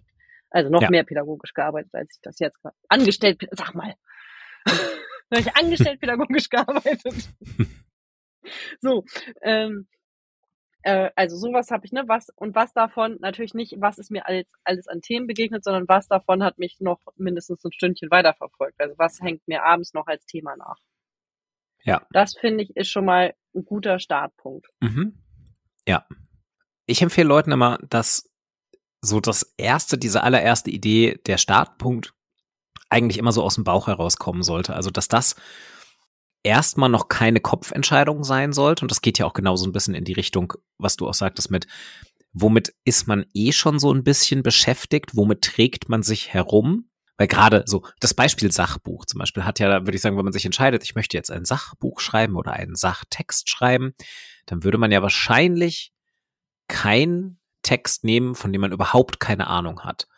Also 0.50 0.68
noch 0.68 0.82
ja. 0.82 0.90
mehr 0.90 1.04
pädagogisch 1.04 1.54
gearbeitet, 1.54 1.94
als 1.94 2.14
ich 2.14 2.20
das 2.22 2.38
jetzt 2.38 2.58
angestellt. 2.88 3.40
Sag 3.52 3.74
mal. 3.74 3.94
da 4.64 5.38
habe 5.38 5.40
ich 5.40 5.56
angestellt 5.56 6.00
pädagogisch 6.00 6.48
gearbeitet. 6.48 7.30
so, 8.80 9.04
ähm, 9.42 9.86
äh, 10.82 11.10
also 11.16 11.36
sowas 11.36 11.70
habe 11.70 11.84
ich, 11.84 11.92
ne, 11.92 12.04
was 12.06 12.30
und 12.36 12.54
was 12.54 12.72
davon, 12.72 13.18
natürlich 13.20 13.54
nicht, 13.54 13.74
was 13.78 13.98
ist 13.98 14.10
mir 14.10 14.26
alles, 14.26 14.46
alles 14.64 14.88
an 14.88 15.02
Themen 15.02 15.26
begegnet, 15.26 15.64
sondern 15.64 15.88
was 15.88 16.08
davon 16.08 16.42
hat 16.42 16.58
mich 16.58 16.80
noch 16.80 17.00
mindestens 17.16 17.64
ein 17.64 17.72
Stündchen 17.72 18.10
weiterverfolgt. 18.10 18.80
Also 18.80 18.94
was 18.98 19.20
hängt 19.20 19.46
mir 19.46 19.64
abends 19.64 19.92
noch 19.94 20.06
als 20.06 20.24
Thema 20.26 20.56
nach. 20.56 20.78
Ja. 21.84 22.06
Das 22.12 22.34
finde 22.34 22.64
ich 22.64 22.76
ist 22.76 22.90
schon 22.90 23.04
mal 23.04 23.34
ein 23.54 23.64
guter 23.64 23.98
Startpunkt. 23.98 24.68
Mhm. 24.80 25.18
Ja. 25.86 26.06
Ich 26.86 27.02
empfehle 27.02 27.28
Leuten 27.28 27.52
immer, 27.52 27.78
dass 27.88 28.30
so 29.02 29.20
das 29.20 29.54
erste, 29.56 29.96
diese 29.96 30.22
allererste 30.22 30.70
Idee, 30.70 31.20
der 31.26 31.38
Startpunkt 31.38 32.14
eigentlich 32.90 33.18
immer 33.18 33.32
so 33.32 33.42
aus 33.42 33.54
dem 33.54 33.64
Bauch 33.64 33.86
herauskommen 33.86 34.42
sollte. 34.42 34.74
Also, 34.74 34.90
dass 34.90 35.08
das 35.08 35.36
erstmal 36.42 36.88
noch 36.88 37.08
keine 37.08 37.40
Kopfentscheidung 37.40 38.24
sein 38.24 38.52
sollte. 38.52 38.84
Und 38.84 38.90
das 38.90 39.02
geht 39.02 39.18
ja 39.18 39.26
auch 39.26 39.34
genau 39.34 39.56
so 39.56 39.66
ein 39.66 39.72
bisschen 39.72 39.94
in 39.94 40.04
die 40.04 40.12
Richtung, 40.12 40.54
was 40.78 40.96
du 40.96 41.08
auch 41.08 41.14
sagtest 41.14 41.50
mit, 41.50 41.66
womit 42.32 42.74
ist 42.84 43.06
man 43.06 43.26
eh 43.34 43.52
schon 43.52 43.78
so 43.78 43.92
ein 43.92 44.04
bisschen 44.04 44.42
beschäftigt? 44.42 45.16
Womit 45.16 45.42
trägt 45.42 45.88
man 45.88 46.02
sich 46.02 46.32
herum? 46.32 46.90
Weil 47.16 47.26
gerade 47.26 47.64
so 47.66 47.84
das 48.00 48.14
Beispiel 48.14 48.50
Sachbuch 48.50 49.04
zum 49.04 49.18
Beispiel 49.18 49.44
hat 49.44 49.58
ja, 49.58 49.68
würde 49.68 49.94
ich 49.94 50.00
sagen, 50.00 50.16
wenn 50.16 50.24
man 50.24 50.32
sich 50.32 50.46
entscheidet, 50.46 50.82
ich 50.84 50.94
möchte 50.94 51.16
jetzt 51.16 51.30
ein 51.30 51.44
Sachbuch 51.44 52.00
schreiben 52.00 52.34
oder 52.36 52.54
einen 52.54 52.76
Sachtext 52.76 53.50
schreiben, 53.50 53.92
dann 54.46 54.64
würde 54.64 54.78
man 54.78 54.90
ja 54.90 55.02
wahrscheinlich 55.02 55.92
keinen 56.66 57.38
Text 57.62 58.04
nehmen, 58.04 58.34
von 58.34 58.52
dem 58.52 58.62
man 58.62 58.72
überhaupt 58.72 59.20
keine 59.20 59.48
Ahnung 59.48 59.80
hat. 59.84 60.08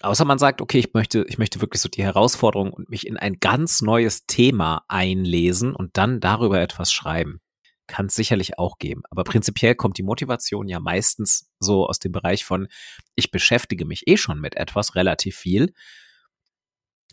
Außer 0.00 0.24
man 0.24 0.38
sagt, 0.38 0.60
okay, 0.60 0.78
ich 0.78 0.94
möchte, 0.94 1.24
ich 1.28 1.38
möchte 1.38 1.60
wirklich 1.60 1.80
so 1.80 1.88
die 1.88 2.04
Herausforderung 2.04 2.72
und 2.72 2.88
mich 2.88 3.06
in 3.06 3.16
ein 3.16 3.38
ganz 3.40 3.82
neues 3.82 4.26
Thema 4.26 4.84
einlesen 4.88 5.74
und 5.74 5.96
dann 5.96 6.20
darüber 6.20 6.60
etwas 6.60 6.92
schreiben. 6.92 7.40
Kann 7.88 8.06
es 8.06 8.14
sicherlich 8.14 8.58
auch 8.58 8.78
geben. 8.78 9.02
Aber 9.10 9.24
prinzipiell 9.24 9.74
kommt 9.74 9.98
die 9.98 10.02
Motivation 10.04 10.68
ja 10.68 10.78
meistens 10.78 11.50
so 11.58 11.86
aus 11.86 11.98
dem 11.98 12.12
Bereich 12.12 12.44
von, 12.44 12.68
ich 13.16 13.30
beschäftige 13.30 13.86
mich 13.86 14.06
eh 14.06 14.16
schon 14.16 14.40
mit 14.40 14.56
etwas 14.56 14.94
relativ 14.94 15.36
viel, 15.36 15.72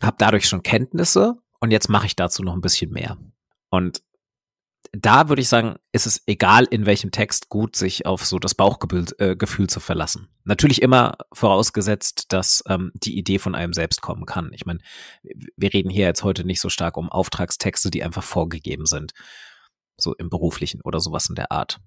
habe 0.00 0.16
dadurch 0.18 0.46
schon 0.46 0.62
Kenntnisse 0.62 1.34
und 1.60 1.70
jetzt 1.70 1.88
mache 1.88 2.06
ich 2.06 2.14
dazu 2.14 2.42
noch 2.42 2.54
ein 2.54 2.60
bisschen 2.60 2.92
mehr. 2.92 3.16
Und 3.70 4.02
da 4.92 5.28
würde 5.28 5.42
ich 5.42 5.48
sagen, 5.48 5.76
ist 5.92 6.06
es 6.06 6.22
egal, 6.26 6.64
in 6.64 6.86
welchem 6.86 7.10
Text 7.10 7.48
gut 7.48 7.76
sich 7.76 8.06
auf 8.06 8.24
so 8.24 8.38
das 8.38 8.54
Bauchgefühl 8.54 9.06
äh, 9.18 9.68
zu 9.68 9.80
verlassen. 9.80 10.28
Natürlich 10.44 10.82
immer 10.82 11.16
vorausgesetzt, 11.32 12.32
dass 12.32 12.62
ähm, 12.68 12.92
die 12.94 13.18
Idee 13.18 13.38
von 13.38 13.54
einem 13.54 13.72
selbst 13.72 14.02
kommen 14.02 14.26
kann. 14.26 14.50
Ich 14.52 14.66
meine, 14.66 14.80
wir 15.22 15.72
reden 15.72 15.90
hier 15.90 16.06
jetzt 16.06 16.24
heute 16.24 16.44
nicht 16.44 16.60
so 16.60 16.68
stark 16.68 16.96
um 16.96 17.10
Auftragstexte, 17.10 17.90
die 17.90 18.02
einfach 18.02 18.22
vorgegeben 18.22 18.86
sind. 18.86 19.12
So 19.96 20.14
im 20.14 20.28
beruflichen 20.28 20.80
oder 20.82 21.00
sowas 21.00 21.28
in 21.28 21.34
der 21.34 21.52
Art. 21.52 21.80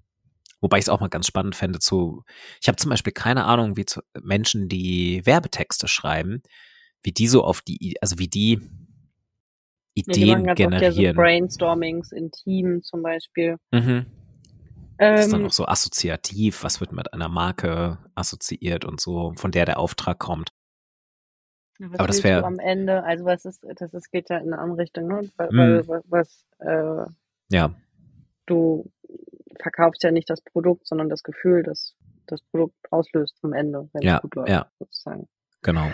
Wobei 0.60 0.78
ich 0.78 0.84
es 0.84 0.88
auch 0.88 1.00
mal 1.00 1.08
ganz 1.08 1.26
spannend 1.26 1.56
fände 1.56 1.78
zu, 1.78 2.24
ich 2.60 2.68
habe 2.68 2.76
zum 2.76 2.90
Beispiel 2.90 3.12
keine 3.12 3.44
Ahnung, 3.44 3.76
wie 3.76 3.86
zu 3.86 4.02
Menschen, 4.20 4.68
die 4.68 5.24
Werbetexte 5.24 5.88
schreiben, 5.88 6.42
wie 7.02 7.12
die 7.12 7.28
so 7.28 7.44
auf 7.44 7.62
die, 7.62 7.96
also 8.00 8.18
wie 8.18 8.28
die 8.28 8.60
Ideen 10.00 10.44
ja, 10.44 10.54
generieren. 10.54 11.14
So 11.14 11.20
Brainstormings 11.20 12.12
in 12.12 12.30
Team 12.30 12.82
zum 12.82 13.02
Beispiel. 13.02 13.56
Mhm. 13.70 14.06
Das 14.98 15.26
ist 15.26 15.32
dann 15.32 15.40
ähm, 15.40 15.46
auch 15.46 15.52
so 15.52 15.66
assoziativ, 15.66 16.62
was 16.62 16.80
wird 16.80 16.92
mit 16.92 17.14
einer 17.14 17.28
Marke 17.28 17.98
assoziiert 18.14 18.84
und 18.84 19.00
so, 19.00 19.32
von 19.36 19.50
der 19.50 19.64
der 19.64 19.78
Auftrag 19.78 20.18
kommt. 20.18 20.50
Was 21.78 21.98
Aber 21.98 22.08
das 22.08 22.22
wäre 22.22 22.44
am 22.44 22.58
Ende, 22.58 23.02
also 23.04 23.24
was 23.24 23.46
ist, 23.46 23.64
das 23.76 23.94
ist, 23.94 24.10
geht 24.12 24.28
ja 24.28 24.36
in 24.36 24.52
eine 24.52 24.58
andere 24.58 24.82
Richtung, 24.82 25.06
ne? 25.06 25.30
Weil, 25.38 25.82
mm. 25.82 26.02
was, 26.08 26.44
äh, 26.58 27.06
ja. 27.50 27.74
du 28.44 28.92
verkaufst 29.58 30.02
ja 30.02 30.10
nicht 30.10 30.28
das 30.28 30.42
Produkt, 30.42 30.86
sondern 30.86 31.08
das 31.08 31.22
Gefühl, 31.22 31.62
das 31.62 31.96
das 32.30 32.42
Produkt 32.42 32.74
auslöst 32.90 33.36
am 33.42 33.52
Ende, 33.52 33.88
wenn 33.92 34.02
ja, 34.02 34.16
es 34.16 34.22
gut 34.22 34.34
läuft, 34.36 34.48
ja. 34.48 34.70
sozusagen. 34.78 35.28
Genau. 35.62 35.90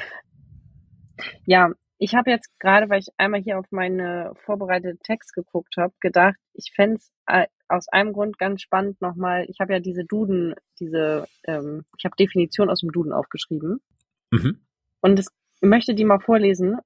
Ja, 1.47 1.71
ich 1.99 2.15
habe 2.15 2.31
jetzt 2.31 2.51
gerade, 2.59 2.89
weil 2.91 3.01
ich 3.01 3.09
einmal 3.17 3.41
hier 3.41 3.59
auf 3.59 3.67
meine 3.71 4.33
vorbereitete 4.45 4.99
Text 4.99 5.33
geguckt 5.33 5.77
habe, 5.77 5.95
gedacht, 6.01 6.37
ich 6.53 6.73
fände 6.75 6.97
es 6.97 7.11
äh, 7.27 7.47
aus 7.69 7.89
einem 7.89 8.13
Grund 8.13 8.39
ganz 8.39 8.63
spannend 8.63 9.01
nochmal, 9.01 9.47
ich 9.49 9.61
habe 9.61 9.73
ja 9.73 9.81
diese 9.81 10.05
Duden, 10.05 10.55
diese, 10.79 11.27
ähm, 11.45 11.85
ich 11.99 12.05
habe 12.05 12.17
Definition 12.17 12.71
aus 12.71 12.81
dem 12.81 12.93
Duden 12.93 13.13
aufgeschrieben. 13.13 13.81
Mhm. 14.31 14.61
Und 15.01 15.19
ich 15.19 15.27
möchte 15.61 15.95
die 15.95 16.05
mal 16.05 16.21
vorlesen. 16.21 16.79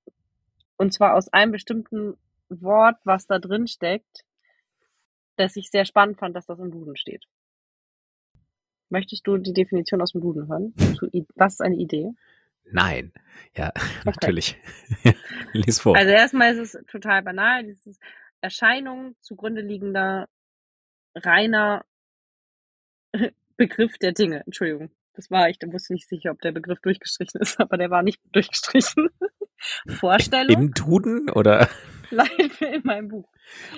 Und 0.76 0.94
zwar 0.94 1.14
aus 1.14 1.28
einem 1.32 1.52
bestimmten 1.52 2.16
Wort, 2.48 2.96
was 3.04 3.26
da 3.26 3.38
drin 3.38 3.66
steckt, 3.66 4.24
das 5.36 5.56
ich 5.56 5.70
sehr 5.70 5.84
spannend 5.84 6.18
fand, 6.18 6.36
dass 6.36 6.46
das 6.46 6.58
im 6.58 6.70
Duden 6.70 6.96
steht. 6.96 7.24
Möchtest 8.88 9.26
du 9.26 9.36
die 9.38 9.52
Definition 9.52 10.02
aus 10.02 10.12
dem 10.12 10.20
Duden 10.20 10.48
hören? 10.48 10.74
Was 11.34 11.54
ist 11.54 11.60
eine 11.60 11.76
Idee? 11.76 12.10
Nein. 12.72 13.12
Ja, 13.56 13.68
okay. 13.74 14.02
natürlich. 14.04 14.56
Lies 15.52 15.80
vor. 15.80 15.96
Also 15.96 16.10
erstmal 16.10 16.54
ist 16.54 16.74
es 16.74 16.86
total 16.86 17.22
banal, 17.22 17.64
dieses 17.64 17.98
Erscheinung 18.40 19.16
zugrunde 19.20 19.60
liegender 19.60 20.28
reiner 21.14 21.84
Begriff 23.56 23.98
der 23.98 24.12
Dinge. 24.12 24.42
Entschuldigung. 24.46 24.90
Das 25.14 25.30
war 25.30 25.50
ich, 25.50 25.58
da 25.58 25.70
wusste 25.72 25.92
nicht 25.92 26.08
sicher, 26.08 26.30
ob 26.30 26.40
der 26.40 26.52
Begriff 26.52 26.80
durchgestrichen 26.80 27.40
ist, 27.40 27.60
aber 27.60 27.76
der 27.76 27.90
war 27.90 28.02
nicht 28.02 28.20
durchgestrichen. 28.32 29.10
Vorstellung. 29.88 30.56
Im 30.56 30.72
Duden 30.72 31.28
oder? 31.30 31.68
Leitbild 32.10 32.74
in 32.74 32.82
meinem 32.84 33.08
Buch. 33.08 33.28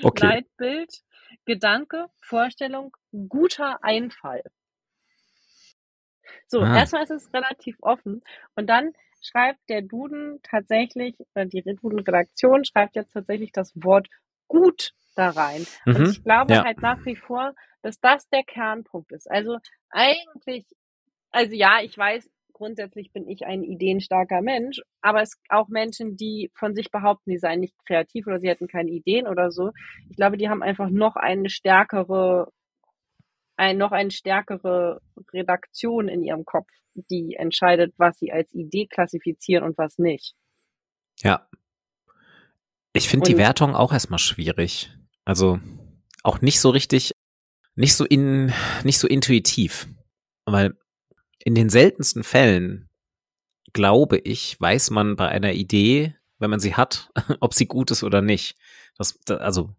Okay. 0.02 0.26
Leitbild, 0.26 1.02
Gedanke, 1.44 2.06
Vorstellung, 2.20 2.96
guter 3.28 3.82
Einfall. 3.82 4.42
So, 6.52 6.60
ah. 6.60 6.76
erstmal 6.76 7.02
ist 7.02 7.10
es 7.10 7.32
relativ 7.32 7.78
offen. 7.80 8.22
Und 8.56 8.68
dann 8.68 8.92
schreibt 9.22 9.58
der 9.70 9.80
Duden 9.80 10.38
tatsächlich, 10.42 11.16
die 11.34 11.62
Duden-Redaktion 11.62 12.66
schreibt 12.66 12.94
jetzt 12.94 13.14
tatsächlich 13.14 13.52
das 13.52 13.72
Wort 13.74 14.08
gut 14.48 14.92
da 15.16 15.30
rein. 15.30 15.66
Mhm. 15.86 15.96
Und 15.96 16.08
ich 16.10 16.22
glaube 16.22 16.52
ja. 16.52 16.64
halt 16.64 16.82
nach 16.82 17.02
wie 17.06 17.16
vor, 17.16 17.54
dass 17.80 18.00
das 18.00 18.28
der 18.28 18.42
Kernpunkt 18.44 19.12
ist. 19.12 19.30
Also 19.30 19.56
eigentlich, 19.88 20.66
also 21.30 21.54
ja, 21.54 21.80
ich 21.82 21.96
weiß, 21.96 22.28
grundsätzlich 22.52 23.12
bin 23.12 23.26
ich 23.28 23.46
ein 23.46 23.62
ideenstarker 23.62 24.42
Mensch, 24.42 24.82
aber 25.00 25.22
es 25.22 25.40
auch 25.48 25.68
Menschen, 25.68 26.18
die 26.18 26.50
von 26.54 26.74
sich 26.74 26.90
behaupten, 26.90 27.30
sie 27.30 27.38
seien 27.38 27.60
nicht 27.60 27.74
kreativ 27.86 28.26
oder 28.26 28.40
sie 28.40 28.48
hätten 28.48 28.68
keine 28.68 28.90
Ideen 28.90 29.26
oder 29.26 29.50
so. 29.50 29.70
Ich 30.10 30.16
glaube, 30.16 30.36
die 30.36 30.50
haben 30.50 30.62
einfach 30.62 30.90
noch 30.90 31.16
eine 31.16 31.48
stärkere 31.48 32.52
ein, 33.62 33.78
noch 33.78 33.92
eine 33.92 34.10
stärkere 34.10 35.00
Redaktion 35.32 36.08
in 36.08 36.24
ihrem 36.24 36.44
Kopf, 36.44 36.68
die 36.94 37.36
entscheidet, 37.36 37.94
was 37.96 38.18
sie 38.18 38.32
als 38.32 38.52
Idee 38.52 38.86
klassifizieren 38.86 39.64
und 39.64 39.78
was 39.78 39.98
nicht. 39.98 40.34
Ja. 41.20 41.48
Ich 42.92 43.08
finde 43.08 43.30
die 43.30 43.38
Wertung 43.38 43.76
auch 43.76 43.92
erstmal 43.92 44.18
schwierig. 44.18 44.90
Also 45.24 45.60
auch 46.24 46.40
nicht 46.40 46.60
so 46.60 46.70
richtig, 46.70 47.12
nicht 47.76 47.94
so 47.94 48.04
in, 48.04 48.52
nicht 48.82 48.98
so 48.98 49.06
intuitiv. 49.06 49.86
Weil 50.44 50.76
in 51.38 51.54
den 51.54 51.70
seltensten 51.70 52.24
Fällen, 52.24 52.90
glaube 53.72 54.18
ich, 54.18 54.60
weiß 54.60 54.90
man 54.90 55.14
bei 55.14 55.28
einer 55.28 55.52
Idee, 55.52 56.16
wenn 56.40 56.50
man 56.50 56.60
sie 56.60 56.74
hat, 56.74 57.10
ob 57.40 57.54
sie 57.54 57.66
gut 57.66 57.92
ist 57.92 58.02
oder 58.02 58.22
nicht. 58.22 58.56
Das, 58.98 59.18
also 59.28 59.74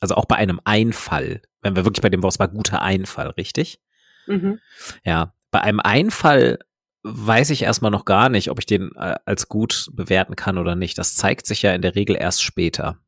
also 0.00 0.14
auch 0.14 0.24
bei 0.24 0.36
einem 0.36 0.60
Einfall, 0.64 1.42
wenn 1.62 1.76
wir 1.76 1.84
wirklich 1.84 2.02
bei 2.02 2.08
dem 2.08 2.22
Wort 2.22 2.38
war, 2.38 2.48
guter 2.48 2.82
Einfall, 2.82 3.28
richtig? 3.30 3.80
Mhm. 4.26 4.58
Ja, 5.04 5.34
bei 5.50 5.60
einem 5.60 5.80
Einfall 5.80 6.58
weiß 7.02 7.50
ich 7.50 7.62
erstmal 7.62 7.90
noch 7.90 8.04
gar 8.04 8.28
nicht, 8.28 8.50
ob 8.50 8.58
ich 8.58 8.66
den 8.66 8.92
äh, 8.96 9.16
als 9.24 9.48
gut 9.48 9.90
bewerten 9.92 10.36
kann 10.36 10.58
oder 10.58 10.74
nicht. 10.74 10.98
Das 10.98 11.16
zeigt 11.16 11.46
sich 11.46 11.62
ja 11.62 11.72
in 11.72 11.82
der 11.82 11.94
Regel 11.94 12.16
erst 12.16 12.42
später, 12.42 12.98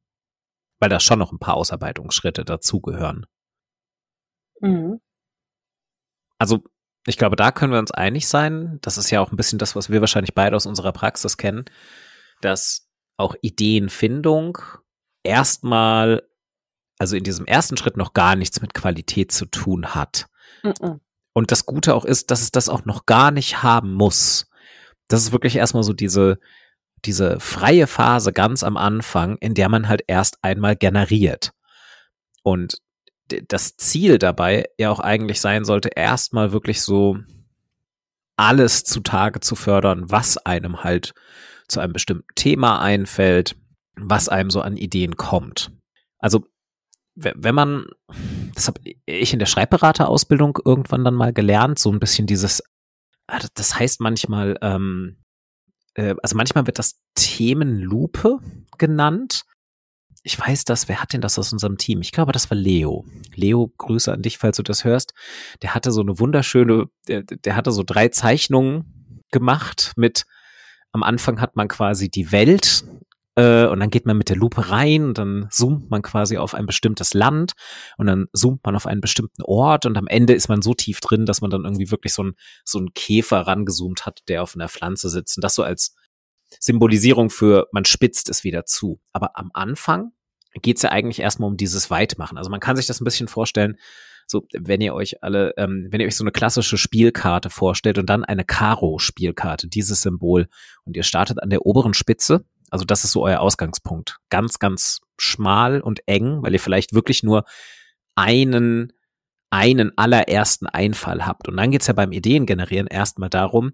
weil 0.78 0.88
da 0.88 1.00
schon 1.00 1.18
noch 1.18 1.32
ein 1.32 1.38
paar 1.38 1.54
Ausarbeitungsschritte 1.54 2.44
dazugehören. 2.44 3.26
Mhm. 4.60 5.00
Also 6.38 6.64
ich 7.06 7.18
glaube, 7.18 7.36
da 7.36 7.52
können 7.52 7.72
wir 7.72 7.78
uns 7.78 7.90
einig 7.90 8.28
sein. 8.28 8.78
Das 8.80 8.96
ist 8.96 9.10
ja 9.10 9.20
auch 9.20 9.32
ein 9.32 9.36
bisschen 9.36 9.58
das, 9.58 9.76
was 9.76 9.90
wir 9.90 10.00
wahrscheinlich 10.00 10.34
beide 10.34 10.56
aus 10.56 10.66
unserer 10.66 10.92
Praxis 10.92 11.36
kennen, 11.36 11.64
dass 12.40 12.88
auch 13.16 13.34
Ideenfindung 13.42 14.58
erstmal 15.22 16.22
also 17.02 17.16
in 17.16 17.24
diesem 17.24 17.46
ersten 17.46 17.76
Schritt 17.76 17.96
noch 17.96 18.12
gar 18.12 18.36
nichts 18.36 18.60
mit 18.60 18.74
Qualität 18.74 19.32
zu 19.32 19.44
tun 19.46 19.92
hat. 19.92 20.28
Mhm. 20.62 21.00
Und 21.32 21.50
das 21.50 21.66
Gute 21.66 21.96
auch 21.96 22.04
ist, 22.04 22.30
dass 22.30 22.42
es 22.42 22.52
das 22.52 22.68
auch 22.68 22.84
noch 22.84 23.06
gar 23.06 23.32
nicht 23.32 23.64
haben 23.64 23.92
muss. 23.92 24.46
Das 25.08 25.22
ist 25.22 25.32
wirklich 25.32 25.56
erstmal 25.56 25.82
so 25.82 25.94
diese, 25.94 26.38
diese 27.04 27.40
freie 27.40 27.88
Phase 27.88 28.32
ganz 28.32 28.62
am 28.62 28.76
Anfang, 28.76 29.36
in 29.38 29.54
der 29.54 29.68
man 29.68 29.88
halt 29.88 30.04
erst 30.06 30.38
einmal 30.42 30.76
generiert. 30.76 31.50
Und 32.44 32.78
das 33.48 33.76
Ziel 33.76 34.18
dabei 34.18 34.66
ja 34.78 34.88
auch 34.90 35.00
eigentlich 35.00 35.40
sein 35.40 35.64
sollte, 35.64 35.88
erstmal 35.88 36.52
wirklich 36.52 36.82
so 36.82 37.18
alles 38.36 38.84
zutage 38.84 39.40
zu 39.40 39.56
fördern, 39.56 40.08
was 40.08 40.36
einem 40.36 40.84
halt 40.84 41.14
zu 41.66 41.80
einem 41.80 41.94
bestimmten 41.94 42.28
Thema 42.36 42.80
einfällt, 42.80 43.56
was 43.96 44.28
einem 44.28 44.50
so 44.50 44.60
an 44.60 44.76
Ideen 44.76 45.16
kommt. 45.16 45.72
Also 46.20 46.46
wenn 47.14 47.54
man, 47.54 47.86
das 48.54 48.68
habe 48.68 48.80
ich 49.06 49.32
in 49.32 49.38
der 49.38 49.46
Schreibberaterausbildung 49.46 50.58
irgendwann 50.64 51.04
dann 51.04 51.14
mal 51.14 51.32
gelernt, 51.32 51.78
so 51.78 51.92
ein 51.92 52.00
bisschen 52.00 52.26
dieses, 52.26 52.62
ah, 53.26 53.40
das 53.54 53.78
heißt 53.78 54.00
manchmal, 54.00 54.58
ähm, 54.62 55.18
äh, 55.94 56.14
also 56.22 56.36
manchmal 56.36 56.66
wird 56.66 56.78
das 56.78 57.00
Themenlupe 57.14 58.38
genannt. 58.78 59.44
ich 60.24 60.38
weiß 60.38 60.64
das, 60.64 60.88
wer 60.88 61.02
hat 61.02 61.12
denn 61.12 61.20
das 61.20 61.38
aus 61.38 61.52
unserem 61.52 61.76
Team? 61.78 62.00
Ich 62.00 62.12
glaube, 62.12 62.32
das 62.32 62.50
war 62.50 62.56
Leo. 62.56 63.04
Leo, 63.34 63.72
Grüße 63.76 64.12
an 64.12 64.22
dich, 64.22 64.38
falls 64.38 64.56
du 64.56 64.62
das 64.62 64.84
hörst. 64.84 65.14
Der 65.62 65.74
hatte 65.74 65.90
so 65.90 66.00
eine 66.00 66.18
wunderschöne, 66.18 66.86
der, 67.08 67.22
der 67.22 67.56
hatte 67.56 67.72
so 67.72 67.82
drei 67.82 68.08
Zeichnungen 68.08 69.20
gemacht 69.32 69.92
mit, 69.96 70.24
am 70.92 71.02
Anfang 71.02 71.40
hat 71.40 71.56
man 71.56 71.68
quasi 71.68 72.08
die 72.08 72.32
Welt 72.32 72.84
äh, 73.34 73.66
und 73.66 73.80
dann 73.80 73.90
geht 73.90 74.06
man 74.06 74.18
mit 74.18 74.28
der 74.28 74.36
Lupe 74.36 74.70
rein 74.70 75.04
und 75.04 75.18
dann 75.18 75.48
zoomt 75.50 75.90
man 75.90 76.02
quasi 76.02 76.36
auf 76.36 76.54
ein 76.54 76.66
bestimmtes 76.66 77.14
Land 77.14 77.52
und 77.96 78.06
dann 78.06 78.26
zoomt 78.32 78.64
man 78.64 78.76
auf 78.76 78.86
einen 78.86 79.00
bestimmten 79.00 79.42
Ort 79.42 79.86
und 79.86 79.96
am 79.96 80.06
Ende 80.06 80.34
ist 80.34 80.48
man 80.48 80.62
so 80.62 80.74
tief 80.74 81.00
drin, 81.00 81.26
dass 81.26 81.40
man 81.40 81.50
dann 81.50 81.64
irgendwie 81.64 81.90
wirklich 81.90 82.12
so 82.12 82.24
ein 82.24 82.32
so 82.64 82.78
ein 82.78 82.92
Käfer 82.94 83.40
rangezoomt 83.40 84.06
hat, 84.06 84.20
der 84.28 84.42
auf 84.42 84.54
einer 84.54 84.68
Pflanze 84.68 85.08
sitzt 85.08 85.38
und 85.38 85.44
das 85.44 85.54
so 85.54 85.62
als 85.62 85.94
Symbolisierung 86.60 87.30
für 87.30 87.68
man 87.72 87.84
spitzt 87.84 88.28
es 88.28 88.44
wieder 88.44 88.66
zu. 88.66 89.00
Aber 89.12 89.38
am 89.38 89.50
Anfang 89.54 90.12
geht 90.60 90.76
es 90.76 90.82
ja 90.82 90.90
eigentlich 90.90 91.20
erstmal 91.20 91.48
um 91.48 91.56
dieses 91.56 91.90
Weitmachen. 91.90 92.36
Also 92.36 92.50
man 92.50 92.60
kann 92.60 92.76
sich 92.76 92.86
das 92.86 93.00
ein 93.00 93.04
bisschen 93.04 93.28
vorstellen, 93.28 93.78
so 94.26 94.46
wenn 94.52 94.80
ihr 94.80 94.94
euch 94.94 95.22
alle, 95.22 95.54
ähm, 95.56 95.88
wenn 95.90 96.00
ihr 96.00 96.06
euch 96.06 96.16
so 96.16 96.24
eine 96.24 96.32
klassische 96.32 96.78
Spielkarte 96.78 97.50
vorstellt 97.50 97.98
und 97.98 98.06
dann 98.06 98.24
eine 98.24 98.44
Karo-Spielkarte, 98.44 99.68
dieses 99.68 100.02
Symbol, 100.02 100.48
und 100.84 100.96
ihr 100.96 101.02
startet 101.02 101.42
an 101.42 101.50
der 101.50 101.66
oberen 101.66 101.94
Spitze, 101.94 102.44
also 102.72 102.86
das 102.86 103.04
ist 103.04 103.12
so 103.12 103.22
euer 103.22 103.40
Ausgangspunkt. 103.40 104.16
Ganz, 104.30 104.58
ganz 104.58 105.00
schmal 105.18 105.82
und 105.82 106.00
eng, 106.06 106.42
weil 106.42 106.54
ihr 106.54 106.60
vielleicht 106.60 106.94
wirklich 106.94 107.22
nur 107.22 107.44
einen, 108.14 108.94
einen 109.50 109.92
allerersten 109.98 110.66
Einfall 110.66 111.26
habt. 111.26 111.48
Und 111.48 111.58
dann 111.58 111.70
geht's 111.70 111.86
ja 111.86 111.92
beim 111.92 112.12
Ideengenerieren 112.12 112.86
erstmal 112.86 113.28
darum, 113.28 113.72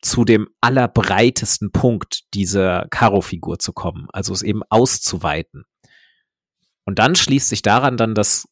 zu 0.00 0.24
dem 0.24 0.48
allerbreitesten 0.62 1.70
Punkt 1.70 2.22
dieser 2.32 2.86
Karo-Figur 2.88 3.58
zu 3.58 3.74
kommen, 3.74 4.08
also 4.10 4.32
es 4.32 4.40
eben 4.40 4.62
auszuweiten. 4.70 5.64
Und 6.86 6.98
dann 6.98 7.16
schließt 7.16 7.50
sich 7.50 7.60
daran 7.60 7.98
dann 7.98 8.14
das 8.14 8.48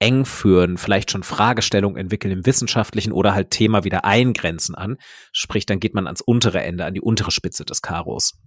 Engführen, 0.00 0.76
vielleicht 0.76 1.12
schon 1.12 1.22
Fragestellungen 1.22 1.98
entwickeln 1.98 2.32
im 2.32 2.46
wissenschaftlichen 2.46 3.12
oder 3.12 3.32
halt 3.32 3.50
Thema 3.50 3.84
wieder 3.84 4.04
eingrenzen 4.04 4.74
an. 4.74 4.96
Sprich, 5.32 5.66
dann 5.66 5.78
geht 5.78 5.94
man 5.94 6.06
ans 6.08 6.20
untere 6.20 6.62
Ende, 6.62 6.84
an 6.84 6.94
die 6.94 7.00
untere 7.00 7.30
Spitze 7.30 7.64
des 7.64 7.80
Karos. 7.80 8.40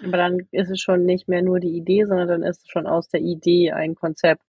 Aber 0.00 0.16
dann 0.16 0.40
ist 0.50 0.70
es 0.70 0.80
schon 0.80 1.04
nicht 1.04 1.28
mehr 1.28 1.42
nur 1.42 1.60
die 1.60 1.76
Idee, 1.76 2.04
sondern 2.06 2.28
dann 2.28 2.42
ist 2.42 2.62
es 2.62 2.68
schon 2.68 2.86
aus 2.86 3.08
der 3.08 3.20
Idee 3.20 3.72
ein 3.72 3.94
Konzept. 3.94 4.42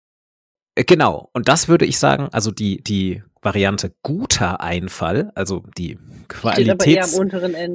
Äh, 0.75 0.85
genau. 0.85 1.31
Und 1.33 1.49
das 1.49 1.69
würde 1.69 1.87
ich 1.87 1.99
sagen, 1.99 2.29
also 2.33 2.51
die, 2.51 2.83
die 2.83 3.23
Variante 3.43 3.95
guter 4.03 4.61
Einfall, 4.61 5.33
also 5.35 5.65
die 5.79 5.99
Qualität, 6.29 7.07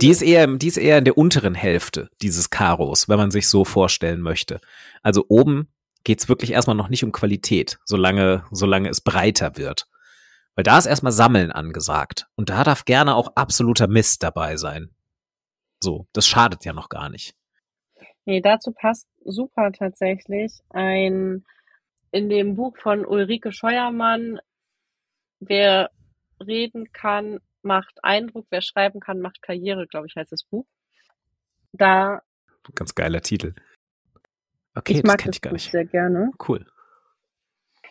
die 0.01 0.09
ist 0.09 0.21
eher, 0.21 0.47
die 0.47 0.67
ist 0.67 0.77
eher 0.77 0.99
in 0.99 1.05
der 1.05 1.17
unteren 1.17 1.55
Hälfte 1.55 2.09
dieses 2.21 2.51
Karos, 2.51 3.09
wenn 3.09 3.17
man 3.17 3.31
sich 3.31 3.47
so 3.47 3.65
vorstellen 3.65 4.21
möchte. 4.21 4.59
Also 5.01 5.25
oben 5.27 5.67
geht's 6.03 6.29
wirklich 6.29 6.51
erstmal 6.51 6.75
noch 6.75 6.89
nicht 6.89 7.03
um 7.03 7.11
Qualität, 7.11 7.79
solange, 7.83 8.43
solange 8.51 8.89
es 8.89 9.01
breiter 9.01 9.57
wird. 9.57 9.87
Weil 10.53 10.63
da 10.63 10.77
ist 10.77 10.85
erstmal 10.85 11.11
Sammeln 11.11 11.51
angesagt. 11.51 12.27
Und 12.35 12.49
da 12.49 12.63
darf 12.63 12.85
gerne 12.85 13.15
auch 13.15 13.35
absoluter 13.35 13.87
Mist 13.87 14.23
dabei 14.23 14.55
sein. 14.55 14.91
So, 15.83 16.07
das 16.13 16.27
schadet 16.27 16.63
ja 16.63 16.73
noch 16.73 16.89
gar 16.89 17.09
nicht. 17.09 17.35
Nee, 18.25 18.41
dazu 18.41 18.71
passt 18.71 19.07
super 19.23 19.71
tatsächlich 19.71 20.61
ein 20.69 21.45
in 22.11 22.29
dem 22.29 22.55
Buch 22.55 22.77
von 22.77 23.05
Ulrike 23.05 23.51
Scheuermann 23.51 24.39
Wer 25.39 25.91
reden 26.39 26.91
kann, 26.91 27.39
macht 27.61 28.03
Eindruck, 28.03 28.47
wer 28.49 28.61
schreiben 28.61 28.99
kann, 28.99 29.19
macht 29.19 29.41
Karriere, 29.41 29.87
glaube 29.87 30.07
ich, 30.07 30.15
heißt 30.15 30.31
das 30.31 30.43
Buch. 30.43 30.65
Da. 31.73 32.21
Ganz 32.73 32.95
geiler 32.95 33.21
Titel. 33.21 33.53
Okay, 34.75 34.93
ich 34.93 35.03
mag 35.03 35.23
das, 35.23 35.39
das 35.39 35.51
Buch 35.51 35.71
sehr 35.71 35.85
gerne. 35.85 36.31
Cool. 36.47 36.65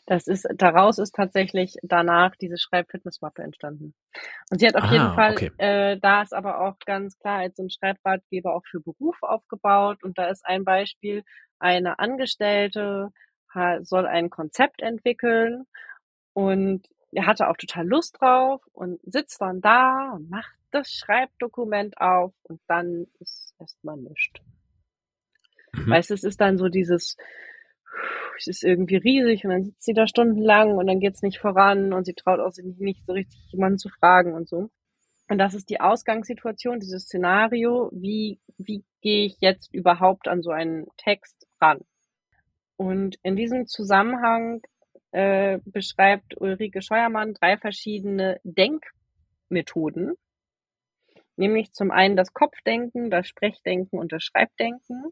Das 0.07 0.27
ist, 0.27 0.47
daraus 0.57 0.99
ist 0.99 1.15
tatsächlich 1.15 1.77
danach 1.83 2.37
diese 2.37 2.59
Schreibfitnessmappe 2.59 3.43
entstanden. 3.43 3.95
Und 4.51 4.61
sie 4.61 4.67
hat 4.67 4.77
auf 4.77 4.85
ah, 4.85 4.93
jeden 4.93 5.15
Fall, 5.15 5.33
okay. 5.33 5.51
äh, 5.57 5.99
da 5.99 6.21
ist 6.23 6.35
aber 6.35 6.61
auch 6.61 6.79
ganz 6.85 7.19
klar 7.19 7.39
als 7.39 7.57
so 7.57 7.63
ein 7.63 7.71
Schreibratgeber 7.71 8.55
auch 8.55 8.65
für 8.71 8.81
Beruf 8.81 9.17
aufgebaut. 9.23 10.05
Und 10.05 10.19
da 10.19 10.29
ist 10.29 10.45
ein 10.45 10.65
Beispiel, 10.65 11.25
eine 11.59 11.99
Angestellte 11.99 13.11
soll 13.83 14.07
ein 14.07 14.31
Konzept 14.31 14.83
entwickeln 14.83 15.65
und 16.33 16.89
er 17.13 17.27
hatte 17.27 17.49
auch 17.49 17.57
total 17.57 17.87
Lust 17.87 18.21
drauf 18.21 18.61
und 18.73 19.01
sitzt 19.05 19.41
dann 19.41 19.61
da 19.61 20.13
und 20.15 20.29
macht 20.29 20.53
das 20.73 20.91
Schreibdokument 20.91 21.99
auf 21.99 22.35
und 22.43 22.61
dann 22.67 23.07
ist 23.21 23.55
erstmal 23.61 23.97
nichts. 23.97 24.41
Mhm. 25.73 25.91
Weißt 25.91 26.11
du, 26.11 26.15
es 26.15 26.25
ist 26.25 26.41
dann 26.41 26.59
so 26.59 26.69
dieses, 26.69 27.17
es 28.39 28.47
ist 28.47 28.65
irgendwie 28.65 28.97
riesig 28.97 29.45
und 29.45 29.51
dann 29.51 29.65
sitzt 29.65 29.85
sie 29.85 29.95
da 29.95 30.07
stundenlang 30.07 30.77
und 30.77 30.87
dann 30.87 31.01
geht's 31.01 31.23
nicht 31.23 31.39
voran 31.39 31.93
und 31.93 32.05
sie 32.05 32.15
traut 32.15 32.41
auch 32.41 32.53
sich 32.53 32.65
nicht 32.79 33.05
so 33.07 33.13
richtig 33.13 33.39
jemanden 33.53 33.79
zu 33.79 33.89
fragen 33.89 34.35
und 34.35 34.49
so. 34.49 34.71
Und 35.29 35.39
das 35.39 35.55
ist 35.55 35.71
die 35.71 35.81
Ausgangssituation, 35.81 36.81
dieses 36.81 37.05
Szenario, 37.05 37.91
wie, 37.93 38.39
wie 38.59 38.85
gehe 39.01 39.25
ich 39.27 39.37
jetzt 39.41 39.73
überhaupt 39.73 40.29
an 40.29 40.43
so 40.43 40.51
einen 40.51 40.87
Text 40.99 41.47
ran? 41.61 41.81
Und 42.77 43.17
in 43.23 43.37
diesem 43.37 43.67
Zusammenhang 43.67 44.61
äh, 45.13 45.61
beschreibt 45.65 46.41
Ulrike 46.41 46.83
Scheuermann 46.83 47.35
drei 47.35 47.57
verschiedene 47.57 48.41
Denkmethoden. 48.43 50.15
Nämlich 51.37 51.73
zum 51.73 51.91
einen 51.91 52.17
das 52.17 52.33
Kopfdenken, 52.33 53.11
das 53.11 53.27
Sprechdenken 53.27 53.99
und 53.99 54.13
das 54.13 54.23
Schreibdenken. 54.25 55.05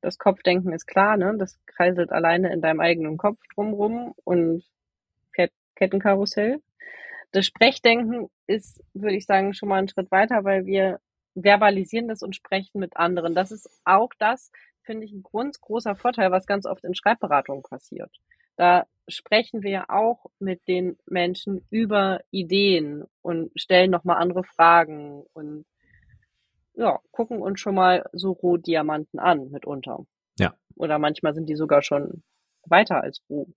Das 0.00 0.18
Kopfdenken 0.18 0.72
ist 0.72 0.86
klar, 0.86 1.16
ne? 1.16 1.34
Das 1.38 1.58
kreiselt 1.66 2.12
alleine 2.12 2.52
in 2.52 2.60
deinem 2.60 2.80
eigenen 2.80 3.16
Kopf 3.16 3.38
drumrum 3.54 4.14
und 4.24 4.64
Kettenkarussell. 5.76 6.62
Das 7.32 7.46
Sprechdenken 7.46 8.28
ist, 8.46 8.82
würde 8.94 9.16
ich 9.16 9.26
sagen, 9.26 9.52
schon 9.52 9.68
mal 9.68 9.76
einen 9.76 9.88
Schritt 9.88 10.10
weiter, 10.10 10.44
weil 10.44 10.64
wir 10.64 11.00
verbalisieren 11.34 12.08
das 12.08 12.22
und 12.22 12.34
sprechen 12.34 12.80
mit 12.80 12.96
anderen. 12.96 13.34
Das 13.34 13.52
ist 13.52 13.68
auch 13.84 14.10
das, 14.18 14.50
finde 14.82 15.04
ich, 15.04 15.12
ein 15.12 15.22
ganz 15.22 15.60
großer 15.60 15.96
Vorteil, 15.96 16.30
was 16.30 16.46
ganz 16.46 16.64
oft 16.64 16.84
in 16.84 16.94
Schreibberatungen 16.94 17.62
passiert. 17.62 18.10
Da 18.56 18.86
sprechen 19.06 19.62
wir 19.62 19.90
auch 19.90 20.26
mit 20.38 20.66
den 20.66 20.96
Menschen 21.06 21.66
über 21.70 22.20
Ideen 22.30 23.04
und 23.20 23.50
stellen 23.54 23.90
nochmal 23.90 24.16
andere 24.16 24.44
Fragen 24.44 25.24
und 25.34 25.66
ja, 26.76 27.00
gucken 27.10 27.40
uns 27.40 27.60
schon 27.60 27.74
mal 27.74 28.04
so 28.12 28.32
Rohdiamanten 28.32 29.18
an 29.18 29.50
mitunter. 29.50 30.06
Ja. 30.38 30.54
Oder 30.76 30.98
manchmal 30.98 31.34
sind 31.34 31.48
die 31.48 31.56
sogar 31.56 31.82
schon 31.82 32.22
weiter 32.64 33.02
als 33.02 33.22
roh. 33.28 33.48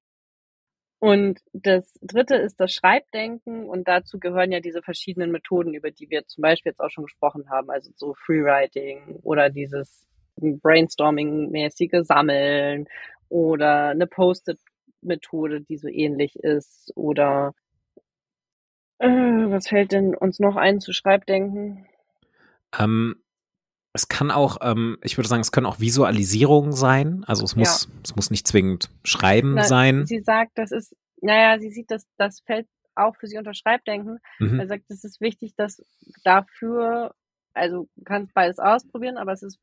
Und 1.00 1.40
das 1.54 1.94
dritte 2.02 2.36
ist 2.36 2.60
das 2.60 2.74
Schreibdenken 2.74 3.70
und 3.70 3.88
dazu 3.88 4.20
gehören 4.20 4.52
ja 4.52 4.60
diese 4.60 4.82
verschiedenen 4.82 5.32
Methoden, 5.32 5.74
über 5.74 5.92
die 5.92 6.10
wir 6.10 6.28
zum 6.28 6.42
Beispiel 6.42 6.72
jetzt 6.72 6.82
auch 6.82 6.90
schon 6.90 7.06
gesprochen 7.06 7.50
haben, 7.50 7.70
also 7.70 7.92
so 7.96 8.16
Freewriting 8.16 9.20
oder 9.24 9.50
dieses 9.50 10.06
Brainstorming-mäßige 10.38 12.04
Sammeln 12.04 12.88
oder 13.30 13.90
eine 13.90 14.08
Post-it 14.08 14.60
Methode, 15.02 15.62
die 15.62 15.78
so 15.78 15.88
ähnlich 15.88 16.36
ist? 16.36 16.92
Oder 16.96 17.54
äh, 19.00 19.08
was 19.08 19.68
fällt 19.68 19.92
denn 19.92 20.16
uns 20.16 20.40
noch 20.40 20.56
ein 20.56 20.80
zu 20.80 20.94
Schreibdenken? 20.94 21.88
Ähm, 22.78 23.24
es 23.94 24.08
kann 24.08 24.32
auch, 24.32 24.58
ähm, 24.62 24.98
ich 25.04 25.18
würde 25.18 25.28
sagen, 25.28 25.42
es 25.42 25.52
können 25.52 25.66
auch 25.66 25.80
Visualisierungen 25.80 26.74
sein. 26.74 27.24
Also 27.26 27.44
es 27.44 27.56
muss, 27.56 27.86
ja. 27.86 28.00
es 28.04 28.16
muss 28.16 28.30
nicht 28.30 28.48
zwingend 28.48 28.90
Schreiben 29.04 29.56
Na, 29.56 29.64
sein. 29.64 30.06
Sie 30.06 30.20
sagt, 30.20 30.52
das 30.56 30.72
ist, 30.72 30.96
naja, 31.22 31.60
sie 31.60 31.72
sieht, 31.72 31.90
dass 31.90 32.06
das 32.18 32.42
fällt 32.42 32.68
auch 32.96 33.16
für 33.16 33.28
sie 33.28 33.38
unter 33.38 33.54
Schreibdenken. 33.54 34.20
Mhm. 34.40 34.60
Er 34.60 34.68
sagt, 34.68 34.84
es 34.90 35.04
ist 35.04 35.22
wichtig, 35.22 35.56
dass 35.56 35.82
dafür, 36.24 37.14
also 37.54 37.88
du 37.96 38.04
kannst 38.04 38.34
beides 38.34 38.60
ausprobieren, 38.60 39.18
aber 39.18 39.32
es 39.32 39.42
ist 39.42 39.60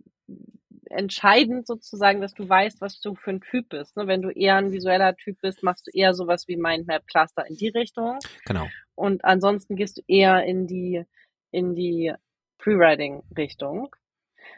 entscheidend 0.90 1.66
sozusagen, 1.66 2.20
dass 2.20 2.34
du 2.34 2.48
weißt, 2.48 2.80
was 2.80 3.00
du 3.00 3.14
für 3.14 3.30
ein 3.30 3.40
Typ 3.40 3.68
bist. 3.70 3.96
Ne? 3.96 4.06
Wenn 4.06 4.22
du 4.22 4.30
eher 4.30 4.56
ein 4.56 4.72
visueller 4.72 5.14
Typ 5.16 5.40
bist, 5.40 5.62
machst 5.62 5.86
du 5.86 5.90
eher 5.92 6.14
sowas 6.14 6.46
wie 6.48 6.56
Mindmap 6.56 7.06
Cluster 7.06 7.46
in 7.46 7.56
die 7.56 7.68
Richtung. 7.68 8.18
Genau. 8.44 8.66
Und 8.94 9.24
ansonsten 9.24 9.76
gehst 9.76 9.98
du 9.98 10.02
eher 10.06 10.44
in 10.44 10.66
die, 10.66 11.04
in 11.50 11.74
die 11.74 12.14
Freewriting 12.58 13.22
Richtung. 13.36 13.94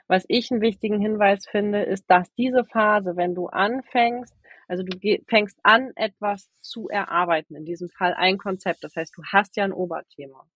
Was 0.07 0.25
ich 0.29 0.51
einen 0.51 0.61
wichtigen 0.61 1.01
Hinweis 1.01 1.47
finde, 1.47 1.83
ist, 1.83 2.11
dass 2.11 2.33
diese 2.35 2.65
Phase, 2.65 3.17
wenn 3.17 3.35
du 3.35 3.47
anfängst, 3.47 4.35
also 4.67 4.83
du 4.83 4.99
fängst 5.27 5.59
an, 5.63 5.93
etwas 5.97 6.51
zu 6.61 6.89
erarbeiten, 6.89 7.57
in 7.57 7.65
diesem 7.65 7.89
Fall 7.89 8.15
ein 8.15 8.39
Konzept, 8.39 8.85
das 8.85 8.97
heißt, 8.97 9.17
du 9.17 9.23
hast 9.25 9.57
ja 9.57 9.65
ein 9.65 9.73
Oberthema, 9.73 10.47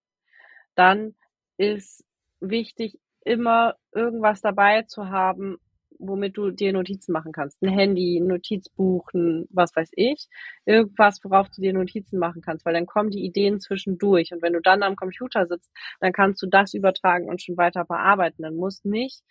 dann 0.75 1.15
ist 1.57 2.05
wichtig, 2.41 2.99
immer 3.25 3.77
irgendwas 3.93 4.41
dabei 4.41 4.83
zu 4.83 5.09
haben, 5.09 5.59
womit 6.03 6.37
du 6.37 6.51
dir 6.51 6.73
Notizen 6.73 7.13
machen 7.13 7.33
kannst. 7.33 7.63
Ein 7.63 7.71
Handy, 7.71 8.19
ein 8.19 8.27
Notizbuch, 8.27 9.09
was 9.51 9.75
weiß 9.77 9.91
ich. 9.97 10.29
Irgendwas, 10.65 11.23
worauf 11.25 11.49
du 11.51 11.63
dir 11.63 11.73
Notizen 11.73 12.19
machen 12.19 12.43
kannst, 12.43 12.65
weil 12.67 12.75
dann 12.75 12.87
kommen 12.87 13.11
die 13.11 13.25
Ideen 13.25 13.61
zwischendurch. 13.61 14.33
Und 14.33 14.43
wenn 14.43 14.53
du 14.55 14.61
dann 14.61 14.83
am 14.83 14.97
Computer 14.97 15.47
sitzt, 15.47 15.71
dann 16.01 16.13
kannst 16.13 16.43
du 16.43 16.47
das 16.47 16.75
übertragen 16.75 17.29
und 17.29 17.43
schon 17.43 17.57
weiter 17.57 17.85
bearbeiten. 17.85 18.43
Dann 18.43 18.57
muss 18.57 18.85
nicht 18.85 19.23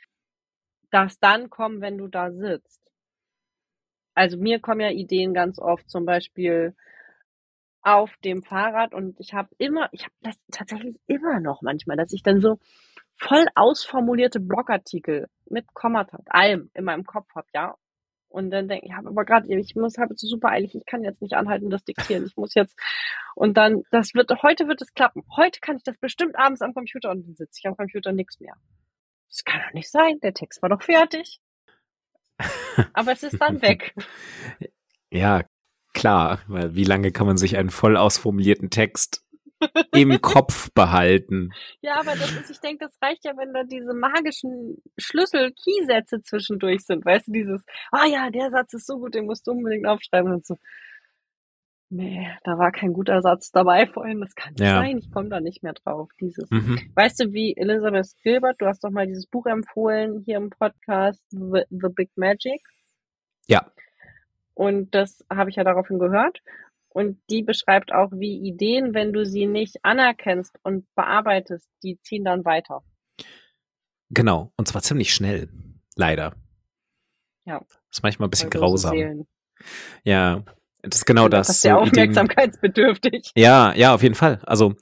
das 0.91 1.19
dann 1.19 1.49
kommen, 1.49 1.81
wenn 1.81 1.97
du 1.97 2.07
da 2.07 2.31
sitzt. 2.31 2.81
also 4.15 4.38
mir 4.38 4.60
kommen 4.60 4.81
ja 4.81 4.89
Ideen 4.91 5.34
ganz 5.34 5.60
oft 5.60 5.89
zum 5.89 6.05
Beispiel 6.05 6.75
auf 7.81 8.12
dem 8.23 8.43
Fahrrad 8.43 8.93
und 8.93 9.19
ich 9.19 9.34
habe 9.34 9.49
immer, 9.57 9.89
ich 9.91 10.03
habe 10.03 10.13
das 10.21 10.38
tatsächlich 10.51 10.99
immer 11.07 11.39
noch 11.39 11.62
manchmal, 11.62 11.97
dass 11.97 12.13
ich 12.13 12.23
dann 12.23 12.41
so 12.41 12.60
voll 13.21 13.45
ausformulierte 13.55 14.39
Blogartikel 14.39 15.27
mit 15.49 15.73
Kommata, 15.73 16.19
allem 16.27 16.71
in 16.73 16.84
meinem 16.84 17.05
Kopf 17.05 17.27
habe, 17.36 17.47
ja. 17.53 17.75
Und 18.29 18.49
dann 18.49 18.69
denke 18.69 18.86
ich, 18.86 18.93
habe 18.93 19.10
aber 19.10 19.25
gerade, 19.25 19.53
ich 19.53 19.75
muss, 19.75 19.97
habe 19.97 20.13
es 20.13 20.21
super 20.21 20.49
eilig, 20.49 20.73
ich 20.73 20.86
kann 20.86 21.03
jetzt 21.03 21.21
nicht 21.21 21.34
anhalten, 21.34 21.69
das 21.69 21.84
diktieren, 21.84 22.25
ich 22.25 22.38
muss 22.38 22.53
jetzt. 22.55 22.79
Und 23.36 23.57
dann, 23.57 23.84
das 23.91 24.13
wird, 24.13 24.31
heute 24.41 24.67
wird 24.67 24.81
es 24.81 24.93
klappen. 24.93 25.23
Heute 25.36 25.60
kann 25.60 25.75
ich 25.75 25.84
das 25.84 25.97
bestimmt 25.97 26.38
abends 26.38 26.62
am 26.62 26.73
Computer 26.73 27.12
und 27.12 27.27
dann 27.27 27.36
sitze 27.36 27.60
ich 27.62 27.67
am 27.67 27.75
Computer 27.75 28.13
nichts 28.13 28.39
mehr. 28.39 28.55
Das 29.29 29.43
kann 29.43 29.62
doch 29.62 29.73
nicht 29.73 29.91
sein, 29.91 30.19
der 30.21 30.34
Text 30.34 30.62
war 30.62 30.69
doch 30.69 30.81
fertig. 30.81 31.41
Aber 32.93 33.12
es 33.12 33.23
ist 33.23 33.39
dann 33.39 33.62
weg. 33.62 33.93
Ja, 35.13 35.43
klar, 35.93 36.39
weil 36.47 36.73
wie 36.73 36.86
lange 36.86 37.12
kann 37.12 37.27
man 37.27 37.36
sich 37.36 37.57
einen 37.57 37.69
voll 37.69 37.97
ausformulierten 37.97 38.69
Text 38.69 39.25
im 39.93 40.21
Kopf 40.21 40.71
behalten? 40.74 41.52
Ja, 41.82 42.00
aber 42.00 42.12
das 42.12 42.32
ist, 42.32 42.52
ich 42.52 42.60
denke, 42.60 42.86
das 42.86 42.97
reicht 43.02 43.26
ja, 43.26 43.36
wenn 43.38 43.54
da 43.54 43.63
diese 43.63 43.93
magischen 43.93 44.82
Schlüssel-Key-Sätze 44.97 46.21
zwischendurch 46.24 46.86
sind. 46.86 47.06
Weißt 47.06 47.28
du, 47.28 47.32
dieses, 47.32 47.63
ah 47.91 48.04
oh 48.04 48.10
ja, 48.10 48.30
der 48.30 48.50
Satz 48.52 48.74
ist 48.74 48.88
so 48.88 48.97
gut, 48.97 49.15
den 49.15 49.26
musst 49.26 49.47
du 49.47 49.52
unbedingt 49.52 49.88
aufschreiben 49.88 50.32
und 50.32 50.45
so. 50.45 50.58
Nee, 51.93 52.26
da 52.45 52.58
war 52.58 52.71
kein 52.71 52.93
guter 52.93 53.21
Satz 53.21 53.52
dabei 53.52 53.86
vorhin. 53.86 54.21
Das 54.21 54.34
kann 54.34 54.54
nicht 54.54 54.62
ja. 54.62 54.80
sein. 54.80 54.97
Ich 54.97 55.12
komme 55.12 55.28
da 55.28 55.41
nicht 55.41 55.62
mehr 55.62 55.74
drauf. 55.74 56.10
Dieses. 56.21 56.50
Mhm. 56.50 56.80
Weißt 56.95 57.19
du, 57.19 57.34
wie 57.34 57.54
Elizabeth 57.58 58.15
Gilbert, 58.24 58.56
du 58.62 58.65
hast 58.65 58.82
doch 58.86 58.91
mal 58.91 59.08
dieses 59.08 59.28
Buch 59.28 59.45
empfohlen 59.45 60.24
hier 60.26 60.38
im 60.38 60.50
Podcast, 60.50 61.21
The, 61.32 61.63
The 61.69 61.89
Big 61.93 62.10
Magic. 62.15 62.62
Ja. 63.47 63.69
Und 64.54 64.95
das 64.95 65.26
habe 65.30 65.50
ich 65.50 65.58
ja 65.58 65.65
daraufhin 65.65 66.00
gehört. 66.00 66.41
Und 66.93 67.21
die 67.30 67.41
beschreibt 67.41 67.93
auch, 67.93 68.12
wie 68.12 68.38
Ideen, 68.38 68.93
wenn 68.93 69.13
du 69.13 69.25
sie 69.25 69.45
nicht 69.45 69.84
anerkennst 69.84 70.58
und 70.63 70.86
bearbeitest, 70.95 71.69
die 71.84 71.99
ziehen 72.01 72.25
dann 72.25 72.43
weiter. 72.43 72.84
Genau. 74.10 74.51
Und 74.58 74.67
zwar 74.67 74.82
ziemlich 74.82 75.13
schnell. 75.13 75.49
Leider. 75.95 76.36
Ja. 77.45 77.60
Das 77.69 77.97
ist 77.97 78.04
manchmal 78.04 78.27
ein 78.27 78.32
bisschen 78.32 78.49
grausam. 78.49 78.91
Seelen. 78.91 79.27
Ja. 80.04 80.43
Das 80.84 80.99
ist 80.99 81.06
genau 81.06 81.30
das. 81.30 81.47
Das 81.47 81.56
ist 81.58 81.62
sehr 81.62 81.75
so 81.75 81.82
aufmerksamkeitsbedürftig. 81.82 83.32
Ja, 83.38 83.73
ja, 83.73 83.93
auf 83.93 84.04
jeden 84.04 84.15
Fall. 84.15 84.39
Also 84.43 84.75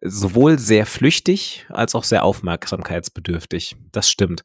sowohl 0.00 0.58
sehr 0.58 0.86
flüchtig 0.86 1.66
als 1.68 1.94
auch 1.94 2.04
sehr 2.04 2.24
aufmerksamkeitsbedürftig. 2.24 3.76
Das 3.92 4.10
stimmt. 4.10 4.44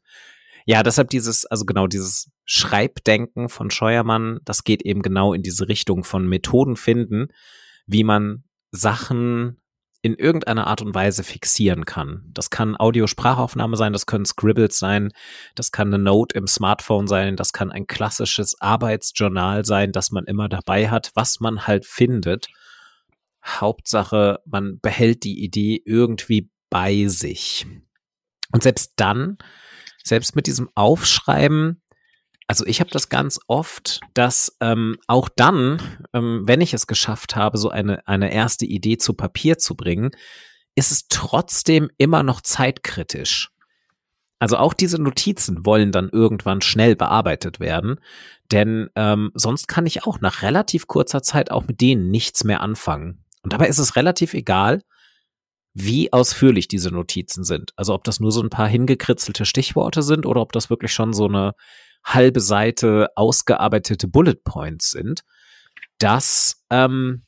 Ja, 0.66 0.82
deshalb 0.82 1.10
dieses, 1.10 1.46
also 1.46 1.64
genau 1.64 1.86
dieses 1.86 2.30
Schreibdenken 2.44 3.48
von 3.48 3.70
Scheuermann, 3.70 4.40
das 4.44 4.64
geht 4.64 4.82
eben 4.82 5.02
genau 5.02 5.32
in 5.32 5.42
diese 5.42 5.68
Richtung 5.68 6.04
von 6.04 6.28
Methoden 6.28 6.76
finden, 6.76 7.28
wie 7.86 8.04
man 8.04 8.44
Sachen 8.70 9.62
in 10.02 10.14
irgendeiner 10.14 10.66
Art 10.66 10.82
und 10.82 10.94
Weise 10.94 11.22
fixieren 11.22 11.84
kann. 11.84 12.24
Das 12.32 12.50
kann 12.50 12.76
Audiosprachaufnahme 12.76 13.76
sein, 13.76 13.92
das 13.92 14.06
können 14.06 14.24
Scribbles 14.24 14.78
sein, 14.78 15.12
das 15.54 15.70
kann 15.70 15.94
eine 15.94 16.02
Note 16.02 16.36
im 16.36 16.48
Smartphone 16.48 17.06
sein, 17.06 17.36
das 17.36 17.52
kann 17.52 17.70
ein 17.70 17.86
klassisches 17.86 18.60
Arbeitsjournal 18.60 19.64
sein, 19.64 19.92
das 19.92 20.10
man 20.10 20.24
immer 20.24 20.48
dabei 20.48 20.90
hat, 20.90 21.12
was 21.14 21.38
man 21.38 21.68
halt 21.68 21.86
findet. 21.86 22.48
Hauptsache, 23.44 24.40
man 24.44 24.80
behält 24.80 25.22
die 25.22 25.42
Idee 25.42 25.80
irgendwie 25.84 26.50
bei 26.68 27.06
sich. 27.06 27.66
Und 28.52 28.64
selbst 28.64 28.94
dann, 28.96 29.38
selbst 30.04 30.36
mit 30.36 30.46
diesem 30.46 30.68
Aufschreiben, 30.74 31.82
also 32.46 32.66
ich 32.66 32.80
habe 32.80 32.90
das 32.90 33.08
ganz 33.08 33.40
oft, 33.46 34.00
dass 34.14 34.56
ähm, 34.60 34.98
auch 35.06 35.28
dann, 35.28 35.80
ähm, 36.12 36.42
wenn 36.44 36.60
ich 36.60 36.74
es 36.74 36.86
geschafft 36.86 37.36
habe, 37.36 37.56
so 37.56 37.70
eine, 37.70 38.06
eine 38.06 38.32
erste 38.32 38.66
Idee 38.66 38.98
zu 38.98 39.14
Papier 39.14 39.58
zu 39.58 39.74
bringen, 39.74 40.10
ist 40.74 40.90
es 40.90 41.08
trotzdem 41.08 41.90
immer 41.98 42.22
noch 42.22 42.40
zeitkritisch. 42.40 43.50
Also 44.38 44.56
auch 44.56 44.74
diese 44.74 45.00
Notizen 45.00 45.64
wollen 45.64 45.92
dann 45.92 46.08
irgendwann 46.08 46.62
schnell 46.62 46.96
bearbeitet 46.96 47.60
werden, 47.60 48.00
denn 48.50 48.90
ähm, 48.96 49.30
sonst 49.34 49.68
kann 49.68 49.86
ich 49.86 50.04
auch 50.04 50.20
nach 50.20 50.42
relativ 50.42 50.88
kurzer 50.88 51.22
Zeit 51.22 51.50
auch 51.50 51.66
mit 51.68 51.80
denen 51.80 52.10
nichts 52.10 52.42
mehr 52.42 52.60
anfangen. 52.60 53.24
Und 53.42 53.52
dabei 53.52 53.68
ist 53.68 53.78
es 53.78 53.96
relativ 53.96 54.34
egal, 54.34 54.82
wie 55.74 56.12
ausführlich 56.12 56.68
diese 56.68 56.90
Notizen 56.90 57.44
sind. 57.44 57.72
Also 57.76 57.94
ob 57.94 58.04
das 58.04 58.20
nur 58.20 58.32
so 58.32 58.42
ein 58.42 58.50
paar 58.50 58.68
hingekritzelte 58.68 59.44
Stichworte 59.44 60.02
sind 60.02 60.26
oder 60.26 60.40
ob 60.40 60.52
das 60.52 60.70
wirklich 60.70 60.92
schon 60.92 61.12
so 61.12 61.26
eine 61.26 61.52
halbe 62.04 62.40
Seite 62.40 63.08
ausgearbeitete 63.16 64.08
Bullet 64.08 64.36
Points 64.44 64.90
sind. 64.90 65.24
Das 65.98 66.64
ähm, 66.70 67.22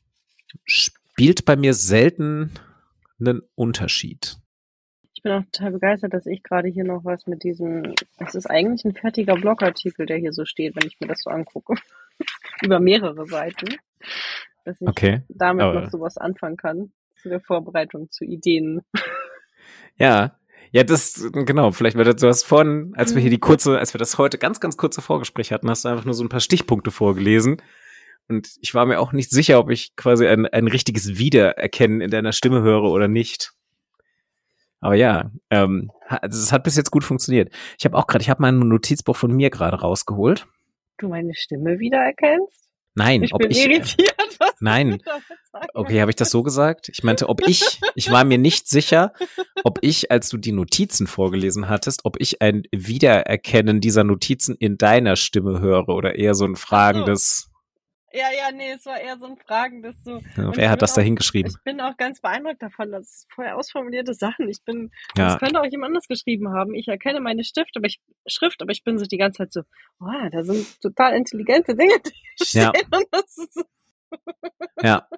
spielt 0.65 1.45
bei 1.45 1.55
mir 1.55 1.73
selten 1.73 2.51
einen 3.19 3.41
Unterschied. 3.55 4.37
Ich 5.13 5.23
bin 5.23 5.31
auch 5.31 5.43
total 5.51 5.71
begeistert, 5.71 6.13
dass 6.13 6.27
ich 6.27 6.43
gerade 6.43 6.67
hier 6.67 6.83
noch 6.83 7.03
was 7.03 7.25
mit 7.25 7.43
diesem, 7.43 7.95
es 8.19 8.35
ist 8.35 8.47
eigentlich 8.47 8.85
ein 8.85 8.93
fertiger 8.93 9.35
Blogartikel, 9.35 10.05
der 10.05 10.17
hier 10.17 10.33
so 10.33 10.45
steht, 10.45 10.75
wenn 10.75 10.87
ich 10.87 10.99
mir 10.99 11.07
das 11.07 11.21
so 11.21 11.31
angucke. 11.31 11.75
Über 12.61 12.79
mehrere 12.79 13.25
Seiten. 13.25 13.75
Dass 14.65 14.79
ich 14.81 14.87
okay, 14.87 15.23
damit 15.29 15.63
aber... 15.63 15.81
noch 15.81 15.89
sowas 15.89 16.17
anfangen 16.17 16.57
kann 16.57 16.91
zu 17.25 17.29
der 17.29 17.41
Vorbereitung 17.41 18.11
zu 18.11 18.23
Ideen. 18.23 18.81
Ja, 19.97 20.37
ja, 20.71 20.83
das, 20.83 21.29
genau, 21.31 21.71
vielleicht, 21.71 21.97
weil 21.97 22.03
du 22.03 22.27
hast 22.27 22.43
vorhin, 22.43 22.93
als 22.97 23.15
wir 23.15 23.21
hier 23.21 23.31
die 23.31 23.39
kurze, 23.39 23.79
als 23.79 23.93
wir 23.93 23.97
das 23.97 24.17
heute 24.17 24.37
ganz, 24.37 24.59
ganz 24.59 24.75
kurze 24.75 25.01
Vorgespräch 25.01 25.51
hatten, 25.51 25.69
hast 25.69 25.85
du 25.85 25.89
einfach 25.89 26.05
nur 26.05 26.13
so 26.13 26.23
ein 26.23 26.29
paar 26.29 26.41
Stichpunkte 26.41 26.91
vorgelesen. 26.91 27.61
Und 28.27 28.49
ich 28.59 28.75
war 28.75 28.85
mir 28.85 28.99
auch 28.99 29.13
nicht 29.13 29.31
sicher, 29.31 29.57
ob 29.57 29.71
ich 29.71 29.95
quasi 29.95 30.27
ein, 30.27 30.45
ein 30.45 30.67
richtiges 30.67 31.17
Wiedererkennen 31.17 32.01
in 32.01 32.11
deiner 32.11 32.33
Stimme 32.33 32.61
höre 32.61 32.83
oder 32.83 33.07
nicht. 33.07 33.53
Aber 34.81 34.95
ja, 34.95 35.31
ähm, 35.49 35.91
also 36.07 36.37
es 36.37 36.51
hat 36.51 36.63
bis 36.63 36.75
jetzt 36.75 36.91
gut 36.91 37.05
funktioniert. 37.05 37.51
Ich 37.79 37.85
habe 37.85 37.97
auch 37.97 38.05
gerade, 38.05 38.21
ich 38.21 38.29
habe 38.29 38.41
mein 38.41 38.59
Notizbuch 38.59 39.15
von 39.15 39.31
mir 39.31 39.49
gerade 39.49 39.79
rausgeholt. 39.79 40.45
Du 40.97 41.07
meine 41.07 41.33
Stimme 41.33 41.79
wiedererkennst? 41.79 42.64
Nein, 42.95 43.23
ich 43.23 43.33
ob 43.33 43.41
bin 43.41 43.51
ich. 43.51 43.65
Irritiert, 43.65 44.15
was 44.39 44.53
nein. 44.59 45.01
Okay, 45.73 46.01
habe 46.01 46.11
ich 46.11 46.15
das 46.15 46.31
so 46.31 46.43
gesagt? 46.43 46.89
Ich 46.89 47.03
meinte, 47.03 47.29
ob 47.29 47.47
ich, 47.47 47.79
ich 47.95 48.09
war 48.09 48.23
mir 48.23 48.37
nicht 48.37 48.67
sicher, 48.67 49.13
ob 49.63 49.79
ich, 49.81 50.11
als 50.11 50.29
du 50.29 50.37
die 50.37 50.51
Notizen 50.51 51.07
vorgelesen 51.07 51.69
hattest, 51.69 52.05
ob 52.05 52.19
ich 52.19 52.41
ein 52.41 52.63
Wiedererkennen 52.71 53.81
dieser 53.81 54.03
Notizen 54.03 54.55
in 54.55 54.77
deiner 54.77 55.15
Stimme 55.15 55.59
höre 55.59 55.89
oder 55.89 56.15
eher 56.15 56.35
so 56.35 56.45
ein 56.45 56.55
fragendes. 56.55 57.49
Ja, 58.15 58.27
ja, 58.31 58.49
nee, 58.53 58.71
es 58.71 58.85
war 58.85 58.97
eher 58.97 59.17
so 59.17 59.25
ein 59.25 59.35
fragendes 59.35 60.01
so. 60.05 60.21
Ja, 60.37 60.55
wer 60.55 60.69
hat 60.69 60.81
das 60.81 60.93
da 60.93 61.01
hingeschrieben? 61.01 61.51
Ich 61.51 61.63
bin 61.63 61.81
auch 61.81 61.97
ganz 61.97 62.21
beeindruckt 62.21 62.61
davon, 62.61 62.91
dass 62.93 63.03
es 63.03 63.27
vorher 63.29 63.57
ausformulierte 63.57 64.13
Sachen. 64.13 64.47
Ich 64.47 64.63
bin, 64.63 64.91
ja. 65.17 65.27
das 65.27 65.39
könnte 65.39 65.59
auch 65.59 65.65
jemand 65.65 65.89
anders 65.89 66.07
geschrieben 66.07 66.53
haben. 66.53 66.73
Ich 66.75 66.87
erkenne 66.87 67.19
meine 67.19 67.43
Stift, 67.43 67.75
aber 67.75 67.87
ich, 67.87 67.99
Schrift, 68.25 68.61
aber 68.61 68.71
ich 68.71 68.85
bin 68.85 68.97
so 68.97 69.05
die 69.05 69.17
ganze 69.17 69.39
Zeit 69.39 69.51
so, 69.51 69.61
oh, 69.99 70.29
da 70.31 70.43
sind 70.43 70.81
total 70.81 71.13
intelligente 71.13 71.75
Dinge, 71.75 71.95
die 72.05 72.45
stehen. 72.45 72.61
Ja. 72.61 72.71
Und 72.97 73.05
das 73.11 73.37
ist 73.37 73.53
so. 73.53 73.63
ja. 74.81 75.09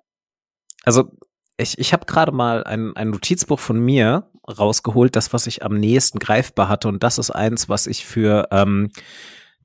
Also 0.84 1.12
ich, 1.58 1.78
ich 1.78 1.94
habe 1.94 2.08
gerade 2.08 2.32
mal 2.32 2.64
ein, 2.64 2.96
ein 2.96 3.12
Notizbuch 3.12 3.60
von 3.60 3.80
mir 3.80 4.32
rausgeholt, 4.48 5.16
das, 5.16 5.34
was 5.34 5.46
ich 5.46 5.64
am 5.64 5.76
nächsten 5.80 6.18
greifbar 6.18 6.68
hatte. 6.68 6.88
Und 6.88 7.04
das 7.04 7.20
ist 7.20 7.30
eins, 7.30 7.70
was 7.70 7.86
ich 7.86 8.08
für 8.08 8.48
ähm, 8.52 8.92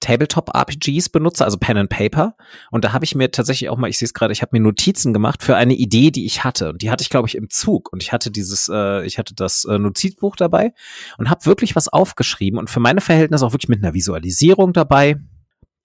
Tabletop-RPGs 0.03 1.09
benutze, 1.09 1.44
also 1.44 1.57
Pen 1.57 1.78
and 1.78 1.88
Paper. 1.88 2.36
Und 2.70 2.84
da 2.84 2.92
habe 2.92 3.05
ich 3.05 3.14
mir 3.14 3.30
tatsächlich 3.30 3.70
auch 3.70 3.76
mal, 3.76 3.88
ich 3.88 3.98
sehe 3.98 4.07
es 4.07 4.14
gerade, 4.14 4.32
ich 4.32 4.42
habe 4.42 4.50
mir 4.53 4.61
Notizen 4.61 5.12
gemacht 5.12 5.42
für 5.42 5.57
eine 5.57 5.74
Idee, 5.74 6.11
die 6.11 6.26
ich 6.26 6.44
hatte. 6.44 6.70
Und 6.70 6.82
die 6.82 6.90
hatte 6.90 7.03
ich, 7.03 7.09
glaube 7.09 7.28
ich, 7.28 7.36
im 7.36 7.48
Zug. 7.48 7.92
Und 7.92 8.03
ich 8.03 8.12
hatte 8.12 8.30
dieses, 8.30 8.68
äh, 8.68 9.07
ich 9.07 9.18
hatte 9.18 9.34
das 9.34 9.64
äh, 9.64 9.78
Notizbuch 9.78 10.36
dabei 10.36 10.74
und 11.18 11.30
habe 11.30 11.46
wirklich 11.46 11.76
was 11.76 11.88
aufgeschrieben 11.88 12.59
und 12.59 12.68
für 12.68 12.80
meine 12.80 13.00
Verhältnisse 13.00 13.46
auch 13.46 13.53
wirklich 13.53 13.68
mit 13.68 13.82
einer 13.82 13.94
Visualisierung 13.94 14.72
dabei. 14.72 15.16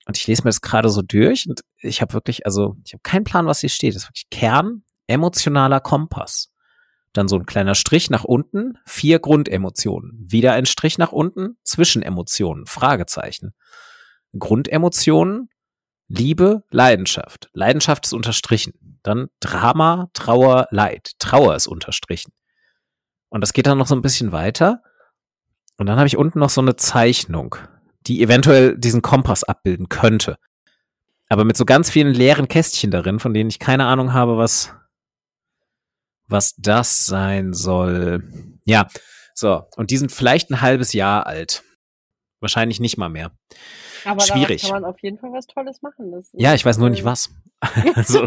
Und 0.08 0.18
ich 0.18 0.26
lese 0.26 0.44
mir 0.44 0.50
das 0.50 0.62
gerade 0.62 0.90
so 0.90 1.02
durch 1.02 1.48
und 1.48 1.62
ich 1.82 2.02
habe 2.02 2.14
wirklich, 2.14 2.46
also 2.46 2.76
ich 2.86 2.94
habe 2.94 3.04
keinen 3.04 3.24
Plan, 3.24 3.46
was 3.46 3.60
hier 3.60 3.70
steht. 3.70 3.96
Das 3.96 4.04
ist 4.04 4.10
wirklich 4.10 4.30
Kern, 4.32 4.84
emotionaler 5.06 5.80
Kompass. 5.80 6.52
Dann 7.14 7.28
so 7.28 7.36
ein 7.36 7.46
kleiner 7.46 7.76
Strich 7.76 8.10
nach 8.10 8.24
unten, 8.24 8.78
vier 8.86 9.20
Grundemotionen. 9.20 10.26
Wieder 10.28 10.54
ein 10.54 10.66
Strich 10.66 10.98
nach 10.98 11.12
unten, 11.12 11.58
Zwischenemotionen, 11.64 12.66
Fragezeichen. 12.66 13.54
Grundemotionen, 14.38 15.50
Liebe, 16.08 16.64
Leidenschaft. 16.70 17.50
Leidenschaft 17.54 18.06
ist 18.06 18.14
unterstrichen. 18.14 19.00
Dann 19.04 19.28
Drama, 19.40 20.10
Trauer, 20.14 20.68
Leid. 20.72 21.12
Trauer 21.20 21.56
ist 21.56 21.68
unterstrichen. 21.68 22.32
Und 23.30 23.42
das 23.42 23.54
geht 23.54 23.68
dann 23.68 23.78
noch 23.78 23.88
so 23.88 23.96
ein 23.96 24.02
bisschen 24.02 24.32
weiter. 24.32 24.82
Und 25.78 25.88
dann 25.88 25.98
habe 25.98 26.08
ich 26.08 26.18
unten 26.18 26.40
noch 26.40 26.50
so 26.50 26.62
eine 26.62 26.76
Zeichnung, 26.76 27.56
die 28.08 28.22
eventuell 28.22 28.78
diesen 28.78 29.02
Kompass 29.02 29.44
abbilden 29.44 29.90
könnte. 29.90 30.38
Aber 31.30 31.44
mit 31.44 31.58
so 31.58 31.66
ganz 31.66 31.90
vielen 31.90 32.14
leeren 32.14 32.48
Kästchen 32.48 32.90
darin, 32.90 33.20
von 33.20 33.34
denen 33.34 33.50
ich 33.50 33.60
keine 33.60 33.86
Ahnung 33.86 34.14
habe, 34.14 34.38
was, 34.38 34.74
was 36.28 36.56
das 36.56 37.06
sein 37.06 37.54
soll. 37.54 38.24
Ja, 38.64 38.88
so. 39.34 39.64
Und 39.76 39.92
die 39.92 39.98
sind 39.98 40.12
vielleicht 40.12 40.50
ein 40.50 40.62
halbes 40.62 40.94
Jahr 40.94 41.28
alt. 41.28 41.64
Wahrscheinlich 42.40 42.80
nicht 42.80 42.98
mal 42.98 43.10
mehr. 43.10 43.32
Aber 44.08 44.22
schwierig. 44.22 44.64
kann 44.64 44.82
man 44.82 44.86
auf 44.86 45.00
jeden 45.02 45.18
Fall 45.18 45.32
was 45.34 45.48
Tolles 45.48 45.82
machen. 45.82 46.12
Das 46.12 46.30
ja, 46.34 46.54
ich 46.54 46.66
weiß 46.66 46.78
nur 46.78 46.90
nicht 46.90 47.04
was. 47.04 47.30
also, 47.96 48.26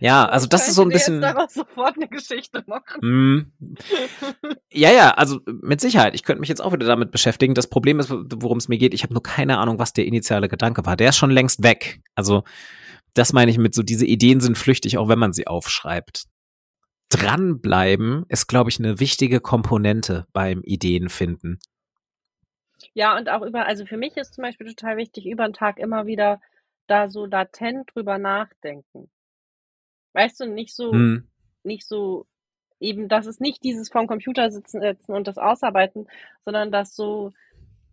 ja, 0.00 0.24
also 0.28 0.46
das 0.46 0.68
ist 0.68 0.74
so 0.74 0.82
ein 0.82 0.88
bisschen. 0.88 1.22
Jetzt 1.22 1.34
daraus 1.34 1.54
sofort 1.54 1.96
eine 1.96 2.08
Geschichte 2.08 2.64
machen. 2.66 3.00
Mm, 3.02 3.52
ja, 4.72 4.90
ja, 4.90 5.10
also 5.12 5.40
mit 5.46 5.80
Sicherheit. 5.80 6.14
Ich 6.14 6.22
könnte 6.22 6.40
mich 6.40 6.48
jetzt 6.48 6.62
auch 6.62 6.72
wieder 6.72 6.86
damit 6.86 7.10
beschäftigen. 7.10 7.54
Das 7.54 7.68
Problem 7.68 8.00
ist, 8.00 8.10
worum 8.10 8.58
es 8.58 8.68
mir 8.68 8.78
geht. 8.78 8.94
Ich 8.94 9.02
habe 9.02 9.14
nur 9.14 9.22
keine 9.22 9.58
Ahnung, 9.58 9.78
was 9.78 9.92
der 9.92 10.06
initiale 10.06 10.48
Gedanke 10.48 10.86
war. 10.86 10.96
Der 10.96 11.10
ist 11.10 11.16
schon 11.16 11.30
längst 11.30 11.62
weg. 11.62 12.00
Also 12.14 12.44
das 13.14 13.32
meine 13.32 13.50
ich 13.50 13.58
mit 13.58 13.74
so, 13.74 13.82
diese 13.82 14.06
Ideen 14.06 14.40
sind 14.40 14.56
flüchtig, 14.56 14.98
auch 14.98 15.08
wenn 15.08 15.18
man 15.18 15.32
sie 15.32 15.46
aufschreibt. 15.46 16.24
Dranbleiben 17.08 18.24
ist, 18.28 18.46
glaube 18.46 18.70
ich, 18.70 18.78
eine 18.78 19.00
wichtige 19.00 19.40
Komponente 19.40 20.26
beim 20.32 20.62
Ideenfinden. 20.62 21.58
Ja, 22.94 23.16
und 23.16 23.28
auch 23.28 23.42
über, 23.42 23.66
also 23.66 23.86
für 23.86 23.96
mich 23.96 24.16
ist 24.16 24.34
zum 24.34 24.42
Beispiel 24.42 24.66
total 24.74 24.96
wichtig, 24.96 25.26
über 25.26 25.44
den 25.44 25.52
Tag 25.52 25.78
immer 25.78 26.06
wieder 26.06 26.40
da 26.86 27.08
so 27.08 27.24
latent 27.24 27.90
drüber 27.94 28.18
nachdenken. 28.18 29.10
Weißt 30.12 30.40
du, 30.40 30.46
nicht 30.46 30.74
so, 30.74 30.92
hm. 30.92 31.28
nicht 31.62 31.86
so, 31.86 32.26
eben, 32.80 33.08
dass 33.08 33.26
es 33.26 33.38
nicht 33.38 33.62
dieses 33.62 33.90
vorm 33.90 34.08
Computer 34.08 34.50
sitzen, 34.50 34.80
sitzen 34.80 35.12
und 35.12 35.28
das 35.28 35.38
ausarbeiten, 35.38 36.08
sondern 36.44 36.72
das 36.72 36.96
so 36.96 37.32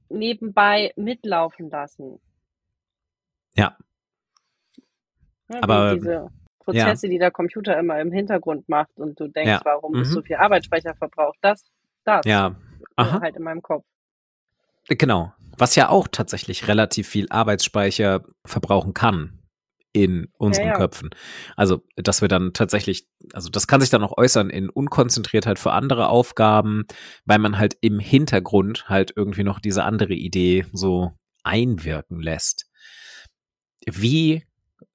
nebenbei 0.10 0.94
mitlaufen 0.96 1.70
lassen. 1.70 2.20
Ja. 3.56 3.78
ja 5.50 5.60
Aber 5.62 5.94
diese 5.94 6.32
Prozesse, 6.60 7.08
die 7.08 7.20
der 7.20 7.32
Computer 7.32 7.78
immer 7.78 8.00
im 8.00 8.12
Hintergrund 8.12 8.68
macht 8.68 9.00
und 9.00 9.20
du 9.20 9.28
denkst, 9.28 9.50
ja. 9.50 9.62
warum 9.64 9.94
mhm. 9.94 10.02
es 10.02 10.10
so 10.10 10.22
viel 10.22 10.38
Arbeitsspeicher 10.38 10.96
verbraucht, 10.96 11.38
das, 11.42 11.70
das. 12.04 12.26
Ja. 12.26 12.56
Aha. 12.96 13.22
Halt 13.22 13.36
in 13.36 13.44
meinem 13.44 13.62
Kopf. 13.62 13.86
Genau. 14.90 15.34
Was 15.58 15.76
ja 15.76 15.90
auch 15.90 16.08
tatsächlich 16.08 16.68
relativ 16.68 17.08
viel 17.08 17.28
Arbeitsspeicher 17.30 18.24
verbrauchen 18.46 18.94
kann 18.94 19.38
in 19.92 20.28
unseren 20.38 20.66
ja, 20.66 20.72
ja. 20.74 20.78
Köpfen. 20.78 21.10
Also, 21.56 21.84
dass 21.96 22.22
wir 22.22 22.28
dann 22.28 22.54
tatsächlich, 22.54 23.08
also 23.34 23.50
das 23.50 23.68
kann 23.68 23.82
sich 23.82 23.90
dann 23.90 24.04
auch 24.04 24.16
äußern 24.16 24.52
in 24.52 24.70
Unkonzentriertheit 24.70 25.58
für 25.58 25.72
andere 25.72 26.10
Aufgaben, 26.10 26.86
weil 27.26 27.40
man 27.40 27.58
halt 27.58 27.78
im 27.82 28.00
Hintergrund 28.00 28.88
halt 28.88 29.14
irgendwie 29.16 29.44
noch 29.44 29.60
diese 29.60 29.84
andere 29.84 30.14
Idee 30.14 30.66
so 30.72 31.14
einwirken 31.44 32.20
lässt. 32.20 32.70
Wie, 33.86 34.44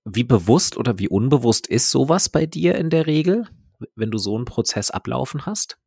wie 0.05 0.25
bewusst 0.25 0.77
oder 0.77 0.99
wie 1.01 1.09
unbewusst 1.09 1.67
ist 1.67 1.91
sowas 1.91 2.29
bei 2.29 2.47
dir 2.47 2.77
in 2.77 2.91
der 2.91 3.07
Regel, 3.09 3.49
wenn 3.97 4.13
du 4.13 4.19
so 4.19 4.37
einen 4.37 4.45
Prozess 4.45 4.93
ablaufen 4.93 5.47
hast? 5.47 5.79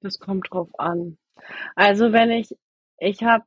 Das 0.00 0.20
kommt 0.20 0.48
drauf 0.50 0.68
an. 0.78 1.16
Also 1.74 2.12
wenn 2.12 2.30
ich, 2.30 2.56
ich 2.98 3.22
habe, 3.22 3.44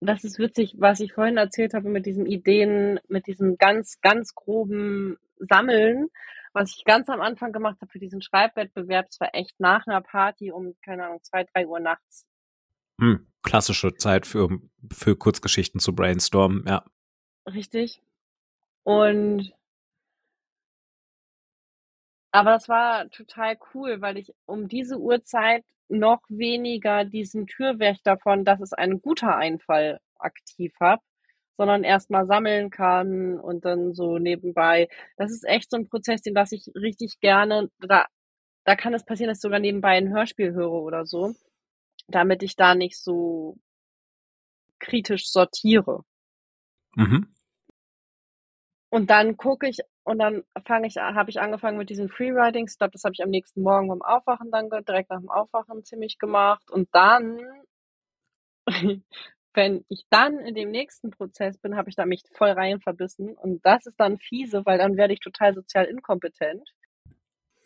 das 0.00 0.24
ist 0.24 0.38
witzig, 0.38 0.74
was 0.78 1.00
ich 1.00 1.12
vorhin 1.12 1.36
erzählt 1.36 1.74
habe 1.74 1.88
mit 1.88 2.06
diesen 2.06 2.26
Ideen, 2.26 3.00
mit 3.08 3.26
diesem 3.26 3.56
ganz, 3.56 4.00
ganz 4.00 4.34
groben 4.34 5.16
Sammeln, 5.38 6.08
was 6.52 6.74
ich 6.76 6.84
ganz 6.84 7.08
am 7.08 7.20
Anfang 7.20 7.52
gemacht 7.52 7.78
habe 7.80 7.90
für 7.90 7.98
diesen 7.98 8.22
Schreibwettbewerb, 8.22 9.06
es 9.10 9.20
war 9.20 9.34
echt 9.34 9.58
nach 9.58 9.86
einer 9.86 10.00
Party 10.00 10.50
um, 10.52 10.74
keine 10.84 11.06
Ahnung, 11.06 11.22
zwei, 11.22 11.44
drei 11.44 11.66
Uhr 11.66 11.80
nachts. 11.80 12.26
Hm, 13.00 13.26
klassische 13.42 13.94
Zeit 13.94 14.26
für, 14.26 14.48
für 14.92 15.16
Kurzgeschichten 15.16 15.80
zu 15.80 15.94
brainstormen, 15.94 16.64
ja. 16.66 16.84
Richtig. 17.46 18.02
Und 18.84 19.52
aber 22.32 22.52
das 22.52 22.68
war 22.68 23.10
total 23.10 23.58
cool, 23.74 24.00
weil 24.00 24.16
ich 24.16 24.32
um 24.46 24.66
diese 24.66 24.98
Uhrzeit 24.98 25.64
noch 25.88 26.20
weniger 26.28 27.04
diesen 27.04 27.46
Türwächter 27.46 28.18
von, 28.18 28.44
dass 28.44 28.60
es 28.60 28.72
ein 28.72 29.00
guter 29.00 29.36
Einfall 29.36 29.98
aktiv 30.18 30.72
habe, 30.80 31.02
sondern 31.56 31.84
erstmal 31.84 32.26
sammeln 32.26 32.70
kann 32.70 33.38
und 33.38 33.64
dann 33.64 33.92
so 33.92 34.18
nebenbei. 34.18 34.88
Das 35.16 35.30
ist 35.30 35.44
echt 35.46 35.70
so 35.70 35.76
ein 35.76 35.88
Prozess, 35.88 36.22
den 36.22 36.34
lasse 36.34 36.56
ich 36.56 36.66
richtig 36.74 37.20
gerne. 37.20 37.68
Da, 37.80 38.06
da 38.64 38.76
kann 38.76 38.94
es 38.94 39.04
passieren, 39.04 39.28
dass 39.28 39.38
ich 39.38 39.42
sogar 39.42 39.60
nebenbei 39.60 39.96
ein 39.96 40.12
Hörspiel 40.12 40.52
höre 40.52 40.72
oder 40.72 41.04
so, 41.04 41.34
damit 42.08 42.42
ich 42.42 42.56
da 42.56 42.74
nicht 42.74 42.98
so 42.98 43.58
kritisch 44.78 45.30
sortiere. 45.30 46.04
Mhm. 46.96 47.34
Und 48.90 49.10
dann 49.10 49.36
gucke 49.36 49.68
ich 49.68 49.78
und 50.04 50.18
dann 50.18 50.44
fange 50.66 50.88
ich, 50.88 50.96
habe 50.96 51.30
ich 51.30 51.40
angefangen 51.40 51.78
mit 51.78 51.90
diesen 51.90 52.08
Freewritings. 52.08 52.72
Ich 52.72 52.78
glaube, 52.78 52.92
das 52.92 53.04
habe 53.04 53.14
ich 53.14 53.22
am 53.22 53.30
nächsten 53.30 53.62
Morgen 53.62 53.88
beim 53.88 54.02
Aufwachen 54.02 54.50
dann 54.50 54.68
direkt 54.70 55.10
nach 55.10 55.20
dem 55.20 55.30
Aufwachen 55.30 55.84
ziemlich 55.84 56.18
gemacht. 56.18 56.70
Und 56.70 56.88
dann, 56.92 57.38
wenn 59.54 59.84
ich 59.88 60.06
dann 60.10 60.38
in 60.40 60.54
dem 60.54 60.70
nächsten 60.70 61.10
Prozess 61.10 61.58
bin, 61.58 61.76
habe 61.76 61.88
ich 61.90 61.96
da 61.96 62.06
mich 62.06 62.22
voll 62.32 62.50
rein 62.50 62.80
verbissen. 62.80 63.36
Und 63.36 63.64
das 63.64 63.86
ist 63.86 64.00
dann 64.00 64.18
fiese, 64.18 64.66
weil 64.66 64.78
dann 64.78 64.96
werde 64.96 65.14
ich 65.14 65.20
total 65.20 65.54
sozial 65.54 65.84
inkompetent 65.86 66.68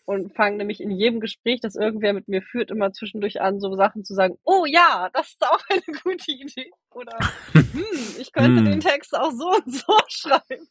und 0.07 0.35
fange 0.35 0.57
nämlich 0.57 0.81
in 0.81 0.93
jedem 0.93 1.21
Gespräch, 1.21 1.61
das 1.61 1.75
irgendwer 1.75 2.13
mit 2.13 2.29
mir 2.29 2.41
führt, 2.41 2.71
immer 2.71 2.93
zwischendurch 2.93 3.41
an, 3.41 3.61
so 3.61 3.75
Sachen 3.75 4.05
zu 4.05 4.15
sagen, 4.15 4.39
oh 4.45 4.65
ja, 4.65 5.11
das 5.13 5.33
ist 5.33 5.45
auch 5.45 5.63
eine 5.69 5.83
gute 6.03 6.31
Idee. 6.31 6.71
Oder 6.93 7.19
hm, 7.53 7.85
ich 8.19 8.33
könnte 8.33 8.61
hm. 8.61 8.65
den 8.65 8.81
Text 8.81 9.17
auch 9.17 9.33
so 9.33 9.49
und 9.49 9.75
so 9.75 9.99
schreiben. 10.09 10.69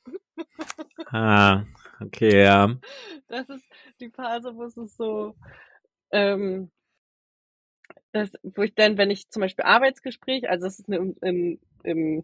ah, 1.08 1.64
okay, 2.00 2.44
ja. 2.44 2.76
Das 3.28 3.50
ist 3.50 3.66
die 4.00 4.10
Phase, 4.10 4.56
wo 4.56 4.64
es 4.64 4.78
ist 4.78 4.96
so, 4.96 5.36
ähm, 6.12 6.72
das, 8.14 8.32
wo 8.42 8.64
ich 8.64 8.74
dann, 8.74 8.98
wenn 8.98 9.12
ich 9.12 9.30
zum 9.30 9.42
Beispiel 9.42 9.66
Arbeitsgespräch, 9.66 10.50
also 10.50 10.66
das 10.66 10.80
ist 10.80 10.88
eine, 10.88 11.14
im, 11.22 11.60
im 11.84 12.24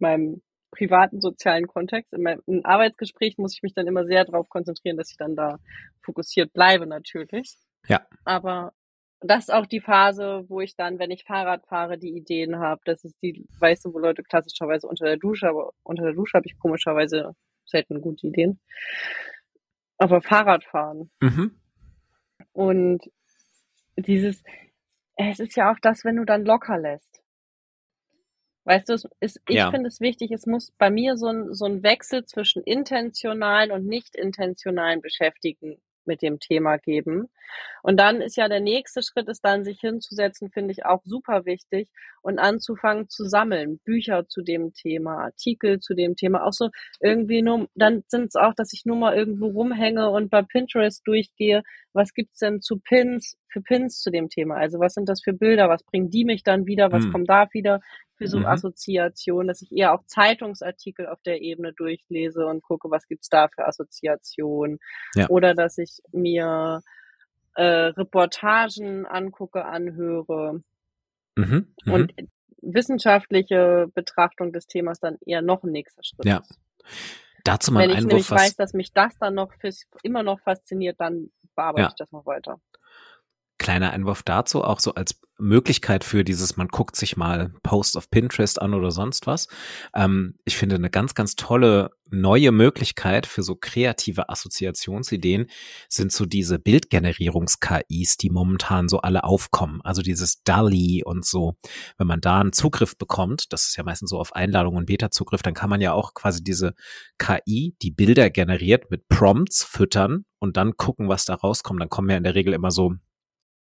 meinem 0.00 0.42
privaten 0.74 1.20
sozialen 1.20 1.66
Kontext. 1.66 2.12
In 2.12 2.22
meinem 2.22 2.42
in 2.46 2.64
Arbeitsgespräch 2.64 3.38
muss 3.38 3.54
ich 3.54 3.62
mich 3.62 3.74
dann 3.74 3.86
immer 3.86 4.04
sehr 4.04 4.24
darauf 4.24 4.48
konzentrieren, 4.48 4.96
dass 4.96 5.10
ich 5.10 5.16
dann 5.16 5.36
da 5.36 5.58
fokussiert 6.02 6.52
bleibe 6.52 6.86
natürlich. 6.86 7.56
Ja. 7.86 8.06
Aber 8.24 8.72
das 9.20 9.44
ist 9.44 9.54
auch 9.54 9.66
die 9.66 9.80
Phase, 9.80 10.44
wo 10.48 10.60
ich 10.60 10.76
dann, 10.76 10.98
wenn 10.98 11.10
ich 11.10 11.24
Fahrrad 11.24 11.66
fahre, 11.66 11.96
die 11.96 12.14
Ideen 12.14 12.58
habe. 12.58 12.80
Das 12.84 13.04
ist 13.04 13.16
die, 13.22 13.46
weißt 13.58 13.84
du, 13.84 13.94
wo 13.94 13.98
Leute 13.98 14.22
klassischerweise 14.22 14.86
unter 14.86 15.06
der 15.06 15.16
Dusche, 15.16 15.48
aber 15.48 15.72
unter 15.82 16.04
der 16.04 16.12
Dusche 16.12 16.36
habe 16.36 16.46
ich 16.46 16.58
komischerweise 16.58 17.34
selten 17.64 18.00
gute 18.00 18.26
Ideen. 18.26 18.60
Aber 19.96 20.20
Fahrradfahren. 20.20 21.10
Mhm. 21.20 21.58
Und 22.52 23.10
dieses, 23.96 24.42
es 25.16 25.40
ist 25.40 25.56
ja 25.56 25.72
auch 25.72 25.78
das, 25.80 26.04
wenn 26.04 26.16
du 26.16 26.24
dann 26.24 26.44
locker 26.44 26.78
lässt. 26.78 27.23
Weißt 28.64 28.88
du, 28.88 28.94
es 28.94 29.06
ist, 29.20 29.40
ich 29.48 29.56
ja. 29.56 29.70
finde 29.70 29.88
es 29.88 30.00
wichtig, 30.00 30.30
es 30.30 30.46
muss 30.46 30.72
bei 30.78 30.90
mir 30.90 31.16
so 31.16 31.28
ein, 31.28 31.52
so 31.54 31.66
ein 31.66 31.82
Wechsel 31.82 32.24
zwischen 32.24 32.62
intentionalen 32.62 33.70
und 33.70 33.86
nicht 33.86 34.16
intentionalen 34.16 35.02
Beschäftigen 35.02 35.78
mit 36.06 36.22
dem 36.22 36.38
Thema 36.38 36.76
geben. 36.76 37.28
Und 37.82 37.98
dann 37.98 38.20
ist 38.20 38.36
ja 38.36 38.48
der 38.48 38.60
nächste 38.60 39.02
Schritt, 39.02 39.28
ist 39.28 39.44
dann 39.44 39.64
sich 39.64 39.80
hinzusetzen, 39.80 40.50
finde 40.50 40.72
ich 40.72 40.84
auch 40.84 41.02
super 41.04 41.44
wichtig 41.44 41.88
und 42.22 42.38
anzufangen 42.38 43.08
zu 43.08 43.24
sammeln. 43.24 43.78
Bücher 43.84 44.26
zu 44.28 44.42
dem 44.42 44.72
Thema, 44.72 45.24
Artikel 45.24 45.80
zu 45.80 45.94
dem 45.94 46.16
Thema, 46.16 46.44
auch 46.44 46.52
so 46.52 46.70
irgendwie 47.00 47.42
nur, 47.42 47.68
dann 47.74 48.02
sind 48.08 48.26
es 48.26 48.36
auch, 48.36 48.54
dass 48.54 48.72
ich 48.72 48.84
nur 48.84 48.96
mal 48.96 49.16
irgendwo 49.16 49.48
rumhänge 49.48 50.10
und 50.10 50.30
bei 50.30 50.42
Pinterest 50.42 51.06
durchgehe, 51.06 51.62
was 51.92 52.12
gibt's 52.12 52.38
denn 52.38 52.60
zu 52.60 52.78
Pins, 52.78 53.36
für 53.48 53.60
Pins 53.60 54.00
zu 54.00 54.10
dem 54.10 54.28
Thema? 54.28 54.56
Also 54.56 54.80
was 54.80 54.94
sind 54.94 55.08
das 55.08 55.22
für 55.22 55.32
Bilder? 55.32 55.68
Was 55.68 55.84
bringen 55.84 56.10
die 56.10 56.24
mich 56.24 56.42
dann 56.42 56.66
wieder? 56.66 56.90
Was 56.90 57.04
hm. 57.04 57.12
kommt 57.12 57.30
da 57.30 57.46
wieder 57.52 57.80
für 58.16 58.28
so 58.28 58.38
mhm. 58.38 58.46
Assoziationen? 58.46 59.48
Dass 59.48 59.62
ich 59.62 59.72
eher 59.72 59.92
auch 59.92 60.04
Zeitungsartikel 60.06 61.06
auf 61.06 61.20
der 61.22 61.42
Ebene 61.42 61.72
durchlese 61.72 62.46
und 62.46 62.62
gucke, 62.62 62.90
was 62.90 63.06
gibt's 63.06 63.28
da 63.28 63.48
für 63.48 63.66
Assoziationen? 63.66 64.78
Ja. 65.14 65.28
Oder 65.28 65.54
dass 65.54 65.78
ich 65.78 66.00
mir 66.12 66.82
äh, 67.54 67.62
Reportagen 67.64 69.06
angucke, 69.06 69.64
anhöre. 69.64 70.62
Mhm. 71.36 71.74
Mhm. 71.84 71.92
Und 71.92 72.14
wissenschaftliche 72.62 73.88
Betrachtung 73.94 74.52
des 74.52 74.66
Themas 74.66 75.00
dann 75.00 75.18
eher 75.24 75.42
noch 75.42 75.62
ein 75.64 75.72
nächster 75.72 76.02
Schritt 76.02 76.24
ja. 76.24 76.42
Dazu 77.44 77.72
mal 77.72 77.80
Wenn 77.80 77.90
ich 77.90 77.96
Einwurf, 77.96 78.10
nämlich 78.10 78.30
weiß, 78.30 78.56
dass 78.56 78.72
mich 78.72 78.92
das 78.94 79.18
dann 79.18 79.34
noch 79.34 79.52
fürs, 79.60 79.86
immer 80.02 80.22
noch 80.22 80.40
fasziniert, 80.40 80.98
dann 80.98 81.30
bearbeite 81.54 81.82
ja. 81.82 81.88
ich 81.88 81.94
das 81.94 82.10
noch 82.10 82.24
weiter. 82.24 82.58
Kleiner 83.58 83.92
Einwurf 83.92 84.22
dazu, 84.22 84.64
auch 84.64 84.80
so 84.80 84.94
als 84.94 85.20
Möglichkeit 85.38 86.04
für 86.04 86.22
dieses, 86.22 86.56
man 86.56 86.68
guckt 86.68 86.96
sich 86.96 87.16
mal 87.16 87.52
Posts 87.62 87.96
auf 87.96 88.10
Pinterest 88.10 88.60
an 88.60 88.72
oder 88.72 88.90
sonst 88.90 89.26
was. 89.26 89.48
Ähm, 89.94 90.36
ich 90.44 90.56
finde 90.56 90.76
eine 90.76 90.90
ganz, 90.90 91.14
ganz 91.14 91.34
tolle 91.34 91.90
neue 92.10 92.52
Möglichkeit 92.52 93.26
für 93.26 93.42
so 93.42 93.56
kreative 93.56 94.28
Assoziationsideen 94.28 95.46
sind 95.88 96.12
so 96.12 96.26
diese 96.26 96.58
Bildgenerierungs-KIs, 96.58 98.16
die 98.18 98.30
momentan 98.30 98.88
so 98.88 99.00
alle 99.00 99.24
aufkommen. 99.24 99.80
Also 99.82 100.02
dieses 100.02 100.44
DALI 100.44 101.02
und 101.04 101.24
so. 101.24 101.56
Wenn 101.98 102.06
man 102.06 102.20
da 102.20 102.40
einen 102.40 102.52
Zugriff 102.52 102.96
bekommt, 102.96 103.52
das 103.52 103.66
ist 103.66 103.76
ja 103.76 103.82
meistens 103.82 104.10
so 104.10 104.20
auf 104.20 104.36
Einladung 104.36 104.76
und 104.76 104.86
Beta-Zugriff, 104.86 105.42
dann 105.42 105.54
kann 105.54 105.70
man 105.70 105.80
ja 105.80 105.92
auch 105.92 106.14
quasi 106.14 106.44
diese 106.44 106.74
KI, 107.18 107.74
die 107.82 107.90
Bilder 107.90 108.30
generiert, 108.30 108.90
mit 108.90 109.08
Prompts 109.08 109.64
füttern 109.64 110.24
und 110.38 110.56
dann 110.56 110.76
gucken, 110.76 111.08
was 111.08 111.24
da 111.24 111.34
rauskommt. 111.34 111.80
Dann 111.80 111.88
kommen 111.88 112.10
ja 112.10 112.16
in 112.16 112.24
der 112.24 112.36
Regel 112.36 112.52
immer 112.52 112.70
so 112.70 112.94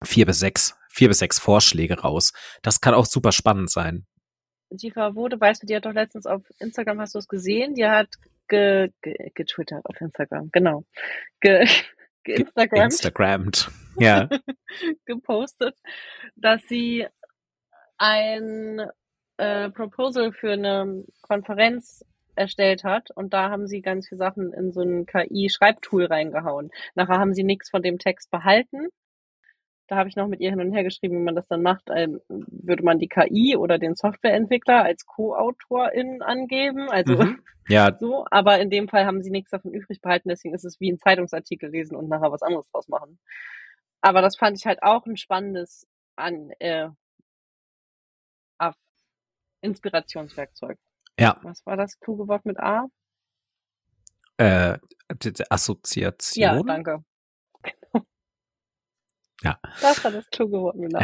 vier 0.04 0.26
bis 0.26 0.38
sechs 0.40 0.78
vier 0.98 1.08
bis 1.08 1.18
sechs 1.18 1.38
Vorschläge 1.38 2.00
raus. 2.00 2.32
Das 2.62 2.80
kann 2.80 2.94
auch 2.94 3.06
super 3.06 3.32
spannend 3.32 3.70
sein. 3.70 4.06
Die 4.70 4.90
Frau 4.90 5.14
Wode, 5.14 5.40
weißt 5.40 5.62
du, 5.62 5.66
die 5.66 5.76
hat 5.76 5.86
doch 5.86 5.94
letztens 5.94 6.26
auf 6.26 6.42
Instagram, 6.58 7.00
hast 7.00 7.14
du 7.14 7.18
es 7.18 7.28
gesehen? 7.28 7.74
Die 7.74 7.86
hat 7.86 8.08
ge, 8.48 8.90
ge, 9.00 9.30
getwittert 9.34 9.86
auf 9.86 10.00
Instagram, 10.00 10.50
genau. 10.52 10.84
Ge, 11.40 11.66
ge 12.24 12.36
Instagram. 12.36 12.84
Instagrammed, 12.86 13.70
ja. 13.98 14.28
gepostet, 15.06 15.76
dass 16.36 16.62
sie 16.68 17.06
ein 17.96 18.82
äh, 19.38 19.70
Proposal 19.70 20.32
für 20.32 20.52
eine 20.52 21.04
Konferenz 21.22 22.04
erstellt 22.34 22.84
hat 22.84 23.10
und 23.10 23.32
da 23.32 23.50
haben 23.50 23.66
sie 23.66 23.80
ganz 23.80 24.08
viele 24.08 24.18
Sachen 24.18 24.52
in 24.52 24.72
so 24.72 24.82
ein 24.82 25.06
KI-Schreibtool 25.06 26.04
reingehauen. 26.04 26.70
Nachher 26.94 27.18
haben 27.18 27.34
sie 27.34 27.42
nichts 27.42 27.70
von 27.70 27.82
dem 27.82 27.98
Text 27.98 28.30
behalten. 28.30 28.88
Da 29.88 29.96
habe 29.96 30.08
ich 30.08 30.16
noch 30.16 30.28
mit 30.28 30.40
ihr 30.40 30.50
hin 30.50 30.60
und 30.60 30.72
her 30.72 30.84
geschrieben, 30.84 31.18
wie 31.18 31.24
man 31.24 31.34
das 31.34 31.48
dann 31.48 31.62
macht. 31.62 31.88
Ähm, 31.94 32.20
würde 32.28 32.84
man 32.84 32.98
die 32.98 33.08
KI 33.08 33.56
oder 33.56 33.78
den 33.78 33.94
Softwareentwickler 33.94 34.84
als 34.84 35.06
Co-Autorin 35.06 36.22
angeben? 36.22 36.88
Also 36.90 37.16
mhm. 37.16 37.42
ja. 37.68 37.96
so. 38.00 38.26
Aber 38.30 38.60
in 38.60 38.70
dem 38.70 38.88
Fall 38.88 39.06
haben 39.06 39.22
sie 39.22 39.30
nichts 39.30 39.50
davon 39.50 39.72
übrig 39.72 40.00
behalten. 40.00 40.28
Deswegen 40.28 40.54
ist 40.54 40.64
es 40.64 40.78
wie 40.78 40.92
ein 40.92 40.98
Zeitungsartikel 40.98 41.70
lesen 41.70 41.96
und 41.96 42.08
nachher 42.08 42.30
was 42.30 42.42
anderes 42.42 42.68
draus 42.70 42.88
machen. 42.88 43.18
Aber 44.00 44.22
das 44.22 44.36
fand 44.36 44.56
ich 44.58 44.66
halt 44.66 44.82
auch 44.82 45.06
ein 45.06 45.16
spannendes 45.16 45.88
an, 46.16 46.50
äh, 46.60 46.88
Inspirationswerkzeug. 49.60 50.78
Ja. 51.18 51.38
Was 51.42 51.64
war 51.66 51.76
das 51.76 51.98
kluge 52.00 52.28
Wort 52.28 52.44
mit 52.46 52.58
A? 52.58 52.86
Äh, 54.36 54.78
Assoziation. 55.50 56.42
Ja, 56.42 56.62
danke. 56.62 57.04
Ja. 59.42 59.58
Das 59.80 60.02
war 60.04 60.10
das 60.10 60.28
kluge 60.30 60.60
Wort 60.60 60.76
A. 60.94 61.02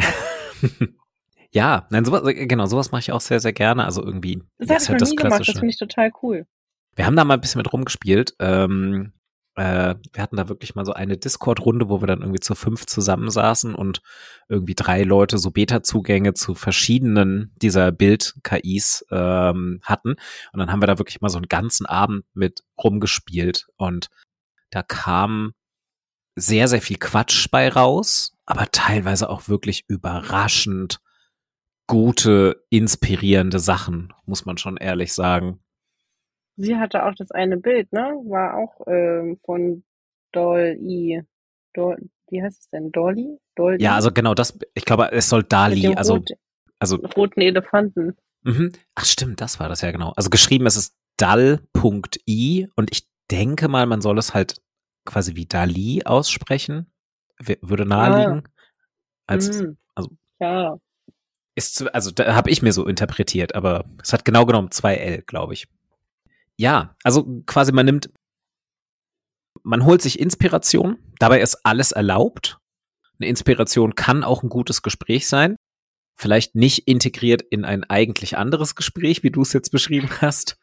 ja, 1.51 1.87
nein, 1.89 2.05
sowas, 2.05 2.23
genau, 2.25 2.65
sowas 2.65 2.91
mache 2.91 2.99
ich 2.99 3.11
auch 3.11 3.21
sehr, 3.21 3.39
sehr 3.39 3.53
gerne. 3.53 3.85
Also 3.85 4.03
irgendwie. 4.03 4.41
Das, 4.57 4.67
das 4.67 4.89
habe 4.89 4.97
ich 4.97 5.03
noch 5.03 5.09
nie 5.09 5.15
gemacht, 5.15 5.47
das 5.47 5.55
finde 5.55 5.69
ich 5.69 5.77
total 5.77 6.11
cool. 6.21 6.45
Wir 6.95 7.05
haben 7.05 7.15
da 7.15 7.25
mal 7.25 7.35
ein 7.35 7.41
bisschen 7.41 7.59
mit 7.59 7.71
rumgespielt. 7.71 8.35
Ähm, 8.39 9.13
äh, 9.55 9.95
wir 10.13 10.21
hatten 10.21 10.35
da 10.35 10.49
wirklich 10.49 10.75
mal 10.75 10.85
so 10.85 10.93
eine 10.93 11.17
Discord-Runde, 11.17 11.89
wo 11.89 12.01
wir 12.01 12.07
dann 12.07 12.21
irgendwie 12.21 12.41
zu 12.41 12.55
fünf 12.55 12.85
zusammensaßen 12.85 13.73
und 13.73 14.01
irgendwie 14.49 14.75
drei 14.75 15.03
Leute 15.03 15.37
so 15.37 15.51
Beta-Zugänge 15.51 16.33
zu 16.33 16.55
verschiedenen 16.55 17.53
dieser 17.61 17.91
Bild-KIs 17.91 19.05
ähm, 19.11 19.79
hatten. 19.83 20.15
Und 20.51 20.59
dann 20.59 20.71
haben 20.71 20.81
wir 20.81 20.87
da 20.87 20.97
wirklich 20.97 21.21
mal 21.21 21.29
so 21.29 21.37
einen 21.37 21.47
ganzen 21.47 21.85
Abend 21.85 22.25
mit 22.33 22.63
rumgespielt 22.81 23.67
und 23.77 24.09
da 24.71 24.83
kam 24.83 25.53
sehr, 26.35 26.67
sehr 26.67 26.81
viel 26.81 26.97
Quatsch 26.97 27.49
bei 27.49 27.69
raus, 27.69 28.37
aber 28.45 28.67
teilweise 28.71 29.29
auch 29.29 29.47
wirklich 29.47 29.85
überraschend 29.87 30.99
gute, 31.87 32.63
inspirierende 32.69 33.59
Sachen, 33.59 34.13
muss 34.25 34.45
man 34.45 34.57
schon 34.57 34.77
ehrlich 34.77 35.13
sagen. 35.13 35.59
Sie 36.57 36.75
hatte 36.77 37.05
auch 37.05 37.13
das 37.15 37.31
eine 37.31 37.57
Bild, 37.57 37.91
ne? 37.91 38.01
War 38.25 38.57
auch 38.57 38.87
ähm, 38.87 39.39
von 39.43 39.83
Dolly. 40.31 41.23
Dol 41.73 41.97
wie 42.29 42.41
heißt 42.41 42.59
es 42.59 42.69
denn? 42.69 42.91
Dolly? 42.91 43.37
Dolly? 43.55 43.81
Ja, 43.81 43.95
also 43.95 44.11
genau 44.11 44.33
das, 44.33 44.57
ich 44.73 44.85
glaube, 44.85 45.11
es 45.11 45.29
soll 45.29 45.43
Dali, 45.43 45.93
also, 45.95 46.15
rot, 46.15 46.29
also. 46.79 46.95
Roten 46.97 47.41
Elefanten. 47.41 48.15
Mhm. 48.43 48.71
Ach 48.95 49.05
stimmt, 49.05 49.41
das 49.41 49.59
war 49.59 49.69
das 49.69 49.81
ja 49.81 49.91
genau. 49.91 50.13
Also 50.15 50.29
geschrieben 50.29 50.65
ist 50.65 50.75
es 50.75 50.95
dal.i 51.17 52.67
und 52.75 52.91
ich 52.91 53.07
denke 53.31 53.67
mal, 53.67 53.85
man 53.85 54.01
soll 54.01 54.17
es 54.17 54.33
halt 54.33 54.61
quasi 55.05 55.35
wie 55.35 55.45
Dali 55.45 56.03
aussprechen. 56.03 56.91
Würde 57.61 57.85
naheliegen. 57.85 58.43
Ah. 58.45 58.49
Als, 59.27 59.61
mhm. 59.61 59.77
also. 59.95 60.09
Ja. 60.39 60.77
Ist, 61.55 61.75
zu, 61.75 61.93
also 61.93 62.11
da 62.11 62.35
habe 62.35 62.49
ich 62.49 62.61
mir 62.61 62.73
so 62.73 62.85
interpretiert, 62.85 63.55
aber 63.55 63.85
es 64.01 64.11
hat 64.11 64.25
genau 64.25 64.45
genommen 64.45 64.71
zwei 64.71 64.95
L, 64.95 65.21
glaube 65.25 65.53
ich. 65.53 65.67
Ja, 66.57 66.95
also 67.03 67.41
quasi 67.45 67.71
man 67.71 67.85
nimmt, 67.85 68.09
man 69.63 69.85
holt 69.85 70.01
sich 70.01 70.19
Inspiration, 70.19 70.97
dabei 71.19 71.41
ist 71.41 71.65
alles 71.65 71.91
erlaubt. 71.91 72.59
Eine 73.19 73.29
Inspiration 73.29 73.95
kann 73.95 74.23
auch 74.23 74.43
ein 74.43 74.49
gutes 74.49 74.81
Gespräch 74.81 75.27
sein. 75.27 75.55
Vielleicht 76.17 76.55
nicht 76.55 76.87
integriert 76.87 77.41
in 77.41 77.65
ein 77.65 77.83
eigentlich 77.83 78.37
anderes 78.37 78.75
Gespräch, 78.75 79.21
wie 79.23 79.31
du 79.31 79.41
es 79.41 79.51
jetzt 79.51 79.69
beschrieben 79.69 80.09
hast. 80.21 80.57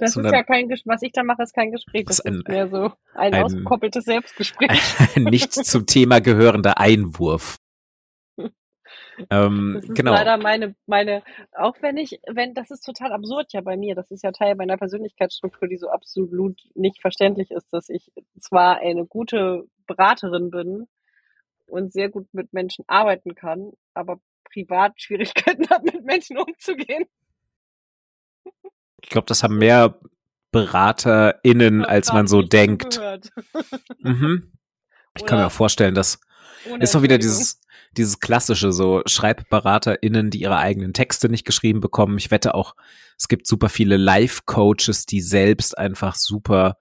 Das 0.00 0.16
ist 0.16 0.24
ja 0.24 0.42
kein 0.42 0.68
Gespräch, 0.68 0.92
was 0.92 1.02
ich 1.02 1.12
da 1.12 1.22
mache, 1.22 1.44
ist 1.44 1.54
kein 1.54 1.70
Gespräch. 1.70 2.06
Das 2.06 2.18
ist, 2.18 2.26
ein, 2.26 2.34
ist 2.34 2.48
mehr 2.48 2.68
so 2.68 2.92
ein, 3.14 3.32
ein 3.32 3.44
ausgekoppeltes 3.44 4.04
Selbstgespräch. 4.04 4.70
Ein 5.16 5.24
nicht 5.24 5.52
zum 5.52 5.86
Thema 5.86 6.20
gehörender 6.20 6.78
Einwurf. 6.78 7.58
Ähm, 9.30 9.72
das 9.76 9.84
ist 9.84 9.94
genau. 9.94 10.12
leider 10.12 10.36
meine, 10.36 10.74
meine, 10.84 11.22
auch 11.52 11.76
wenn 11.80 11.96
ich, 11.96 12.20
wenn, 12.30 12.52
das 12.52 12.70
ist 12.70 12.84
total 12.84 13.12
absurd 13.12 13.50
ja 13.54 13.62
bei 13.62 13.74
mir, 13.78 13.94
das 13.94 14.10
ist 14.10 14.22
ja 14.22 14.30
Teil 14.30 14.56
meiner 14.56 14.76
Persönlichkeitsstruktur, 14.76 15.68
die 15.68 15.78
so 15.78 15.88
absolut 15.88 16.60
nicht 16.74 17.00
verständlich 17.00 17.50
ist, 17.50 17.72
dass 17.72 17.88
ich 17.88 18.12
zwar 18.38 18.76
eine 18.80 19.06
gute 19.06 19.64
Beraterin 19.86 20.50
bin 20.50 20.86
und 21.66 21.94
sehr 21.94 22.10
gut 22.10 22.26
mit 22.32 22.52
Menschen 22.52 22.84
arbeiten 22.88 23.34
kann, 23.34 23.72
aber 23.94 24.20
privat 24.56 25.00
Schwierigkeiten 25.00 25.68
habe, 25.70 25.84
mit 25.84 26.04
Menschen 26.04 26.38
umzugehen. 26.38 27.04
Ich 29.02 29.10
glaube, 29.10 29.26
das 29.26 29.42
haben 29.42 29.58
mehr 29.58 30.00
BeraterInnen, 30.50 31.84
als 31.84 32.12
man 32.12 32.26
so 32.26 32.42
denkt. 32.42 33.00
Mhm. 33.98 34.52
Ich 35.16 35.24
kann 35.24 35.38
mir 35.38 35.46
auch 35.46 35.52
vorstellen, 35.52 35.94
dass 35.94 36.20
ist 36.78 36.94
doch 36.94 37.02
wieder 37.02 37.18
dieses, 37.18 37.60
dieses 37.96 38.20
klassische, 38.20 38.70
so 38.70 39.02
SchreibberaterInnen, 39.04 40.30
die 40.30 40.42
ihre 40.42 40.58
eigenen 40.58 40.92
Texte 40.92 41.28
nicht 41.28 41.44
geschrieben 41.44 41.80
bekommen. 41.80 42.18
Ich 42.18 42.30
wette 42.30 42.54
auch, 42.54 42.76
es 43.18 43.26
gibt 43.26 43.48
super 43.48 43.68
viele 43.68 43.96
Life-Coaches, 43.96 45.06
die 45.06 45.20
selbst 45.20 45.76
einfach 45.76 46.14
super 46.14 46.76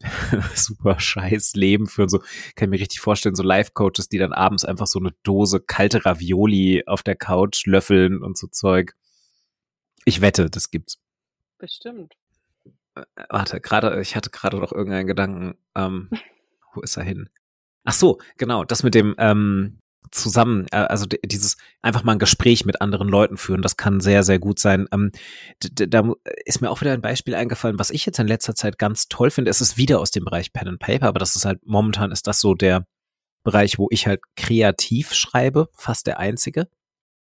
super 0.54 0.98
scheiß 0.98 1.54
Leben 1.54 1.86
führen. 1.86 2.08
So 2.08 2.18
kann 2.54 2.66
ich 2.66 2.68
mir 2.68 2.80
richtig 2.80 3.00
vorstellen, 3.00 3.34
so 3.34 3.42
Life-Coaches, 3.42 4.08
die 4.08 4.18
dann 4.18 4.32
abends 4.32 4.64
einfach 4.64 4.86
so 4.86 4.98
eine 4.98 5.12
Dose 5.22 5.60
kalte 5.60 6.04
Ravioli 6.04 6.84
auf 6.86 7.02
der 7.02 7.16
Couch 7.16 7.66
löffeln 7.66 8.22
und 8.22 8.38
so 8.38 8.46
Zeug. 8.46 8.94
Ich 10.04 10.20
wette, 10.20 10.48
das 10.50 10.70
gibt's. 10.70 10.98
Bestimmt. 11.58 12.14
Äh, 12.94 13.02
warte, 13.28 13.60
gerade, 13.60 14.00
ich 14.00 14.16
hatte 14.16 14.30
gerade 14.30 14.58
noch 14.58 14.72
irgendeinen 14.72 15.06
Gedanken. 15.06 15.58
Ähm, 15.74 16.08
wo 16.74 16.80
ist 16.80 16.96
er 16.96 17.04
hin? 17.04 17.28
Ach 17.84 17.92
so, 17.92 18.18
genau, 18.36 18.64
das 18.64 18.82
mit 18.82 18.94
dem 18.94 19.14
ähm, 19.18 19.78
zusammen, 20.10 20.66
äh, 20.72 20.76
also 20.76 21.06
dieses 21.06 21.56
einfach 21.82 22.02
mal 22.02 22.12
ein 22.12 22.18
Gespräch 22.18 22.64
mit 22.64 22.80
anderen 22.80 23.08
Leuten 23.08 23.36
führen, 23.36 23.62
das 23.62 23.76
kann 23.76 24.00
sehr, 24.00 24.22
sehr 24.22 24.38
gut 24.38 24.58
sein. 24.58 24.86
Ähm, 24.92 25.12
da 25.60 26.12
ist 26.44 26.60
mir 26.60 26.70
auch 26.70 26.80
wieder 26.80 26.92
ein 26.92 27.02
Beispiel 27.02 27.34
eingefallen, 27.34 27.78
was 27.78 27.90
ich 27.90 28.06
jetzt 28.06 28.18
in 28.18 28.26
letzter 28.26 28.54
Zeit 28.54 28.78
ganz 28.78 29.08
toll 29.08 29.30
finde. 29.30 29.50
Es 29.50 29.60
ist 29.60 29.76
wieder 29.76 30.00
aus 30.00 30.10
dem 30.10 30.24
Bereich 30.24 30.52
Pen 30.52 30.68
and 30.68 30.80
Paper, 30.80 31.06
aber 31.08 31.18
das 31.18 31.36
ist 31.36 31.44
halt 31.44 31.60
momentan 31.64 32.12
ist 32.12 32.26
das 32.26 32.40
so 32.40 32.54
der 32.54 32.86
Bereich, 33.42 33.78
wo 33.78 33.88
ich 33.90 34.06
halt 34.06 34.20
kreativ 34.36 35.14
schreibe, 35.14 35.68
fast 35.74 36.06
der 36.06 36.18
einzige. 36.18 36.68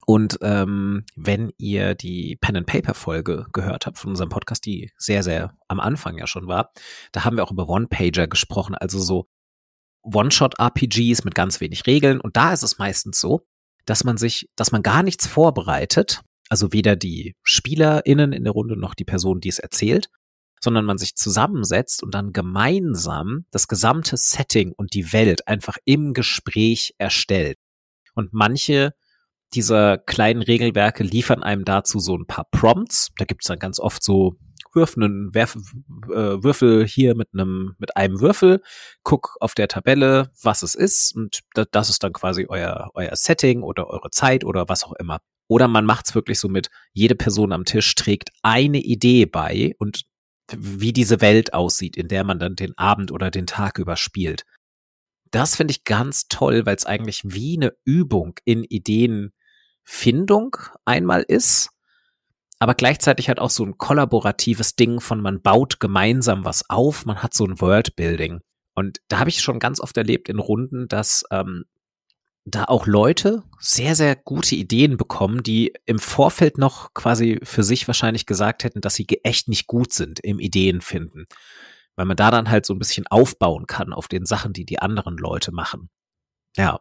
Und 0.05 0.39
ähm, 0.41 1.05
wenn 1.15 1.51
ihr 1.59 1.93
die 1.93 2.35
Pen 2.41 2.57
and 2.57 2.65
Paper 2.65 2.95
Folge 2.95 3.45
gehört 3.53 3.85
habt 3.85 3.99
von 3.99 4.09
unserem 4.09 4.29
Podcast, 4.29 4.65
die 4.65 4.91
sehr, 4.97 5.21
sehr 5.21 5.53
am 5.67 5.79
Anfang 5.79 6.17
ja 6.17 6.25
schon 6.25 6.47
war, 6.47 6.71
da 7.11 7.25
haben 7.25 7.37
wir 7.37 7.43
auch 7.43 7.51
über 7.51 7.69
One-Pager 7.69 8.27
gesprochen, 8.27 8.73
also 8.73 8.97
so 8.97 9.27
One-Shot-RPGs 10.03 11.23
mit 11.23 11.35
ganz 11.35 11.59
wenig 11.61 11.85
Regeln. 11.87 12.19
Und 12.19 12.37
da 12.37 12.53
ist 12.53 12.63
es 12.63 12.77
meistens 12.77 13.19
so, 13.19 13.45
dass 13.85 14.03
man 14.03 14.17
sich, 14.17 14.47
dass 14.55 14.71
man 14.71 14.83
gar 14.83 15.03
nichts 15.03 15.27
vorbereitet, 15.27 16.21
also 16.49 16.73
weder 16.73 16.95
die 16.95 17.35
SpielerInnen 17.43 18.33
in 18.33 18.43
der 18.43 18.53
Runde 18.53 18.77
noch 18.77 18.95
die 18.95 19.05
Person, 19.05 19.39
die 19.39 19.49
es 19.49 19.59
erzählt, 19.59 20.09
sondern 20.61 20.85
man 20.85 20.97
sich 20.97 21.15
zusammensetzt 21.15 22.03
und 22.03 22.13
dann 22.13 22.33
gemeinsam 22.33 23.45
das 23.51 23.67
gesamte 23.67 24.17
Setting 24.17 24.73
und 24.75 24.93
die 24.93 25.13
Welt 25.13 25.47
einfach 25.47 25.77
im 25.85 26.13
Gespräch 26.13 26.93
erstellt. 26.97 27.57
Und 28.13 28.33
manche 28.33 28.93
dieser 29.53 29.97
kleinen 29.97 30.41
Regelwerke 30.41 31.03
liefern 31.03 31.43
einem 31.43 31.65
dazu 31.65 31.99
so 31.99 32.15
ein 32.15 32.27
paar 32.27 32.45
Prompts. 32.51 33.09
Da 33.17 33.25
gibt's 33.25 33.47
dann 33.47 33.59
ganz 33.59 33.79
oft 33.79 34.03
so 34.03 34.35
wirf 34.73 34.95
einen 34.95 35.33
Werf, 35.33 35.55
äh, 36.07 36.43
Würfel 36.43 36.85
hier 36.85 37.15
mit 37.15 37.29
einem, 37.33 37.75
mit 37.77 37.95
einem 37.97 38.19
Würfel, 38.19 38.61
guck 39.03 39.35
auf 39.39 39.55
der 39.55 39.67
Tabelle, 39.67 40.31
was 40.41 40.63
es 40.63 40.75
ist 40.75 41.15
und 41.15 41.41
das 41.53 41.89
ist 41.89 42.03
dann 42.03 42.13
quasi 42.13 42.45
euer, 42.49 42.89
euer 42.93 43.15
Setting 43.15 43.63
oder 43.63 43.87
eure 43.87 44.09
Zeit 44.11 44.43
oder 44.43 44.69
was 44.69 44.83
auch 44.83 44.93
immer. 44.93 45.19
Oder 45.47 45.67
man 45.67 45.85
macht's 45.85 46.13
wirklich 46.13 46.39
so 46.39 46.47
mit, 46.47 46.69
jede 46.93 47.15
Person 47.15 47.51
am 47.51 47.65
Tisch 47.65 47.95
trägt 47.95 48.29
eine 48.43 48.79
Idee 48.79 49.25
bei 49.25 49.73
und 49.79 50.05
wie 50.55 50.93
diese 50.93 51.21
Welt 51.21 51.53
aussieht, 51.53 51.97
in 51.97 52.07
der 52.07 52.23
man 52.23 52.39
dann 52.39 52.55
den 52.55 52.77
Abend 52.77 53.11
oder 53.11 53.31
den 53.31 53.47
Tag 53.47 53.77
überspielt. 53.79 54.45
Das 55.31 55.55
finde 55.55 55.71
ich 55.71 55.83
ganz 55.83 56.27
toll, 56.27 56.65
weil 56.65 56.75
es 56.75 56.85
eigentlich 56.85 57.21
wie 57.23 57.57
eine 57.57 57.73
Übung 57.85 58.39
in 58.45 58.63
Ideenfindung 58.63 60.55
einmal 60.85 61.23
ist 61.27 61.69
aber 62.59 62.75
gleichzeitig 62.75 63.29
hat 63.29 63.39
auch 63.39 63.49
so 63.49 63.63
ein 63.63 63.77
kollaboratives 63.77 64.75
Ding 64.75 64.99
von 64.99 65.21
man 65.21 65.41
baut 65.41 65.79
gemeinsam 65.79 66.43
was 66.43 66.69
auf, 66.69 67.05
man 67.05 67.23
hat 67.23 67.33
so 67.33 67.45
ein 67.45 67.59
Worldbuilding. 67.59 68.41
Und 68.75 68.99
da 69.07 69.19
habe 69.19 69.29
ich 69.29 69.41
schon 69.41 69.59
ganz 69.59 69.79
oft 69.79 69.97
erlebt 69.97 70.29
in 70.29 70.39
Runden, 70.39 70.87
dass 70.87 71.23
ähm, 71.31 71.65
da 72.45 72.65
auch 72.65 72.85
Leute 72.85 73.43
sehr, 73.59 73.95
sehr 73.95 74.15
gute 74.15 74.55
Ideen 74.55 74.97
bekommen, 74.97 75.43
die 75.43 75.73
im 75.85 75.99
Vorfeld 75.99 76.57
noch 76.57 76.93
quasi 76.93 77.39
für 77.43 77.63
sich 77.63 77.87
wahrscheinlich 77.87 78.25
gesagt 78.25 78.63
hätten, 78.63 78.81
dass 78.81 78.95
sie 78.95 79.07
echt 79.23 79.47
nicht 79.47 79.67
gut 79.67 79.93
sind 79.93 80.19
im 80.19 80.39
Ideen 80.39 80.81
finden. 80.81 81.25
Weil 81.95 82.05
man 82.05 82.17
da 82.17 82.31
dann 82.31 82.49
halt 82.49 82.65
so 82.65 82.73
ein 82.73 82.79
bisschen 82.79 83.07
aufbauen 83.07 83.67
kann 83.67 83.93
auf 83.93 84.07
den 84.07 84.25
Sachen, 84.25 84.53
die 84.53 84.65
die 84.65 84.79
anderen 84.79 85.17
Leute 85.17 85.51
machen. 85.51 85.89
Ja, 86.55 86.79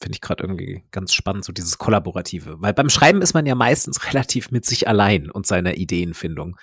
finde 0.00 0.16
ich 0.16 0.20
gerade 0.20 0.44
irgendwie 0.44 0.84
ganz 0.90 1.12
spannend, 1.12 1.44
so 1.44 1.52
dieses 1.52 1.78
Kollaborative. 1.78 2.56
Weil 2.60 2.74
beim 2.74 2.90
Schreiben 2.90 3.22
ist 3.22 3.34
man 3.34 3.46
ja 3.46 3.54
meistens 3.54 4.04
relativ 4.12 4.50
mit 4.50 4.64
sich 4.64 4.88
allein 4.88 5.30
und 5.30 5.46
seiner 5.46 5.76
Ideenfindung, 5.76 6.56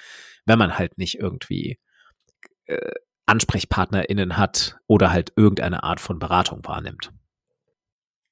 wenn 0.46 0.60
man 0.60 0.78
halt 0.78 0.98
nicht 0.98 1.20
irgendwie 1.20 1.80
äh, 2.66 2.92
AnsprechpartnerInnen 3.26 4.38
hat 4.38 4.78
oder 4.88 5.12
halt 5.12 5.34
irgendeine 5.36 5.84
Art 5.84 6.00
von 6.00 6.20
Beratung 6.20 6.60
wahrnimmt. 6.64 7.12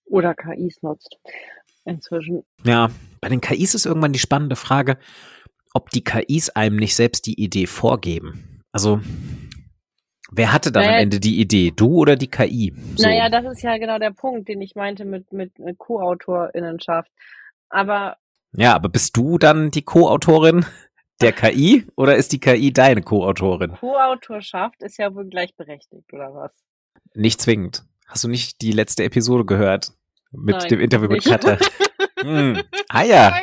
Oder 0.06 0.36
KIs 0.36 0.82
nutzt. 0.82 1.18
Inzwischen. 1.86 2.44
Ja, 2.64 2.92
bei 3.22 3.30
den 3.30 3.42
KIs 3.42 3.74
ist 3.74 3.86
irgendwann 3.86 4.14
die 4.14 4.20
spannende 4.20 4.56
Frage, 4.56 4.98
ob 5.74 5.90
die 5.90 6.04
KIs 6.04 6.50
einem 6.50 6.76
nicht 6.76 6.96
selbst 6.96 7.26
die 7.26 7.42
Idee 7.42 7.66
vorgeben. 7.66 8.62
Also, 8.72 9.02
wer 10.32 10.54
hatte 10.54 10.72
dann 10.72 10.84
naja, 10.84 10.96
am 10.96 11.04
Ende 11.04 11.20
die 11.20 11.40
Idee? 11.40 11.72
Du 11.76 11.98
oder 11.98 12.16
die 12.16 12.30
KI? 12.30 12.74
So. 12.96 13.08
Naja, 13.08 13.30
das 13.30 13.46
ist 13.46 13.62
ja 13.62 13.78
genau 13.78 14.00
der 14.00 14.12
Punkt, 14.12 14.48
den 14.48 14.62
ich 14.62 14.76
meinte 14.76 15.06
mit, 15.06 15.32
mit, 15.32 15.60
mit 15.60 15.78
Co-AutorInnenschaft. 15.78 17.12
Aber. 17.70 18.18
Ja, 18.54 18.74
aber 18.74 18.90
bist 18.90 19.16
du 19.16 19.38
dann 19.38 19.72
die 19.72 19.84
Co-Autorin 19.84 20.66
der 21.22 21.32
KI 21.32 21.86
oder 21.96 22.16
ist 22.16 22.32
die 22.32 22.40
KI 22.40 22.74
deine 22.74 23.02
Co-Autorin? 23.02 23.74
Co-Autorschaft 23.80 24.82
ist 24.82 24.98
ja 24.98 25.14
wohl 25.14 25.26
gleichberechtigt, 25.26 26.12
oder 26.12 26.34
was? 26.34 26.52
Nicht 27.14 27.42
zwingend. 27.42 27.84
Hast 28.08 28.24
du 28.24 28.28
nicht 28.28 28.62
die 28.62 28.72
letzte 28.72 29.04
Episode 29.04 29.46
gehört? 29.46 29.92
Mit 30.32 30.58
Nein, 30.58 30.70
dem 30.70 30.80
Interview 30.82 31.10
mit 31.10 31.24
Katha. 31.24 31.58
hm. 32.20 32.62
Ah 32.90 33.04
ja. 33.04 33.34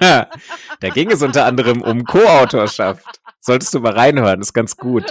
da 0.80 0.88
ging 0.90 1.10
es 1.10 1.22
unter 1.22 1.44
anderem 1.44 1.82
um 1.82 2.04
Co-Autorschaft. 2.04 3.20
Solltest 3.40 3.74
du 3.74 3.80
mal 3.80 3.92
reinhören, 3.92 4.40
ist 4.40 4.52
ganz 4.52 4.76
gut. 4.76 5.04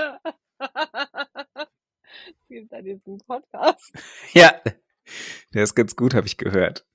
Gibt 2.49 2.71
da 2.71 2.81
diesen 2.81 3.19
Podcast? 3.19 3.91
Ja, 4.33 4.53
der 5.53 5.63
ist 5.63 5.75
ganz 5.75 5.95
gut, 5.95 6.13
habe 6.13 6.27
ich 6.27 6.37
gehört. 6.37 6.85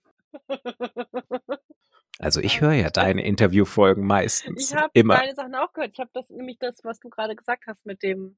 Also 2.19 2.41
ich 2.41 2.61
höre 2.61 2.75
ja 2.75 2.91
deine 2.91 3.25
Interviewfolgen 3.25 4.07
meistens. 4.07 4.71
Ich 4.71 4.77
habe 4.77 4.93
deine 4.95 5.35
Sachen 5.35 5.55
auch 5.55 5.73
gehört. 5.73 5.93
Ich 5.95 6.01
habe 6.01 6.11
das 6.13 6.29
nämlich 6.29 6.59
das, 6.59 6.85
was 6.85 7.01
du 7.01 7.09
gerade 7.09 7.35
gesagt 7.35 7.67
hast 7.67 7.87
mit 7.87 8.03
dem 8.03 8.37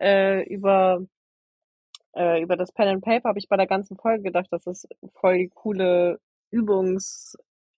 äh, 0.00 0.42
über 0.44 1.04
äh, 2.14 2.42
über 2.42 2.56
das 2.56 2.72
Pen 2.72 2.88
and 2.88 3.04
Paper 3.04 3.28
habe 3.28 3.38
ich 3.38 3.48
bei 3.48 3.56
der 3.56 3.66
ganzen 3.66 3.96
Folge 3.96 4.22
gedacht, 4.24 4.48
dass 4.50 4.66
es 4.66 4.86
voll 5.14 5.48
coole 5.48 6.20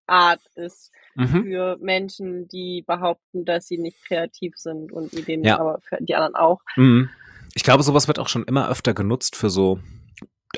Übungsart 0.07 0.41
ist 0.55 0.93
mhm. 1.15 1.45
für 1.45 1.77
Menschen, 1.81 2.49
die 2.49 2.83
behaupten, 2.87 3.45
dass 3.45 3.67
sie 3.67 3.79
nicht 3.79 4.05
kreativ 4.05 4.57
sind 4.57 4.93
und 4.93 5.13
Ideen, 5.13 5.45
ja. 5.45 5.59
aber 5.59 5.81
für 5.83 5.99
die 6.01 6.15
anderen 6.15 6.35
auch. 6.35 6.61
Mhm. 6.77 7.11
Ich 7.55 7.65
glaube, 7.65 7.83
sowas 7.83 8.09
wird 8.09 8.19
auch 8.19 8.29
schon 8.29 8.45
immer 8.45 8.69
öfter 8.69 8.95
genutzt 8.95 9.37
für 9.37 9.51
so 9.51 9.81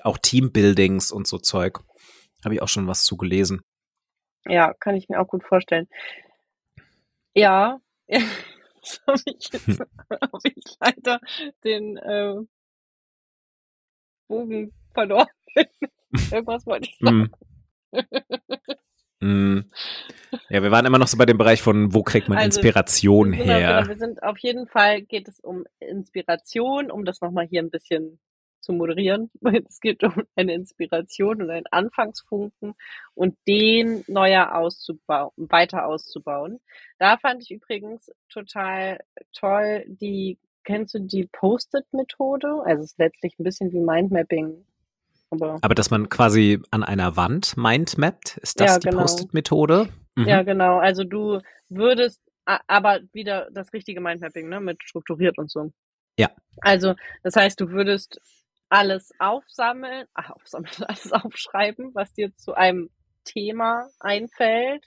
auch 0.02 0.18
Teambuildings 0.18 1.12
und 1.12 1.26
so 1.26 1.38
Zeug. 1.38 1.80
Habe 2.44 2.54
ich 2.54 2.62
auch 2.62 2.68
schon 2.68 2.86
was 2.86 3.04
zu 3.04 3.16
gelesen. 3.16 3.62
Ja, 4.46 4.74
kann 4.74 4.96
ich 4.96 5.08
mir 5.08 5.20
auch 5.20 5.28
gut 5.28 5.44
vorstellen. 5.44 5.88
Ja, 7.34 7.80
jetzt 8.06 9.02
habe 9.06 9.20
ich, 9.24 9.48
jetzt, 9.52 9.80
hab 10.10 10.44
ich 10.44 10.76
leider 10.80 11.20
den 11.64 11.96
äh, 11.96 12.34
Bogen 14.28 14.72
verloren. 14.92 15.28
Irgendwas 16.30 16.66
wollte 16.66 16.88
ich 16.88 16.98
sagen. 16.98 17.30
Mm. 17.90 18.00
Ja, 20.48 20.62
wir 20.62 20.70
waren 20.70 20.86
immer 20.86 20.98
noch 20.98 21.06
so 21.06 21.16
bei 21.16 21.26
dem 21.26 21.38
Bereich 21.38 21.62
von, 21.62 21.94
wo 21.94 22.02
kriegt 22.02 22.28
man 22.28 22.38
also, 22.38 22.46
Inspiration 22.46 23.32
genau, 23.32 23.44
her? 23.44 23.76
Genau, 23.78 23.88
wir 23.88 23.98
sind 23.98 24.22
auf 24.22 24.38
jeden 24.38 24.66
Fall 24.66 25.02
geht 25.02 25.28
es 25.28 25.40
um 25.40 25.64
Inspiration, 25.80 26.90
um 26.90 27.04
das 27.04 27.20
nochmal 27.20 27.46
hier 27.46 27.62
ein 27.62 27.70
bisschen 27.70 28.18
zu 28.64 28.72
moderieren. 28.72 29.30
Es 29.68 29.80
geht 29.80 30.02
um 30.02 30.24
eine 30.34 30.54
Inspiration 30.54 31.42
und 31.42 31.50
einen 31.50 31.66
Anfangsfunken 31.70 32.74
und 33.14 33.36
den 33.46 34.04
neuer 34.08 34.54
auszubauen, 34.54 35.32
weiter 35.36 35.86
auszubauen. 35.86 36.60
Da 36.98 37.18
fand 37.18 37.42
ich 37.42 37.50
übrigens 37.50 38.10
total 38.28 38.98
toll 39.32 39.84
die, 39.86 40.38
kennst 40.64 40.94
du 40.94 41.00
die 41.00 41.28
Post-it-Methode? 41.30 42.62
Also 42.64 42.82
es 42.82 42.92
ist 42.92 42.98
letztlich 42.98 43.38
ein 43.38 43.44
bisschen 43.44 43.72
wie 43.72 43.80
Mindmapping. 43.80 44.64
Aber, 45.42 45.58
aber 45.60 45.74
dass 45.74 45.90
man 45.90 46.08
quasi 46.08 46.60
an 46.70 46.82
einer 46.82 47.16
Wand 47.16 47.56
mindmappt, 47.56 48.38
ist 48.38 48.60
das 48.60 48.72
ja, 48.72 48.78
die 48.78 48.88
genau. 48.88 49.02
Post-it-Methode? 49.02 49.88
Mhm. 50.16 50.28
Ja, 50.28 50.42
genau. 50.42 50.78
Also 50.78 51.04
du 51.04 51.40
würdest, 51.68 52.20
aber 52.44 53.00
wieder 53.12 53.48
das 53.52 53.72
richtige 53.72 54.00
Mindmapping, 54.00 54.48
ne, 54.48 54.60
mit 54.60 54.82
strukturiert 54.82 55.38
und 55.38 55.50
so. 55.50 55.72
Ja. 56.18 56.30
Also, 56.60 56.94
das 57.22 57.36
heißt, 57.36 57.60
du 57.60 57.70
würdest 57.70 58.20
alles 58.68 59.12
aufsammeln, 59.18 60.06
ach, 60.14 60.30
aufsammeln, 60.30 60.72
alles 60.88 61.12
aufschreiben, 61.12 61.94
was 61.94 62.12
dir 62.12 62.34
zu 62.36 62.54
einem 62.54 62.90
Thema 63.24 63.88
einfällt. 64.00 64.84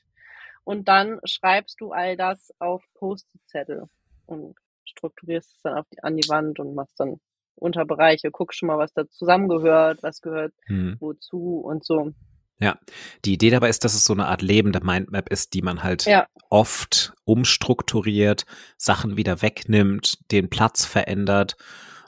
Und 0.64 0.88
dann 0.88 1.20
schreibst 1.24 1.80
du 1.80 1.92
all 1.92 2.18
das 2.18 2.54
auf 2.60 2.84
Post-it-Zettel 2.96 3.88
und 4.26 4.56
strukturierst 4.86 5.56
es 5.56 5.62
dann 5.62 5.78
auf 5.78 5.86
die, 5.90 6.04
an 6.04 6.18
die 6.18 6.28
Wand 6.28 6.60
und 6.60 6.76
machst 6.76 7.00
dann 7.00 7.20
Unterbereiche, 7.58 8.32
guckst 8.32 8.60
schon 8.60 8.68
mal, 8.68 8.78
was 8.78 8.94
da 8.94 9.10
zusammengehört, 9.10 10.04
was 10.04 10.22
gehört 10.22 10.54
hm. 10.66 10.98
wozu 11.00 11.62
und 11.64 11.86
so. 11.86 12.12
Ja, 12.60 12.80
die 13.24 13.34
Idee 13.34 13.52
dabei 13.52 13.70
ist, 13.70 13.84
dass 13.84 13.94
es 13.94 14.04
so 14.04 14.14
eine 14.14 14.28
Art 14.28 14.42
lebende 14.42 14.80
Mindmap 14.84 15.30
ist, 15.30 15.54
die 15.54 15.62
man 15.62 15.84
halt 15.84 16.06
ja. 16.06 16.26
oft 16.50 17.14
umstrukturiert, 17.24 18.46
Sachen 18.78 19.16
wieder 19.16 19.42
wegnimmt, 19.44 20.18
den 20.32 20.50
Platz 20.50 20.84
verändert 20.84 21.56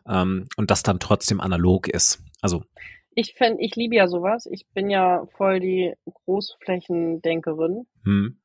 ähm, 0.07 0.47
und 0.57 0.71
das 0.71 0.81
dann 0.81 0.99
trotzdem 0.99 1.39
analog 1.39 1.87
ist. 1.87 2.23
Also 2.41 2.63
ich 3.13 3.33
fände, 3.33 3.61
ich 3.61 3.75
liebe 3.75 3.95
ja 3.95 4.07
sowas. 4.07 4.47
Ich 4.49 4.65
bin 4.73 4.89
ja 4.89 5.25
voll 5.37 5.59
die 5.59 5.93
Großflächendenkerin. 6.25 7.85
Hm. 8.05 8.39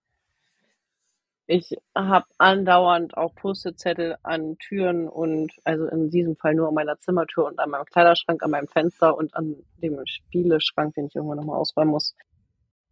Ich 1.47 1.77
habe 1.95 2.25
andauernd 2.39 3.17
auch 3.17 3.35
Post-it-Zettel 3.35 4.17
an 4.23 4.57
Türen 4.59 5.09
und 5.09 5.53
also 5.65 5.87
in 5.89 6.11
diesem 6.11 6.37
Fall 6.37 6.55
nur 6.55 6.69
an 6.69 6.75
meiner 6.75 6.99
Zimmertür 6.99 7.45
und 7.45 7.59
an 7.59 7.69
meinem 7.71 7.85
Kleiderschrank, 7.85 8.43
an 8.43 8.51
meinem 8.51 8.69
Fenster 8.69 9.17
und 9.17 9.35
an 9.35 9.57
dem 9.77 10.01
Spieleschrank, 10.07 10.95
den 10.95 11.07
ich 11.07 11.15
irgendwann 11.15 11.37
nochmal 11.37 11.59
ausräumen 11.59 11.91
muss. 11.91 12.15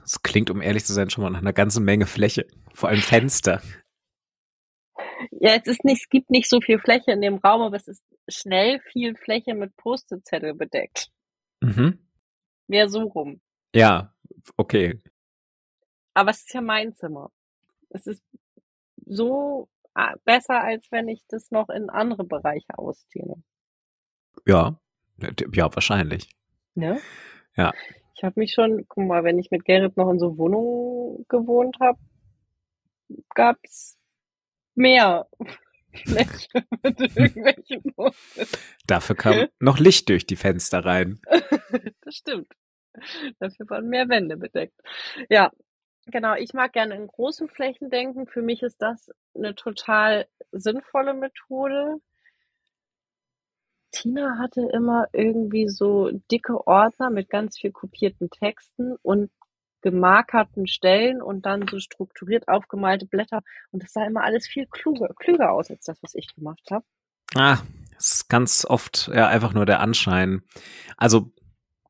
Das 0.00 0.20
klingt, 0.20 0.50
um 0.50 0.60
ehrlich 0.60 0.84
zu 0.84 0.92
sein, 0.92 1.08
schon 1.08 1.24
mal 1.24 1.30
nach 1.30 1.40
einer 1.40 1.54
ganzen 1.54 1.84
Menge 1.84 2.06
Fläche. 2.06 2.46
Vor 2.74 2.90
allem 2.90 3.00
Fenster. 3.00 3.62
Ja, 5.30 5.54
es 5.54 5.66
ist 5.66 5.84
nicht, 5.84 6.02
es 6.02 6.08
gibt 6.10 6.30
nicht 6.30 6.48
so 6.48 6.60
viel 6.60 6.78
Fläche 6.78 7.12
in 7.12 7.22
dem 7.22 7.36
Raum, 7.36 7.62
aber 7.62 7.76
es 7.76 7.88
ist 7.88 8.04
schnell 8.28 8.80
viel 8.80 9.16
Fläche 9.16 9.54
mit 9.54 9.74
Post-it-Zettel 9.76 10.54
bedeckt. 10.54 11.10
Mhm. 11.60 12.06
Mehr 12.66 12.88
so 12.88 13.02
rum. 13.04 13.40
Ja, 13.74 14.14
okay. 14.56 15.00
Aber 16.12 16.30
es 16.30 16.38
ist 16.38 16.52
ja 16.52 16.60
mein 16.60 16.94
Zimmer. 16.94 17.30
Es 17.90 18.06
ist 18.06 18.22
so 19.06 19.68
besser, 20.24 20.62
als 20.62 20.90
wenn 20.90 21.08
ich 21.08 21.22
das 21.28 21.50
noch 21.50 21.68
in 21.68 21.90
andere 21.90 22.24
Bereiche 22.24 22.78
ausziehe. 22.78 23.34
Ja, 24.46 24.78
ja, 25.52 25.74
wahrscheinlich. 25.74 26.28
Ne? 26.74 27.00
Ja. 27.56 27.72
Ich 28.14 28.24
habe 28.24 28.40
mich 28.40 28.52
schon, 28.52 28.86
guck 28.88 29.04
mal, 29.04 29.24
wenn 29.24 29.38
ich 29.38 29.50
mit 29.50 29.64
Gerrit 29.64 29.96
noch 29.96 30.10
in 30.10 30.18
so 30.18 30.38
Wohnungen 30.38 31.24
gewohnt 31.28 31.76
habe, 31.80 31.98
gab's 33.34 33.98
mehr 34.74 35.26
Fläche 35.92 36.64
mit 36.82 37.00
irgendwelchen 37.16 37.82
Dafür 38.86 39.16
kam 39.16 39.48
noch 39.58 39.78
Licht 39.78 40.08
durch 40.08 40.26
die 40.26 40.36
Fenster 40.36 40.84
rein. 40.84 41.20
das 42.00 42.14
stimmt. 42.14 42.52
Dafür 43.38 43.68
waren 43.68 43.88
mehr 43.88 44.08
Wände 44.08 44.36
bedeckt. 44.36 44.78
Ja, 45.28 45.50
genau. 46.06 46.34
Ich 46.34 46.54
mag 46.54 46.72
gerne 46.72 46.94
in 46.94 47.06
großen 47.06 47.48
Flächen 47.48 47.90
denken. 47.90 48.26
Für 48.26 48.42
mich 48.42 48.62
ist 48.62 48.80
das 48.80 49.10
eine 49.34 49.54
total 49.54 50.26
sinnvolle 50.52 51.14
Methode. 51.14 52.00
Tina 53.92 54.38
hatte 54.38 54.62
immer 54.72 55.06
irgendwie 55.12 55.68
so 55.68 56.10
dicke 56.30 56.66
Ordner 56.66 57.10
mit 57.10 57.28
ganz 57.28 57.58
viel 57.58 57.72
kopierten 57.72 58.30
Texten 58.30 58.96
und 59.02 59.30
gemarkerten 59.82 60.66
Stellen 60.66 61.20
und 61.20 61.44
dann 61.44 61.66
so 61.68 61.78
strukturiert 61.78 62.48
aufgemalte 62.48 63.06
Blätter. 63.06 63.42
Und 63.70 63.82
das 63.82 63.92
sah 63.92 64.06
immer 64.06 64.22
alles 64.22 64.46
viel 64.46 64.66
kluger, 64.66 65.08
klüger 65.18 65.52
aus 65.52 65.70
als 65.70 65.84
das, 65.84 66.02
was 66.02 66.14
ich 66.14 66.34
gemacht 66.34 66.70
habe. 66.70 66.84
Ah, 67.34 67.58
das 67.96 68.12
ist 68.12 68.28
ganz 68.28 68.64
oft 68.64 69.10
ja 69.12 69.28
einfach 69.28 69.52
nur 69.52 69.66
der 69.66 69.80
Anschein. 69.80 70.42
Also. 70.96 71.30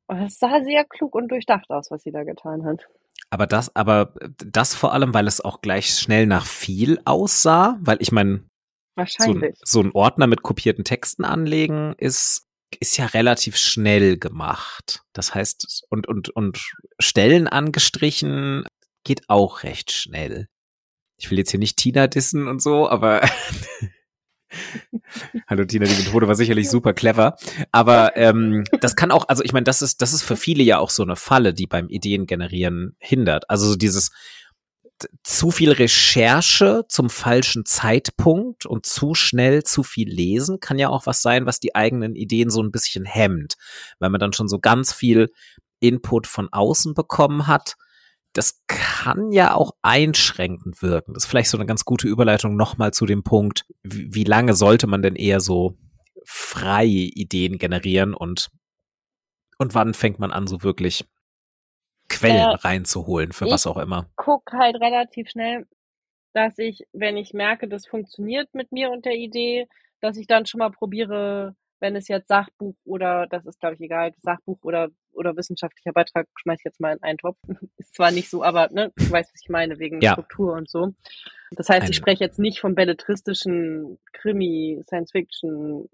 Es 0.08 0.38
sah 0.38 0.62
sehr 0.62 0.84
klug 0.84 1.14
und 1.14 1.28
durchdacht 1.28 1.70
aus, 1.70 1.90
was 1.90 2.02
sie 2.02 2.10
da 2.10 2.24
getan 2.24 2.64
hat. 2.64 2.86
Aber 3.32 3.46
das, 3.46 3.74
aber 3.74 4.14
das 4.44 4.74
vor 4.74 4.92
allem, 4.92 5.14
weil 5.14 5.26
es 5.26 5.40
auch 5.40 5.62
gleich 5.62 5.94
schnell 5.94 6.26
nach 6.26 6.44
viel 6.44 7.00
aussah, 7.06 7.78
weil 7.80 7.96
ich 8.00 8.12
meine, 8.12 8.44
Wahrscheinlich. 8.94 9.56
So, 9.64 9.80
so 9.80 9.88
ein 9.88 9.92
Ordner 9.94 10.26
mit 10.26 10.42
kopierten 10.42 10.84
Texten 10.84 11.24
anlegen 11.24 11.94
ist 11.96 12.46
ist 12.80 12.96
ja 12.96 13.06
relativ 13.06 13.56
schnell 13.56 14.18
gemacht. 14.18 15.02
Das 15.12 15.34
heißt, 15.34 15.84
und, 15.90 16.08
und, 16.08 16.30
und 16.30 16.72
Stellen 16.98 17.46
angestrichen 17.46 18.64
geht 19.04 19.28
auch 19.28 19.62
recht 19.62 19.92
schnell. 19.92 20.48
Ich 21.18 21.30
will 21.30 21.38
jetzt 21.38 21.50
hier 21.50 21.60
nicht 21.60 21.76
Tina 21.76 22.06
dissen 22.06 22.48
und 22.48 22.62
so, 22.62 22.88
aber 22.88 23.28
Hallo 25.46 25.64
Tina, 25.64 25.86
die 25.86 26.02
Methode 26.02 26.28
war 26.28 26.34
sicherlich 26.34 26.70
super 26.70 26.92
clever. 26.92 27.36
Aber 27.70 28.16
ähm, 28.16 28.64
das 28.80 28.96
kann 28.96 29.10
auch, 29.10 29.28
also 29.28 29.42
ich 29.42 29.52
meine, 29.52 29.64
das 29.64 29.82
ist, 29.82 30.02
das 30.02 30.12
ist 30.12 30.22
für 30.22 30.36
viele 30.36 30.62
ja 30.62 30.78
auch 30.78 30.90
so 30.90 31.02
eine 31.02 31.16
Falle, 31.16 31.54
die 31.54 31.66
beim 31.66 31.88
Ideen 31.88 32.26
generieren 32.26 32.96
hindert. 32.98 33.48
Also 33.48 33.66
so 33.66 33.76
dieses 33.76 34.10
zu 35.24 35.50
viel 35.50 35.72
Recherche 35.72 36.84
zum 36.88 37.10
falschen 37.10 37.64
Zeitpunkt 37.64 38.66
und 38.66 38.86
zu 38.86 39.14
schnell 39.14 39.64
zu 39.64 39.82
viel 39.82 40.08
lesen 40.08 40.60
kann 40.60 40.78
ja 40.78 40.88
auch 40.88 41.06
was 41.06 41.22
sein, 41.22 41.46
was 41.46 41.60
die 41.60 41.74
eigenen 41.74 42.14
Ideen 42.14 42.50
so 42.50 42.62
ein 42.62 42.70
bisschen 42.70 43.04
hemmt, 43.04 43.54
weil 43.98 44.10
man 44.10 44.20
dann 44.20 44.32
schon 44.32 44.48
so 44.48 44.58
ganz 44.58 44.92
viel 44.92 45.30
Input 45.80 46.26
von 46.26 46.48
außen 46.52 46.94
bekommen 46.94 47.46
hat 47.46 47.74
das 48.32 48.62
kann 48.66 49.30
ja 49.32 49.54
auch 49.54 49.72
einschränkend 49.82 50.82
wirken. 50.82 51.14
Das 51.14 51.24
ist 51.24 51.30
vielleicht 51.30 51.50
so 51.50 51.58
eine 51.58 51.66
ganz 51.66 51.84
gute 51.84 52.08
Überleitung 52.08 52.56
nochmal 52.56 52.92
zu 52.92 53.06
dem 53.06 53.22
Punkt, 53.22 53.66
wie, 53.82 54.14
wie 54.14 54.24
lange 54.24 54.54
sollte 54.54 54.86
man 54.86 55.02
denn 55.02 55.16
eher 55.16 55.40
so 55.40 55.76
freie 56.24 56.86
Ideen 56.86 57.58
generieren 57.58 58.14
und, 58.14 58.50
und 59.58 59.74
wann 59.74 59.92
fängt 59.94 60.18
man 60.18 60.32
an, 60.32 60.46
so 60.46 60.62
wirklich 60.62 61.04
Quellen 62.08 62.36
äh, 62.36 62.54
reinzuholen, 62.54 63.32
für 63.32 63.46
was 63.46 63.66
auch 63.66 63.76
immer? 63.76 64.10
Guck 64.16 64.52
halt 64.52 64.76
relativ 64.76 65.30
schnell, 65.30 65.66
dass 66.32 66.58
ich, 66.58 66.86
wenn 66.92 67.16
ich 67.16 67.32
merke, 67.32 67.68
das 67.68 67.86
funktioniert 67.86 68.54
mit 68.54 68.72
mir 68.72 68.90
und 68.90 69.04
der 69.04 69.16
Idee, 69.16 69.68
dass 70.00 70.16
ich 70.16 70.26
dann 70.26 70.46
schon 70.46 70.58
mal 70.58 70.70
probiere, 70.70 71.54
wenn 71.82 71.96
es 71.96 72.06
jetzt 72.06 72.28
Sachbuch 72.28 72.76
oder, 72.84 73.26
das 73.26 73.44
ist 73.44 73.58
glaube 73.58 73.74
ich 73.74 73.80
egal, 73.80 74.14
Sachbuch 74.22 74.58
oder, 74.62 74.88
oder 75.12 75.36
wissenschaftlicher 75.36 75.92
Beitrag, 75.92 76.28
schmeiß 76.36 76.60
ich 76.60 76.64
jetzt 76.64 76.80
mal 76.80 76.92
in 76.94 77.02
einen 77.02 77.18
Topf. 77.18 77.36
ist 77.76 77.94
zwar 77.94 78.12
nicht 78.12 78.30
so, 78.30 78.44
aber 78.44 78.68
ne, 78.70 78.92
du 78.94 79.10
weißt, 79.10 79.34
was 79.34 79.42
ich 79.42 79.48
meine, 79.50 79.78
wegen 79.80 80.00
ja. 80.00 80.12
Struktur 80.12 80.54
und 80.54 80.70
so. 80.70 80.94
Das 81.50 81.68
heißt, 81.68 81.90
ich 81.90 81.96
spreche 81.96 82.22
jetzt 82.22 82.38
nicht 82.38 82.60
vom 82.60 82.76
belletristischen 82.76 83.98
Krimi, 84.12 84.80
Science-Fiction, 84.86 85.88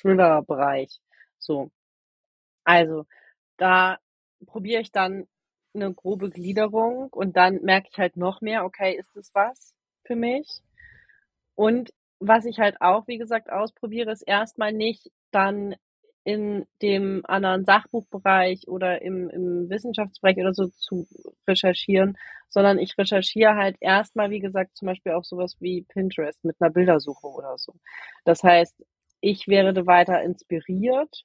Thriller-Bereich. 0.00 0.98
So. 1.38 1.70
Also, 2.64 3.04
da 3.58 3.98
probiere 4.46 4.80
ich 4.80 4.92
dann 4.92 5.28
eine 5.74 5.92
grobe 5.92 6.30
Gliederung 6.30 7.08
und 7.10 7.36
dann 7.36 7.60
merke 7.62 7.88
ich 7.92 7.98
halt 7.98 8.16
noch 8.16 8.40
mehr, 8.40 8.64
okay, 8.64 8.96
ist 8.96 9.10
das 9.14 9.30
was 9.34 9.74
für 10.04 10.16
mich? 10.16 10.62
Und 11.54 11.92
was 12.18 12.46
ich 12.46 12.58
halt 12.58 12.80
auch, 12.80 13.06
wie 13.06 13.18
gesagt, 13.18 13.50
ausprobiere, 13.50 14.10
ist 14.10 14.22
erstmal 14.22 14.72
nicht 14.72 15.10
dann 15.34 15.74
in 16.24 16.66
dem 16.80 17.22
anderen 17.26 17.64
Sachbuchbereich 17.66 18.66
oder 18.66 19.02
im, 19.02 19.28
im 19.28 19.68
Wissenschaftsbereich 19.68 20.38
oder 20.38 20.54
so 20.54 20.68
zu 20.68 21.06
recherchieren, 21.46 22.16
sondern 22.48 22.78
ich 22.78 22.96
recherchiere 22.96 23.56
halt 23.56 23.76
erstmal, 23.80 24.30
wie 24.30 24.40
gesagt, 24.40 24.76
zum 24.76 24.86
Beispiel 24.86 25.12
auf 25.12 25.26
sowas 25.26 25.56
wie 25.60 25.82
Pinterest 25.82 26.42
mit 26.44 26.56
einer 26.60 26.70
Bildersuche 26.70 27.26
oder 27.26 27.58
so. 27.58 27.74
Das 28.24 28.42
heißt, 28.42 28.74
ich 29.20 29.48
werde 29.48 29.86
weiter 29.86 30.22
inspiriert, 30.22 31.24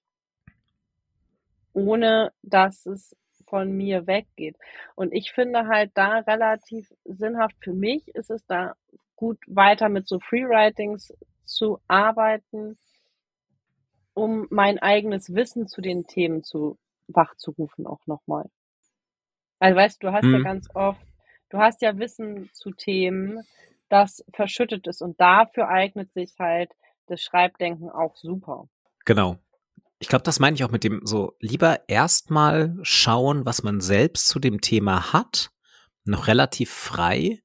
ohne 1.74 2.34
dass 2.42 2.86
es 2.86 3.16
von 3.48 3.72
mir 3.72 4.06
weggeht. 4.06 4.58
Und 4.96 5.14
ich 5.14 5.32
finde 5.32 5.68
halt 5.68 5.92
da 5.96 6.20
relativ 6.20 6.92
sinnhaft 7.06 7.56
für 7.62 7.74
mich 7.74 8.08
ist 8.10 8.30
es 8.30 8.46
da 8.46 8.76
gut 9.16 9.40
weiter 9.48 9.90
mit 9.90 10.08
so 10.08 10.20
Freewritings 10.20 11.14
zu 11.46 11.80
arbeiten, 11.88 12.78
um 14.14 14.48
mein 14.50 14.80
eigenes 14.80 15.34
Wissen 15.34 15.68
zu 15.68 15.82
den 15.82 16.06
Themen 16.08 16.44
zu 16.44 16.78
wachzurufen 17.08 17.88
auch 17.88 18.06
nochmal. 18.06 18.50
Also 19.60 19.76
weißt 19.76 20.02
du, 20.02 20.08
du 20.08 20.14
hast 20.14 20.24
mhm. 20.24 20.34
ja 20.34 20.40
ganz 20.42 20.68
oft, 20.74 21.02
du 21.50 21.58
hast 21.58 21.82
ja 21.82 21.98
Wissen 21.98 22.50
zu 22.54 22.72
Themen, 22.72 23.42
das 23.90 24.24
verschüttet 24.34 24.88
ist 24.88 25.02
und 25.02 25.20
dafür 25.20 25.68
eignet 25.68 26.14
sich 26.14 26.34
halt 26.40 26.72
das 27.08 27.22
Schreibdenken 27.22 27.90
auch 27.90 28.16
super. 28.16 28.70
Genau. 29.06 29.38
Ich 30.02 30.08
glaube, 30.08 30.24
das 30.24 30.40
meine 30.40 30.56
ich 30.56 30.64
auch 30.64 30.72
mit 30.72 30.84
dem 30.84 31.02
so 31.04 31.36
lieber 31.40 31.90
erstmal 31.90 32.78
schauen, 32.84 33.46
was 33.46 33.64
man 33.64 33.82
selbst 33.82 34.28
zu 34.28 34.40
dem 34.40 34.62
Thema 34.62 35.12
hat, 35.12 35.50
noch 36.06 36.28
relativ 36.28 36.70
frei 36.70 37.42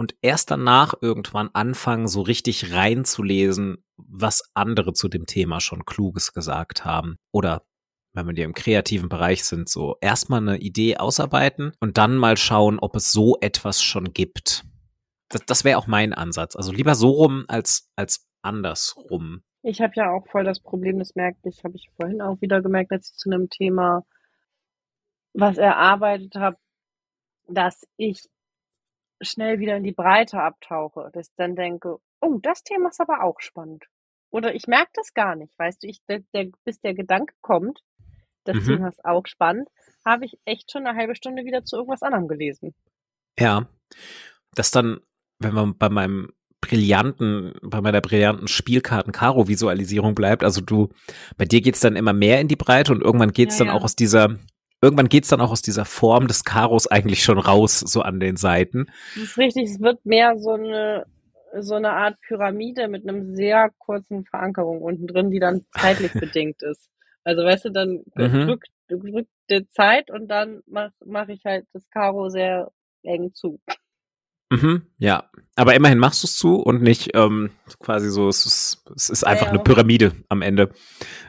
und 0.00 0.16
erst 0.22 0.50
danach 0.50 0.94
irgendwann 1.02 1.50
anfangen, 1.52 2.08
so 2.08 2.22
richtig 2.22 2.72
reinzulesen, 2.72 3.84
was 3.98 4.50
andere 4.54 4.94
zu 4.94 5.08
dem 5.08 5.26
Thema 5.26 5.60
schon 5.60 5.84
Kluges 5.84 6.32
gesagt 6.32 6.86
haben. 6.86 7.18
Oder 7.32 7.66
wenn 8.14 8.34
wir 8.34 8.44
im 8.46 8.54
kreativen 8.54 9.10
Bereich 9.10 9.44
sind, 9.44 9.68
so 9.68 9.98
erstmal 10.00 10.40
eine 10.40 10.56
Idee 10.56 10.96
ausarbeiten 10.96 11.72
und 11.80 11.98
dann 11.98 12.16
mal 12.16 12.38
schauen, 12.38 12.78
ob 12.78 12.96
es 12.96 13.12
so 13.12 13.36
etwas 13.42 13.82
schon 13.82 14.14
gibt. 14.14 14.64
Das, 15.28 15.42
das 15.44 15.64
wäre 15.64 15.76
auch 15.76 15.86
mein 15.86 16.14
Ansatz. 16.14 16.56
Also 16.56 16.72
lieber 16.72 16.94
so 16.94 17.10
rum 17.10 17.44
als, 17.48 17.92
als 17.94 18.26
andersrum. 18.40 19.42
Ich 19.62 19.82
habe 19.82 19.92
ja 19.96 20.12
auch 20.12 20.26
voll 20.28 20.44
das 20.44 20.60
Problem, 20.60 20.98
das 20.98 21.14
merkte 21.14 21.50
ich, 21.50 21.62
habe 21.62 21.76
ich 21.76 21.90
vorhin 21.96 22.22
auch 22.22 22.40
wieder 22.40 22.62
gemerkt, 22.62 22.90
als 22.90 23.10
ich 23.10 23.16
zu 23.18 23.28
einem 23.28 23.50
Thema 23.50 24.06
was 25.34 25.58
erarbeitet 25.58 26.36
habe, 26.36 26.56
dass 27.48 27.86
ich 27.98 28.30
schnell 29.20 29.58
wieder 29.58 29.76
in 29.76 29.84
die 29.84 29.92
Breite 29.92 30.40
abtauche, 30.40 31.10
dass 31.12 31.28
ich 31.28 31.34
dann 31.36 31.56
denke, 31.56 31.98
oh, 32.20 32.38
das 32.42 32.62
Thema 32.62 32.88
ist 32.88 33.00
aber 33.00 33.22
auch 33.22 33.40
spannend. 33.40 33.84
Oder 34.30 34.54
ich 34.54 34.66
merke 34.66 34.90
das 34.94 35.12
gar 35.12 35.34
nicht, 35.34 35.58
weißt 35.58 35.82
du, 35.82 35.88
ich, 35.88 36.00
der, 36.08 36.20
der, 36.34 36.48
bis 36.64 36.80
der 36.80 36.94
Gedanke 36.94 37.34
kommt, 37.40 37.80
das 38.44 38.56
mhm. 38.56 38.64
Thema 38.64 38.88
ist 38.88 39.04
auch 39.04 39.26
spannend, 39.26 39.68
habe 40.04 40.24
ich 40.24 40.38
echt 40.44 40.70
schon 40.70 40.86
eine 40.86 40.98
halbe 40.98 41.14
Stunde 41.14 41.44
wieder 41.44 41.64
zu 41.64 41.76
irgendwas 41.76 42.02
anderem 42.02 42.28
gelesen. 42.28 42.74
Ja, 43.38 43.68
das 44.54 44.70
dann, 44.70 45.00
wenn 45.38 45.54
man 45.54 45.76
bei 45.76 45.88
meinem 45.88 46.32
brillanten, 46.60 47.54
bei 47.62 47.80
meiner 47.80 48.00
brillanten 48.00 48.46
Spielkarten-Karo-Visualisierung 48.46 50.14
bleibt, 50.14 50.44
also 50.44 50.60
du, 50.60 50.90
bei 51.36 51.44
dir 51.44 51.60
geht's 51.60 51.80
dann 51.80 51.96
immer 51.96 52.12
mehr 52.12 52.40
in 52.40 52.48
die 52.48 52.56
Breite 52.56 52.92
und 52.92 53.02
irgendwann 53.02 53.32
geht's 53.32 53.58
ja, 53.58 53.64
dann 53.64 53.74
ja. 53.74 53.80
auch 53.80 53.84
aus 53.84 53.96
dieser 53.96 54.38
irgendwann 54.82 55.08
geht's 55.08 55.28
dann 55.28 55.40
auch 55.40 55.50
aus 55.50 55.62
dieser 55.62 55.84
Form 55.84 56.26
des 56.26 56.44
Karos 56.44 56.86
eigentlich 56.86 57.22
schon 57.22 57.38
raus, 57.38 57.80
so 57.80 58.02
an 58.02 58.20
den 58.20 58.36
Seiten. 58.36 58.86
Das 59.14 59.24
ist 59.24 59.38
richtig, 59.38 59.70
es 59.70 59.80
wird 59.80 60.04
mehr 60.04 60.38
so 60.38 60.52
eine, 60.52 61.06
so 61.58 61.74
eine 61.74 61.92
Art 61.92 62.20
Pyramide 62.20 62.88
mit 62.88 63.08
einem 63.08 63.34
sehr 63.34 63.70
kurzen 63.78 64.24
Verankerung 64.24 64.80
unten 64.80 65.06
drin, 65.06 65.30
die 65.30 65.40
dann 65.40 65.64
zeitlich 65.78 66.12
bedingt 66.14 66.62
ist. 66.62 66.88
Also 67.24 67.44
weißt 67.44 67.66
du, 67.66 67.70
dann 67.70 68.02
mhm. 68.14 68.46
drückt, 68.46 68.68
drückt 68.88 69.28
die 69.50 69.68
Zeit 69.68 70.10
und 70.10 70.28
dann 70.28 70.62
mache 70.66 70.92
mach 71.04 71.28
ich 71.28 71.44
halt 71.44 71.66
das 71.72 71.88
Karo 71.90 72.28
sehr 72.30 72.70
eng 73.02 73.34
zu. 73.34 73.60
Mhm, 74.50 74.82
ja, 74.98 75.30
aber 75.60 75.74
immerhin 75.74 75.98
machst 75.98 76.22
du 76.22 76.26
es 76.26 76.36
zu 76.36 76.56
und 76.56 76.82
nicht 76.82 77.10
ähm, 77.14 77.50
quasi 77.80 78.08
so, 78.08 78.28
es 78.28 78.46
ist, 78.46 78.82
es 78.96 79.10
ist 79.10 79.24
einfach 79.24 79.46
ja, 79.46 79.52
ja. 79.52 79.54
eine 79.54 79.62
Pyramide 79.62 80.12
am 80.28 80.42
Ende. 80.42 80.70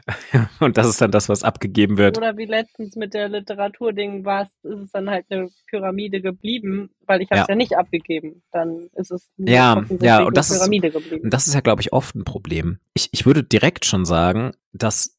und 0.60 0.78
das 0.78 0.88
ist 0.88 1.00
dann 1.00 1.10
das, 1.10 1.28
was 1.28 1.44
abgegeben 1.44 1.98
wird. 1.98 2.16
Oder 2.18 2.36
wie 2.36 2.46
letztens 2.46 2.96
mit 2.96 3.14
der 3.14 3.28
Literaturding 3.28 4.24
war 4.24 4.42
es, 4.42 4.48
ist 4.62 4.80
es 4.84 4.90
dann 4.92 5.10
halt 5.10 5.26
eine 5.28 5.50
Pyramide 5.68 6.20
geblieben, 6.22 6.90
weil 7.06 7.20
ich 7.20 7.30
habe 7.30 7.42
es 7.42 7.48
ja. 7.48 7.52
ja. 7.52 7.56
nicht 7.56 7.76
abgegeben. 7.76 8.42
Dann 8.52 8.88
ist 8.94 9.10
es 9.10 9.30
ja, 9.36 9.84
ja, 10.00 10.22
und 10.22 10.36
das 10.36 10.48
Pyramide 10.48 10.88
ist, 10.88 10.94
geblieben. 10.94 11.24
Und 11.24 11.34
das 11.34 11.46
ist 11.46 11.54
ja, 11.54 11.60
glaube 11.60 11.82
ich, 11.82 11.92
oft 11.92 12.14
ein 12.14 12.24
Problem. 12.24 12.78
Ich, 12.94 13.10
ich 13.12 13.26
würde 13.26 13.44
direkt 13.44 13.84
schon 13.84 14.04
sagen, 14.04 14.52
dass 14.72 15.18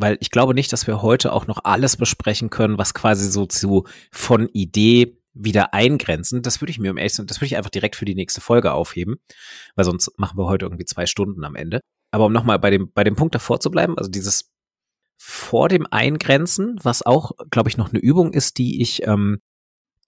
weil 0.00 0.16
ich 0.20 0.30
glaube 0.30 0.54
nicht, 0.54 0.72
dass 0.72 0.86
wir 0.86 1.02
heute 1.02 1.32
auch 1.32 1.48
noch 1.48 1.64
alles 1.64 1.96
besprechen 1.96 2.50
können, 2.50 2.78
was 2.78 2.94
quasi 2.94 3.28
so 3.28 3.46
zu 3.46 3.84
von 4.12 4.48
Idee 4.52 5.17
wieder 5.38 5.72
eingrenzen, 5.72 6.42
das 6.42 6.60
würde 6.60 6.70
ich 6.70 6.78
mir 6.78 6.90
um 6.90 6.98
ehrlich 6.98 7.14
das 7.14 7.38
würde 7.38 7.46
ich 7.46 7.56
einfach 7.56 7.70
direkt 7.70 7.96
für 7.96 8.04
die 8.04 8.14
nächste 8.14 8.40
Folge 8.40 8.72
aufheben, 8.72 9.16
weil 9.76 9.84
sonst 9.84 10.12
machen 10.18 10.38
wir 10.38 10.46
heute 10.46 10.66
irgendwie 10.66 10.84
zwei 10.84 11.06
Stunden 11.06 11.44
am 11.44 11.54
Ende. 11.54 11.80
Aber 12.10 12.26
um 12.26 12.32
nochmal 12.32 12.58
bei 12.58 12.70
dem, 12.70 12.90
bei 12.92 13.04
dem 13.04 13.16
Punkt 13.16 13.34
davor 13.34 13.60
zu 13.60 13.70
bleiben, 13.70 13.96
also 13.96 14.10
dieses 14.10 14.50
vor 15.16 15.68
dem 15.68 15.86
Eingrenzen, 15.90 16.76
was 16.82 17.04
auch, 17.04 17.32
glaube 17.50 17.68
ich, 17.68 17.76
noch 17.76 17.90
eine 17.90 17.98
Übung 17.98 18.32
ist, 18.32 18.58
die 18.58 18.80
ich 18.80 19.06
ähm, 19.06 19.38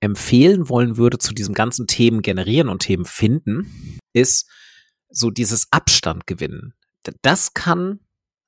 empfehlen 0.00 0.68
wollen 0.68 0.96
würde 0.96 1.18
zu 1.18 1.34
diesem 1.34 1.54
ganzen 1.54 1.86
Themen 1.86 2.22
generieren 2.22 2.68
und 2.68 2.82
Themen 2.82 3.04
finden, 3.04 3.98
ist 4.12 4.48
so 5.10 5.30
dieses 5.30 5.66
Abstand 5.70 6.26
gewinnen. 6.26 6.74
Das 7.22 7.54
kann 7.54 8.00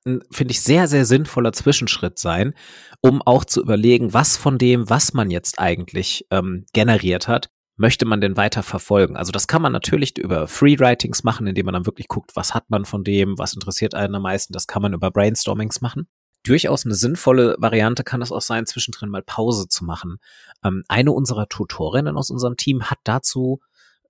finde 0.03 0.51
ich, 0.51 0.61
sehr, 0.61 0.87
sehr 0.87 1.05
sinnvoller 1.05 1.53
Zwischenschritt 1.53 2.19
sein, 2.19 2.53
um 3.01 3.21
auch 3.21 3.45
zu 3.45 3.61
überlegen, 3.61 4.13
was 4.13 4.37
von 4.37 4.57
dem, 4.57 4.89
was 4.89 5.13
man 5.13 5.31
jetzt 5.31 5.59
eigentlich 5.59 6.25
ähm, 6.31 6.65
generiert 6.73 7.27
hat, 7.27 7.49
möchte 7.75 8.05
man 8.05 8.21
denn 8.21 8.37
weiter 8.37 8.63
verfolgen? 8.63 9.15
Also 9.15 9.31
das 9.31 9.47
kann 9.47 9.61
man 9.61 9.71
natürlich 9.71 10.17
über 10.17 10.47
Freewritings 10.47 11.23
machen, 11.23 11.47
indem 11.47 11.65
man 11.65 11.73
dann 11.73 11.85
wirklich 11.85 12.07
guckt, 12.07 12.35
was 12.35 12.53
hat 12.53 12.69
man 12.69 12.85
von 12.85 13.03
dem, 13.03 13.37
was 13.37 13.53
interessiert 13.53 13.95
einen 13.95 14.15
am 14.15 14.23
meisten. 14.23 14.53
Das 14.53 14.67
kann 14.67 14.81
man 14.81 14.93
über 14.93 15.11
Brainstormings 15.11 15.81
machen. 15.81 16.07
Durchaus 16.43 16.85
eine 16.85 16.95
sinnvolle 16.95 17.55
Variante 17.57 18.03
kann 18.03 18.21
es 18.21 18.31
auch 18.31 18.41
sein, 18.41 18.65
zwischendrin 18.65 19.09
mal 19.09 19.23
Pause 19.23 19.69
zu 19.69 19.85
machen. 19.85 20.17
Ähm, 20.63 20.83
eine 20.89 21.13
unserer 21.13 21.47
Tutorinnen 21.47 22.17
aus 22.17 22.29
unserem 22.29 22.57
Team 22.57 22.89
hat 22.89 22.99
dazu 23.05 23.61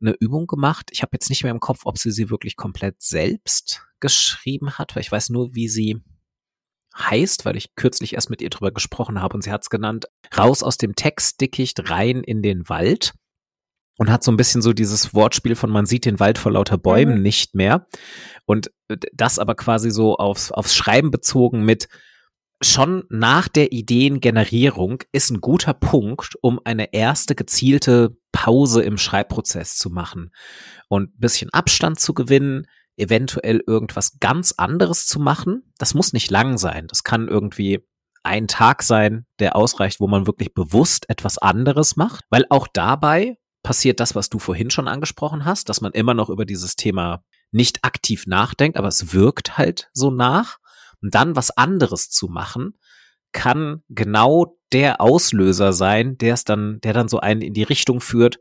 eine 0.01 0.15
Übung 0.19 0.47
gemacht. 0.47 0.89
Ich 0.91 1.01
habe 1.01 1.11
jetzt 1.13 1.29
nicht 1.29 1.43
mehr 1.43 1.51
im 1.51 1.59
Kopf, 1.59 1.81
ob 1.85 1.97
sie 1.97 2.11
sie 2.11 2.29
wirklich 2.29 2.55
komplett 2.55 3.01
selbst 3.01 3.85
geschrieben 4.03 4.77
hat, 4.77 4.95
weil 4.95 5.01
ich 5.01 5.11
weiß 5.11 5.29
nur, 5.29 5.55
wie 5.55 5.69
sie 5.69 6.03
heißt, 6.95 7.45
weil 7.45 7.55
ich 7.55 7.73
kürzlich 7.75 8.13
erst 8.13 8.29
mit 8.29 8.41
ihr 8.41 8.49
drüber 8.49 8.71
gesprochen 8.71 9.21
habe 9.21 9.33
und 9.33 9.41
sie 9.41 9.51
hat 9.51 9.63
es 9.63 9.69
genannt, 9.69 10.05
raus 10.37 10.61
aus 10.61 10.77
dem 10.77 10.93
Textdickicht 10.93 11.89
rein 11.89 12.21
in 12.21 12.43
den 12.43 12.69
Wald 12.69 13.13
und 13.97 14.11
hat 14.11 14.23
so 14.23 14.31
ein 14.31 14.37
bisschen 14.37 14.61
so 14.61 14.73
dieses 14.73 15.13
Wortspiel 15.15 15.55
von 15.55 15.71
man 15.71 15.85
sieht 15.85 16.05
den 16.05 16.19
Wald 16.19 16.37
vor 16.37 16.51
lauter 16.51 16.77
Bäumen 16.77 17.15
mhm. 17.17 17.21
nicht 17.23 17.55
mehr 17.55 17.87
und 18.45 18.71
das 19.13 19.39
aber 19.39 19.55
quasi 19.55 19.89
so 19.89 20.17
aufs, 20.17 20.51
aufs 20.51 20.75
Schreiben 20.75 21.09
bezogen 21.09 21.63
mit 21.63 21.87
schon 22.61 23.03
nach 23.09 23.47
der 23.47 23.71
Ideengenerierung 23.71 25.03
ist 25.11 25.31
ein 25.31 25.41
guter 25.41 25.73
Punkt, 25.73 26.35
um 26.41 26.59
eine 26.63 26.93
erste 26.93 27.35
gezielte 27.35 28.17
Pause 28.31 28.83
im 28.83 28.97
Schreibprozess 28.97 29.77
zu 29.77 29.89
machen 29.89 30.31
und 30.89 31.15
ein 31.15 31.19
bisschen 31.19 31.49
Abstand 31.51 31.99
zu 31.99 32.13
gewinnen, 32.13 32.67
eventuell 32.97 33.61
irgendwas 33.65 34.19
ganz 34.19 34.53
anderes 34.57 35.05
zu 35.05 35.19
machen. 35.19 35.73
Das 35.77 35.93
muss 35.93 36.13
nicht 36.13 36.29
lang 36.31 36.57
sein. 36.57 36.87
Das 36.87 37.03
kann 37.03 37.27
irgendwie 37.27 37.87
ein 38.23 38.47
Tag 38.47 38.83
sein, 38.83 39.25
der 39.39 39.55
ausreicht, 39.55 39.99
wo 39.99 40.07
man 40.07 40.27
wirklich 40.27 40.53
bewusst 40.53 41.09
etwas 41.09 41.37
anderes 41.37 41.95
macht, 41.95 42.23
weil 42.29 42.45
auch 42.49 42.67
dabei 42.71 43.37
passiert 43.63 43.99
das, 43.99 44.15
was 44.15 44.29
du 44.29 44.39
vorhin 44.39 44.69
schon 44.69 44.87
angesprochen 44.87 45.45
hast, 45.45 45.69
dass 45.69 45.81
man 45.81 45.91
immer 45.93 46.13
noch 46.13 46.29
über 46.29 46.45
dieses 46.45 46.75
Thema 46.75 47.23
nicht 47.51 47.83
aktiv 47.83 48.25
nachdenkt, 48.27 48.77
aber 48.77 48.87
es 48.87 49.13
wirkt 49.13 49.57
halt 49.57 49.89
so 49.93 50.11
nach. 50.11 50.57
Und 51.01 51.15
dann 51.15 51.35
was 51.35 51.51
anderes 51.51 52.09
zu 52.09 52.27
machen, 52.27 52.77
kann 53.33 53.83
genau 53.89 54.57
der 54.71 55.01
Auslöser 55.01 55.73
sein, 55.73 56.17
der 56.17 56.33
es 56.33 56.45
dann, 56.45 56.79
der 56.81 56.93
dann 56.93 57.09
so 57.09 57.19
einen 57.19 57.41
in 57.41 57.53
die 57.53 57.63
Richtung 57.63 57.99
führt 57.99 58.39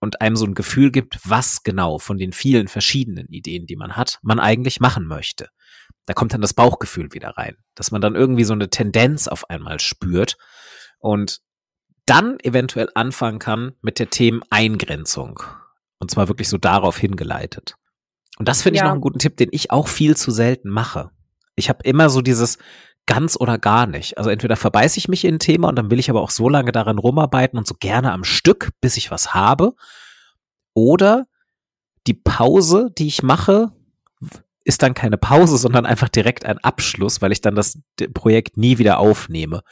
und 0.00 0.20
einem 0.20 0.36
so 0.36 0.46
ein 0.46 0.54
Gefühl 0.54 0.90
gibt, 0.90 1.18
was 1.24 1.62
genau 1.62 1.98
von 1.98 2.18
den 2.18 2.32
vielen 2.32 2.68
verschiedenen 2.68 3.28
Ideen, 3.28 3.66
die 3.66 3.76
man 3.76 3.96
hat, 3.96 4.18
man 4.22 4.40
eigentlich 4.40 4.80
machen 4.80 5.06
möchte. 5.06 5.48
Da 6.06 6.14
kommt 6.14 6.32
dann 6.32 6.40
das 6.40 6.54
Bauchgefühl 6.54 7.12
wieder 7.12 7.30
rein, 7.36 7.56
dass 7.74 7.90
man 7.90 8.00
dann 8.00 8.14
irgendwie 8.14 8.44
so 8.44 8.54
eine 8.54 8.70
Tendenz 8.70 9.28
auf 9.28 9.48
einmal 9.50 9.78
spürt 9.78 10.36
und 10.98 11.40
dann 12.06 12.40
eventuell 12.40 12.88
anfangen 12.94 13.38
kann 13.38 13.72
mit 13.82 13.98
der 13.98 14.10
Themeneingrenzung. 14.10 15.42
Und 15.98 16.10
zwar 16.10 16.28
wirklich 16.28 16.48
so 16.48 16.56
darauf 16.56 16.96
hingeleitet. 16.96 17.76
Und 18.38 18.48
das 18.48 18.62
finde 18.62 18.76
ich 18.76 18.80
ja. 18.80 18.86
noch 18.86 18.92
einen 18.92 19.02
guten 19.02 19.18
Tipp, 19.18 19.36
den 19.36 19.50
ich 19.52 19.70
auch 19.70 19.86
viel 19.86 20.16
zu 20.16 20.30
selten 20.30 20.70
mache. 20.70 21.10
Ich 21.56 21.68
habe 21.68 21.84
immer 21.84 22.08
so 22.08 22.22
dieses 22.22 22.58
ganz 23.10 23.36
oder 23.36 23.58
gar 23.58 23.86
nicht. 23.86 24.18
Also 24.18 24.30
entweder 24.30 24.54
verbeiße 24.54 24.96
ich 24.96 25.08
mich 25.08 25.24
in 25.24 25.34
ein 25.34 25.38
Thema 25.40 25.68
und 25.68 25.74
dann 25.74 25.90
will 25.90 25.98
ich 25.98 26.10
aber 26.10 26.22
auch 26.22 26.30
so 26.30 26.48
lange 26.48 26.70
daran 26.70 26.96
rumarbeiten 26.96 27.58
und 27.58 27.66
so 27.66 27.74
gerne 27.74 28.12
am 28.12 28.22
Stück, 28.22 28.70
bis 28.80 28.96
ich 28.96 29.10
was 29.10 29.34
habe. 29.34 29.74
Oder 30.74 31.26
die 32.06 32.14
Pause, 32.14 32.90
die 32.96 33.08
ich 33.08 33.24
mache, 33.24 33.72
ist 34.62 34.84
dann 34.84 34.94
keine 34.94 35.18
Pause, 35.18 35.56
sondern 35.56 35.86
einfach 35.86 36.08
direkt 36.08 36.46
ein 36.46 36.58
Abschluss, 36.58 37.20
weil 37.20 37.32
ich 37.32 37.40
dann 37.40 37.56
das 37.56 37.80
Projekt 38.14 38.56
nie 38.56 38.78
wieder 38.78 39.00
aufnehme 39.00 39.62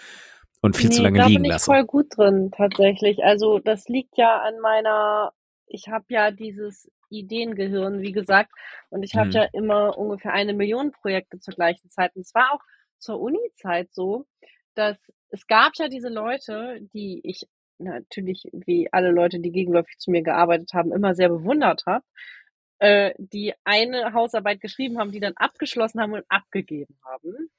und 0.61 0.76
viel 0.76 0.91
nee, 0.91 0.97
zu 0.97 1.03
lange 1.03 1.24
liegen 1.24 1.45
lasse. 1.45 1.70
Da 1.70 1.72
bin 1.74 1.84
ich 1.84 1.86
voll 1.86 2.03
gut 2.03 2.16
drin 2.16 2.51
tatsächlich. 2.51 3.22
Also 3.22 3.61
das 3.61 3.86
liegt 3.86 4.18
ja 4.18 4.41
an 4.41 4.59
meiner, 4.59 5.32
ich 5.68 5.86
habe 5.86 6.07
ja 6.09 6.32
dieses 6.32 6.91
Ideengehirn, 7.09 8.03
wie 8.03 8.12
gesagt. 8.12 8.51
Und 8.91 9.05
ich 9.05 9.14
hatte 9.14 9.28
hm. 9.28 9.34
ja 9.34 9.45
immer 9.53 9.97
ungefähr 9.97 10.32
eine 10.32 10.55
Million 10.55 10.91
Projekte 10.91 11.39
zur 11.39 11.55
gleichen 11.55 11.89
Zeit. 11.89 12.16
Und 12.16 12.22
es 12.22 12.34
war 12.34 12.53
auch 12.53 12.61
zur 12.99 13.21
Uni-Zeit 13.21 13.93
so, 13.93 14.27
dass 14.75 14.97
es 15.31 15.47
gab 15.47 15.73
ja 15.77 15.89
diese 15.89 16.09
Leute, 16.09 16.81
die 16.95 17.21
ich 17.23 17.47
natürlich, 17.79 18.45
wie 18.53 18.93
alle 18.93 19.11
Leute, 19.11 19.41
die 19.41 19.53
gegenläufig 19.53 19.99
zu 19.99 20.11
mir 20.11 20.23
gearbeitet 20.23 20.73
haben, 20.75 20.93
immer 20.93 21.15
sehr 21.15 21.29
bewundert 21.29 21.85
habe, 21.87 22.05
äh, 22.79 23.15
die 23.19 23.55
eine 23.65 24.13
Hausarbeit 24.13 24.61
geschrieben 24.61 24.99
haben, 24.99 25.13
die 25.13 25.21
dann 25.21 25.37
abgeschlossen 25.37 26.01
haben 26.01 26.13
und 26.13 26.25
abgegeben 26.29 26.99
haben. 27.05 27.51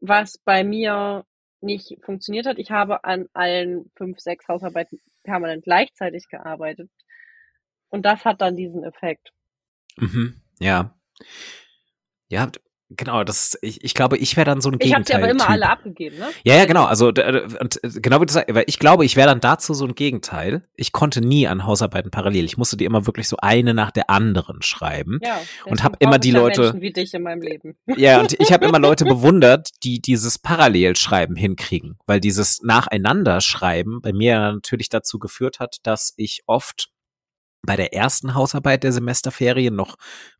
Was 0.00 0.38
bei 0.38 0.62
mir 0.62 1.24
nicht 1.60 1.96
funktioniert 2.02 2.46
hat. 2.46 2.58
Ich 2.58 2.70
habe 2.70 3.04
an 3.04 3.28
allen 3.32 3.90
fünf, 3.96 4.20
sechs 4.20 4.46
Hausarbeiten 4.48 5.00
permanent 5.22 5.64
gleichzeitig 5.64 6.28
gearbeitet. 6.28 6.90
Und 7.88 8.04
das 8.04 8.24
hat 8.24 8.40
dann 8.40 8.56
diesen 8.56 8.84
Effekt. 8.84 9.32
Mhm, 9.96 10.40
ja. 10.58 10.96
Ja, 12.28 12.50
Genau, 12.90 13.24
das 13.24 13.58
ich, 13.62 13.82
ich 13.82 13.94
glaube, 13.94 14.16
ich 14.16 14.36
wäre 14.36 14.44
dann 14.44 14.60
so 14.60 14.68
ein 14.70 14.78
Gegenteil. 14.78 14.88
Ich 14.88 14.94
habe 14.94 15.04
sie 15.04 15.14
aber 15.14 15.28
immer 15.28 15.48
alle 15.48 15.68
abgegeben, 15.68 16.18
ne? 16.18 16.28
Ja, 16.44 16.54
ja, 16.54 16.66
genau. 16.66 16.84
Also 16.84 17.08
und 17.08 17.18
äh, 17.18 17.48
genau 17.82 18.20
wie 18.20 18.26
du 18.26 18.32
sagst, 18.32 18.54
weil 18.54 18.64
ich 18.68 18.78
glaube, 18.78 19.04
ich 19.04 19.16
wäre 19.16 19.28
dann 19.28 19.40
dazu 19.40 19.74
so 19.74 19.84
ein 19.84 19.96
Gegenteil. 19.96 20.68
Ich 20.76 20.92
konnte 20.92 21.20
nie 21.20 21.48
an 21.48 21.66
Hausarbeiten 21.66 22.12
parallel. 22.12 22.44
Ich 22.44 22.56
musste 22.56 22.76
die 22.76 22.84
immer 22.84 23.04
wirklich 23.06 23.28
so 23.28 23.38
eine 23.42 23.74
nach 23.74 23.90
der 23.90 24.08
anderen 24.08 24.62
schreiben 24.62 25.18
ja, 25.20 25.40
und 25.64 25.82
habe 25.82 25.96
immer 25.98 26.20
die 26.20 26.30
Leute 26.30 26.60
Menschen 26.60 26.80
wie 26.80 26.92
dich 26.92 27.12
in 27.12 27.22
meinem 27.22 27.42
Leben. 27.42 27.76
Ja, 27.96 28.20
und 28.20 28.38
ich 28.38 28.52
habe 28.52 28.64
immer 28.66 28.78
Leute 28.78 29.04
bewundert, 29.04 29.70
die 29.82 30.00
dieses 30.00 30.38
Parallelschreiben 30.38 31.34
hinkriegen, 31.34 31.98
weil 32.06 32.20
dieses 32.20 32.62
nacheinander 32.62 33.40
Schreiben 33.40 34.00
bei 34.00 34.12
mir 34.12 34.38
natürlich 34.38 34.90
dazu 34.90 35.18
geführt 35.18 35.58
hat, 35.58 35.78
dass 35.82 36.14
ich 36.16 36.44
oft 36.46 36.90
bei 37.62 37.76
der 37.76 37.92
ersten 37.92 38.34
Hausarbeit 38.34 38.84
der 38.84 38.92
Semesterferien 38.92 39.74
noch 39.74 39.96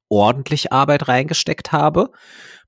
ordentlich 0.09 0.73
Arbeit 0.73 1.09
reingesteckt 1.09 1.73
habe. 1.73 2.11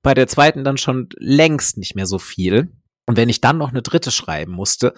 Bei 0.01 0.13
der 0.13 0.27
zweiten 0.27 0.63
dann 0.63 0.77
schon 0.77 1.09
längst 1.17 1.77
nicht 1.77 1.95
mehr 1.95 2.05
so 2.05 2.19
viel. 2.19 2.71
Und 3.05 3.17
wenn 3.17 3.29
ich 3.29 3.41
dann 3.41 3.57
noch 3.57 3.69
eine 3.69 3.81
dritte 3.81 4.11
schreiben 4.11 4.51
musste, 4.51 4.93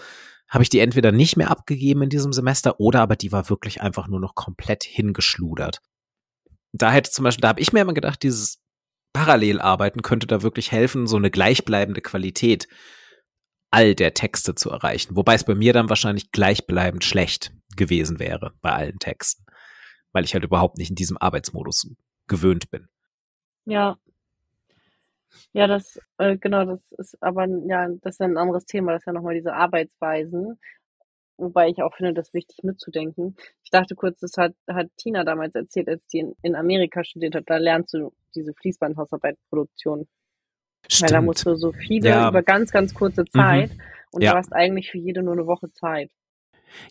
habe 0.49 0.63
ich 0.63 0.69
die 0.69 0.79
entweder 0.79 1.11
nicht 1.11 1.37
mehr 1.37 1.49
abgegeben 1.49 2.03
in 2.03 2.09
diesem 2.09 2.33
Semester 2.33 2.79
oder 2.79 3.01
aber 3.01 3.15
die 3.15 3.31
war 3.31 3.49
wirklich 3.49 3.81
einfach 3.81 4.07
nur 4.07 4.19
noch 4.19 4.35
komplett 4.35 4.83
hingeschludert. 4.83 5.81
Da 6.73 6.91
hätte 6.91 7.11
zum 7.11 7.23
Beispiel, 7.23 7.41
da 7.41 7.49
habe 7.49 7.61
ich 7.61 7.71
mir 7.71 7.81
immer 7.81 7.93
gedacht, 7.93 8.21
dieses 8.21 8.59
Parallelarbeiten 9.13 10.01
könnte 10.01 10.27
da 10.27 10.41
wirklich 10.41 10.71
helfen, 10.71 11.07
so 11.07 11.17
eine 11.17 11.31
gleichbleibende 11.31 12.01
Qualität 12.01 12.67
all 13.71 13.95
der 13.95 14.13
Texte 14.13 14.53
zu 14.55 14.69
erreichen. 14.69 15.15
Wobei 15.15 15.35
es 15.35 15.45
bei 15.45 15.55
mir 15.55 15.71
dann 15.73 15.89
wahrscheinlich 15.89 16.31
gleichbleibend 16.31 17.03
schlecht 17.03 17.53
gewesen 17.77 18.19
wäre 18.19 18.53
bei 18.61 18.71
allen 18.71 18.99
Texten, 18.99 19.45
weil 20.11 20.25
ich 20.25 20.33
halt 20.33 20.43
überhaupt 20.43 20.77
nicht 20.77 20.89
in 20.89 20.95
diesem 20.95 21.17
Arbeitsmodus 21.17 21.87
gewöhnt 22.31 22.71
bin. 22.71 22.87
Ja. 23.65 23.97
Ja, 25.53 25.67
das, 25.67 25.99
äh, 26.17 26.37
genau, 26.37 26.65
das 26.65 26.79
ist 26.97 27.21
aber, 27.21 27.45
ja, 27.67 27.87
das 28.01 28.15
ist 28.15 28.21
ein 28.21 28.37
anderes 28.37 28.65
Thema, 28.65 28.93
das 28.93 29.01
ist 29.01 29.05
ja 29.05 29.13
nochmal 29.13 29.35
diese 29.35 29.53
Arbeitsweisen. 29.53 30.57
Wobei 31.37 31.69
ich 31.69 31.81
auch 31.81 31.93
finde, 31.95 32.13
das 32.13 32.27
ist 32.27 32.33
wichtig 32.33 32.63
mitzudenken. 32.63 33.35
Ich 33.63 33.71
dachte 33.71 33.95
kurz, 33.95 34.19
das 34.19 34.37
hat, 34.37 34.53
hat 34.69 34.87
Tina 34.97 35.23
damals 35.23 35.55
erzählt, 35.55 35.89
als 35.89 36.05
die 36.07 36.19
in, 36.19 36.35
in 36.41 36.55
Amerika 36.55 37.03
studiert 37.03 37.35
hat, 37.35 37.45
da 37.47 37.57
lernst 37.57 37.93
du 37.93 38.13
diese 38.35 38.53
Fließbandhausarbeitproduktion. 38.53 40.07
Weil 40.99 41.09
da 41.09 41.21
musst 41.21 41.45
du 41.45 41.55
so 41.55 41.71
viele 41.71 42.09
ja. 42.09 42.29
über 42.29 42.43
ganz, 42.43 42.71
ganz 42.71 42.93
kurze 42.93 43.25
Zeit 43.25 43.71
mhm. 43.71 43.81
und 44.11 44.23
ja. 44.23 44.31
du 44.31 44.37
hast 44.37 44.53
eigentlich 44.53 44.91
für 44.91 44.97
jede 44.97 45.23
nur 45.23 45.33
eine 45.33 45.47
Woche 45.47 45.71
Zeit. 45.71 46.11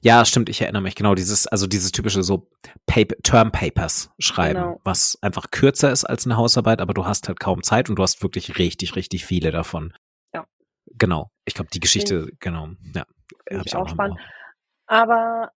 Ja, 0.02 0.24
stimmt, 0.24 0.48
ich 0.48 0.60
erinnere 0.60 0.82
mich 0.82 0.94
genau. 0.94 1.14
Dieses, 1.14 1.46
also 1.46 1.66
dieses 1.66 1.92
typische 1.92 2.22
so 2.22 2.48
Paper, 2.86 3.16
Term 3.22 3.52
Papers 3.52 4.10
schreiben, 4.18 4.60
genau. 4.60 4.80
was 4.84 5.18
einfach 5.22 5.50
kürzer 5.50 5.90
ist 5.90 6.04
als 6.04 6.26
eine 6.26 6.36
Hausarbeit, 6.36 6.80
aber 6.80 6.94
du 6.94 7.06
hast 7.06 7.28
halt 7.28 7.40
kaum 7.40 7.62
Zeit 7.62 7.88
und 7.88 7.96
du 7.96 8.02
hast 8.02 8.22
wirklich 8.22 8.58
richtig, 8.58 8.96
richtig 8.96 9.24
viele 9.24 9.50
davon. 9.50 9.94
Ja. 10.34 10.46
Genau. 10.86 11.30
Ich 11.44 11.54
glaube, 11.54 11.70
die 11.72 11.80
Geschichte, 11.80 12.24
Find, 12.24 12.40
genau, 12.40 12.68
ja. 12.94 13.04
Habe 13.50 13.62
ich 13.64 13.74
auch, 13.74 13.82
auch 13.82 13.88
spannend. 13.88 14.18
Aber 14.86 15.52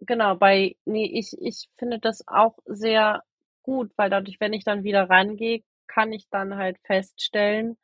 genau, 0.00 0.36
bei, 0.36 0.76
nee, 0.84 1.06
ich, 1.06 1.36
ich 1.40 1.68
finde 1.78 1.98
das 1.98 2.26
auch 2.26 2.58
sehr 2.66 3.22
gut, 3.62 3.92
weil 3.96 4.10
dadurch, 4.10 4.40
wenn 4.40 4.52
ich 4.52 4.64
dann 4.64 4.84
wieder 4.84 5.08
rangehe, 5.08 5.62
kann 5.86 6.12
ich 6.12 6.28
dann 6.28 6.56
halt 6.56 6.78
feststellen, 6.84 7.76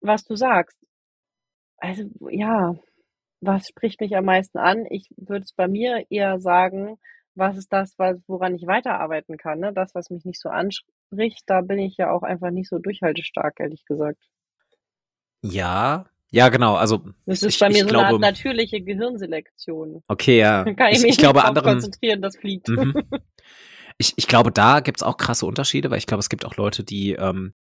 was 0.00 0.24
du 0.24 0.36
sagst. 0.36 0.78
Also, 1.78 2.04
ja, 2.30 2.74
was 3.42 3.68
spricht 3.68 4.00
mich 4.00 4.16
am 4.16 4.24
meisten 4.24 4.58
an? 4.58 4.86
Ich 4.88 5.10
würde 5.16 5.44
es 5.44 5.52
bei 5.52 5.68
mir 5.68 6.06
eher 6.10 6.40
sagen, 6.40 6.96
was 7.34 7.56
ist 7.56 7.72
das, 7.72 7.94
woran 7.98 8.54
ich 8.54 8.66
weiterarbeiten 8.66 9.36
kann, 9.36 9.58
ne? 9.58 9.72
Das, 9.72 9.94
was 9.94 10.10
mich 10.10 10.24
nicht 10.24 10.40
so 10.40 10.48
anspricht, 10.48 11.42
da 11.46 11.60
bin 11.60 11.78
ich 11.78 11.96
ja 11.96 12.10
auch 12.10 12.22
einfach 12.22 12.50
nicht 12.50 12.68
so 12.68 12.78
durchhaltestark, 12.78 13.58
ehrlich 13.58 13.84
gesagt. 13.84 14.22
Ja, 15.42 16.06
ja, 16.30 16.48
genau. 16.48 16.76
Also 16.76 17.02
das 17.26 17.42
ist 17.42 17.54
ich, 17.54 17.60
bei 17.60 17.68
mir 17.68 17.82
so 17.82 17.88
glaube, 17.88 18.06
eine 18.06 18.18
natürliche 18.18 18.80
Gehirnselektion. 18.80 20.02
Okay, 20.08 20.38
ja. 20.38 20.64
Dann 20.64 20.76
kann 20.76 20.88
ich, 20.90 20.98
ich 20.98 21.02
mich 21.02 21.10
ich 21.12 21.18
glaube, 21.18 21.44
anderen, 21.44 21.72
konzentrieren, 21.72 22.22
das 22.22 22.36
fliegt. 22.36 22.68
Mhm. 22.68 22.94
Ich, 23.98 24.14
ich 24.16 24.26
glaube, 24.26 24.50
da 24.50 24.80
gibt's 24.80 25.02
auch 25.02 25.18
krasse 25.18 25.44
Unterschiede, 25.44 25.90
weil 25.90 25.98
ich 25.98 26.06
glaube, 26.06 26.20
es 26.20 26.30
gibt 26.30 26.46
auch 26.46 26.56
Leute, 26.56 26.82
die 26.82 27.12
ähm, 27.12 27.52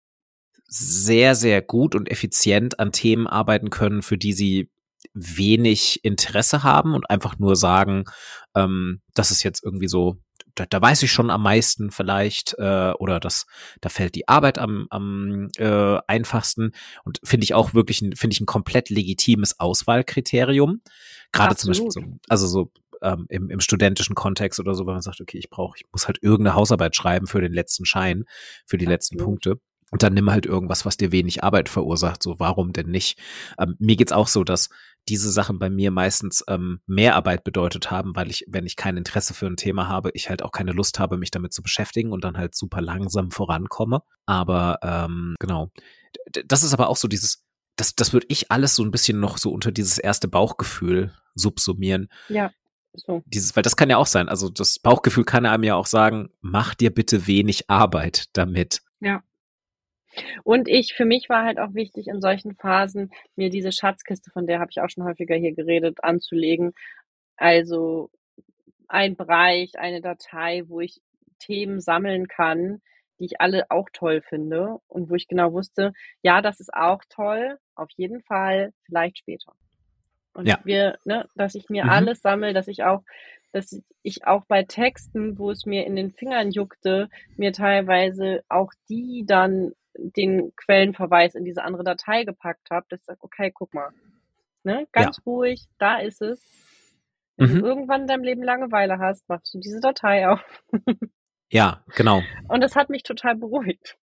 sehr, 0.65 1.35
sehr 1.35 1.61
gut 1.61 1.93
und 1.93 2.09
effizient 2.09 2.79
an 2.79 2.93
Themen 2.93 3.27
arbeiten 3.27 3.69
können, 3.69 4.01
für 4.01 4.17
die 4.17 4.31
sie 4.31 4.69
wenig 5.13 6.03
Interesse 6.03 6.63
haben 6.63 6.93
und 6.93 7.09
einfach 7.09 7.37
nur 7.37 7.55
sagen, 7.55 8.05
ähm, 8.55 9.01
das 9.13 9.31
ist 9.31 9.43
jetzt 9.43 9.63
irgendwie 9.63 9.87
so, 9.87 10.17
da, 10.55 10.65
da 10.65 10.81
weiß 10.81 11.03
ich 11.03 11.11
schon 11.11 11.29
am 11.29 11.43
meisten 11.43 11.91
vielleicht 11.91 12.55
äh, 12.57 12.91
oder 12.99 13.19
das, 13.19 13.45
da 13.81 13.89
fällt 13.89 14.15
die 14.15 14.27
Arbeit 14.27 14.57
am, 14.57 14.87
am 14.89 15.49
äh, 15.57 15.97
einfachsten 16.07 16.71
und 17.03 17.19
finde 17.23 17.43
ich 17.43 17.53
auch 17.53 17.73
wirklich 17.73 18.01
ein, 18.01 18.15
finde 18.15 18.33
ich 18.33 18.41
ein 18.41 18.45
komplett 18.45 18.89
legitimes 18.89 19.59
Auswahlkriterium. 19.59 20.81
Gerade 21.31 21.55
zum 21.55 21.69
Beispiel 21.69 21.91
so, 21.91 22.01
also 22.27 22.47
so 22.47 22.71
ähm, 23.01 23.25
im, 23.29 23.49
im 23.49 23.59
studentischen 23.59 24.15
Kontext 24.15 24.59
oder 24.59 24.73
so, 24.75 24.85
wenn 24.85 24.93
man 24.93 25.01
sagt, 25.01 25.21
okay, 25.21 25.37
ich 25.37 25.49
brauche, 25.49 25.77
ich 25.77 25.85
muss 25.91 26.07
halt 26.07 26.19
irgendeine 26.21 26.55
Hausarbeit 26.55 26.95
schreiben 26.95 27.27
für 27.27 27.41
den 27.41 27.53
letzten 27.53 27.85
Schein, 27.85 28.25
für 28.65 28.77
die 28.77 28.85
Absolut. 28.85 28.93
letzten 28.93 29.17
Punkte 29.17 29.59
Und 29.91 30.03
dann 30.03 30.13
nimm 30.13 30.31
halt 30.31 30.45
irgendwas, 30.45 30.85
was 30.85 30.97
dir 30.97 31.11
wenig 31.11 31.43
Arbeit 31.43 31.69
verursacht. 31.69 32.23
So, 32.23 32.39
warum 32.39 32.73
denn 32.73 32.89
nicht? 32.89 33.19
Ähm, 33.59 33.75
mir 33.77 33.97
geht's 33.97 34.13
auch 34.13 34.27
so, 34.27 34.43
dass 34.43 34.69
diese 35.09 35.31
Sachen 35.31 35.59
bei 35.59 35.69
mir 35.69 35.91
meistens 35.91 36.43
ähm, 36.47 36.79
mehr 36.85 37.15
Arbeit 37.15 37.43
bedeutet 37.43 37.91
haben, 37.91 38.15
weil 38.15 38.29
ich, 38.29 38.45
wenn 38.47 38.65
ich 38.65 38.75
kein 38.75 38.97
Interesse 38.97 39.33
für 39.33 39.47
ein 39.47 39.57
Thema 39.57 39.87
habe, 39.87 40.11
ich 40.13 40.29
halt 40.29 40.43
auch 40.43 40.51
keine 40.51 40.71
Lust 40.71 40.99
habe, 40.99 41.17
mich 41.17 41.31
damit 41.31 41.53
zu 41.53 41.61
beschäftigen 41.61 42.11
und 42.11 42.23
dann 42.23 42.37
halt 42.37 42.55
super 42.55 42.81
langsam 42.81 43.31
vorankomme. 43.31 44.01
Aber 44.25 44.79
ähm, 44.81 45.35
genau. 45.39 45.71
Das 46.45 46.63
ist 46.63 46.73
aber 46.73 46.87
auch 46.87 46.97
so 46.97 47.07
dieses, 47.07 47.43
das, 47.75 47.95
das 47.95 48.13
würde 48.13 48.27
ich 48.29 48.51
alles 48.51 48.75
so 48.75 48.83
ein 48.83 48.91
bisschen 48.91 49.19
noch 49.19 49.37
so 49.37 49.51
unter 49.51 49.71
dieses 49.71 49.97
erste 49.97 50.27
Bauchgefühl 50.27 51.11
subsumieren. 51.35 52.07
Ja. 52.29 52.51
So. 52.93 53.23
Dieses, 53.25 53.55
weil 53.55 53.63
das 53.63 53.75
kann 53.75 53.89
ja 53.89 53.97
auch 53.97 54.07
sein. 54.07 54.29
Also 54.29 54.49
das 54.49 54.79
Bauchgefühl 54.79 55.23
kann 55.23 55.45
einem 55.45 55.63
ja 55.63 55.75
auch 55.75 55.85
sagen, 55.85 56.29
mach 56.41 56.75
dir 56.75 56.93
bitte 56.93 57.25
wenig 57.27 57.69
Arbeit 57.69 58.25
damit. 58.33 58.81
Ja. 58.99 59.23
Und 60.43 60.67
ich, 60.67 60.93
für 60.93 61.05
mich 61.05 61.29
war 61.29 61.43
halt 61.45 61.59
auch 61.59 61.73
wichtig, 61.73 62.07
in 62.07 62.21
solchen 62.21 62.55
Phasen 62.55 63.11
mir 63.35 63.49
diese 63.49 63.71
Schatzkiste, 63.71 64.31
von 64.31 64.47
der 64.47 64.59
habe 64.59 64.71
ich 64.71 64.81
auch 64.81 64.89
schon 64.89 65.03
häufiger 65.05 65.35
hier 65.35 65.53
geredet, 65.53 66.03
anzulegen. 66.03 66.73
Also 67.37 68.09
ein 68.87 69.15
Bereich, 69.15 69.77
eine 69.79 70.01
Datei, 70.01 70.63
wo 70.67 70.79
ich 70.81 71.01
Themen 71.39 71.79
sammeln 71.81 72.27
kann, 72.27 72.81
die 73.19 73.25
ich 73.25 73.41
alle 73.41 73.65
auch 73.69 73.89
toll 73.93 74.21
finde 74.21 74.77
und 74.87 75.09
wo 75.09 75.15
ich 75.15 75.27
genau 75.27 75.53
wusste, 75.53 75.93
ja, 76.23 76.41
das 76.41 76.59
ist 76.59 76.73
auch 76.73 77.01
toll, 77.09 77.57
auf 77.75 77.89
jeden 77.95 78.21
Fall, 78.23 78.73
vielleicht 78.85 79.19
später. 79.19 79.53
Und 80.33 80.47
Ja. 80.47 80.59
wir, 80.63 80.97
ne, 81.05 81.27
dass 81.35 81.55
ich 81.55 81.69
mir 81.69 81.85
Mhm. 81.85 81.89
alles 81.89 82.21
sammle, 82.21 82.53
dass 82.53 82.67
ich 82.67 82.83
auch, 82.83 83.03
dass 83.51 83.81
ich 84.03 84.25
auch 84.27 84.45
bei 84.47 84.63
Texten, 84.63 85.37
wo 85.37 85.51
es 85.51 85.65
mir 85.65 85.85
in 85.85 85.95
den 85.95 86.11
Fingern 86.11 86.51
juckte, 86.51 87.09
mir 87.37 87.51
teilweise 87.53 88.43
auch 88.49 88.71
die 88.89 89.23
dann 89.27 89.73
den 89.95 90.53
Quellenverweis 90.55 91.35
in 91.35 91.43
diese 91.45 91.63
andere 91.63 91.83
Datei 91.83 92.23
gepackt 92.23 92.69
habe, 92.71 92.85
dass 92.89 92.99
ich 93.01 93.05
sage, 93.05 93.19
okay, 93.21 93.51
guck 93.53 93.73
mal, 93.73 93.89
ne, 94.63 94.87
ganz 94.91 95.19
ruhig, 95.25 95.65
da 95.77 95.97
ist 95.99 96.21
es. 96.21 96.41
Wenn 97.37 97.53
Mhm. 97.55 97.59
du 97.59 97.65
irgendwann 97.65 98.01
in 98.01 98.07
deinem 98.07 98.23
Leben 98.23 98.43
Langeweile 98.43 98.99
hast, 98.99 99.27
machst 99.29 99.53
du 99.53 99.59
diese 99.59 99.79
Datei 99.79 100.27
auf. 100.29 100.39
Ja, 101.49 101.83
genau. 101.95 102.21
Und 102.47 102.61
das 102.61 102.75
hat 102.75 102.89
mich 102.89 103.03
total 103.03 103.35
beruhigt. 103.35 103.97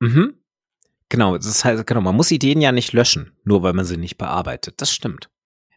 Mhm. 0.00 0.36
Genau, 1.08 1.36
das 1.36 1.46
ist 1.46 1.64
halt, 1.64 1.84
genau, 1.86 2.00
man 2.00 2.14
muss 2.16 2.30
Ideen 2.30 2.60
ja 2.60 2.70
nicht 2.72 2.92
löschen, 2.92 3.36
nur 3.44 3.62
weil 3.62 3.72
man 3.72 3.84
sie 3.84 3.96
nicht 3.96 4.16
bearbeitet. 4.16 4.80
Das 4.80 4.92
stimmt. 4.92 5.28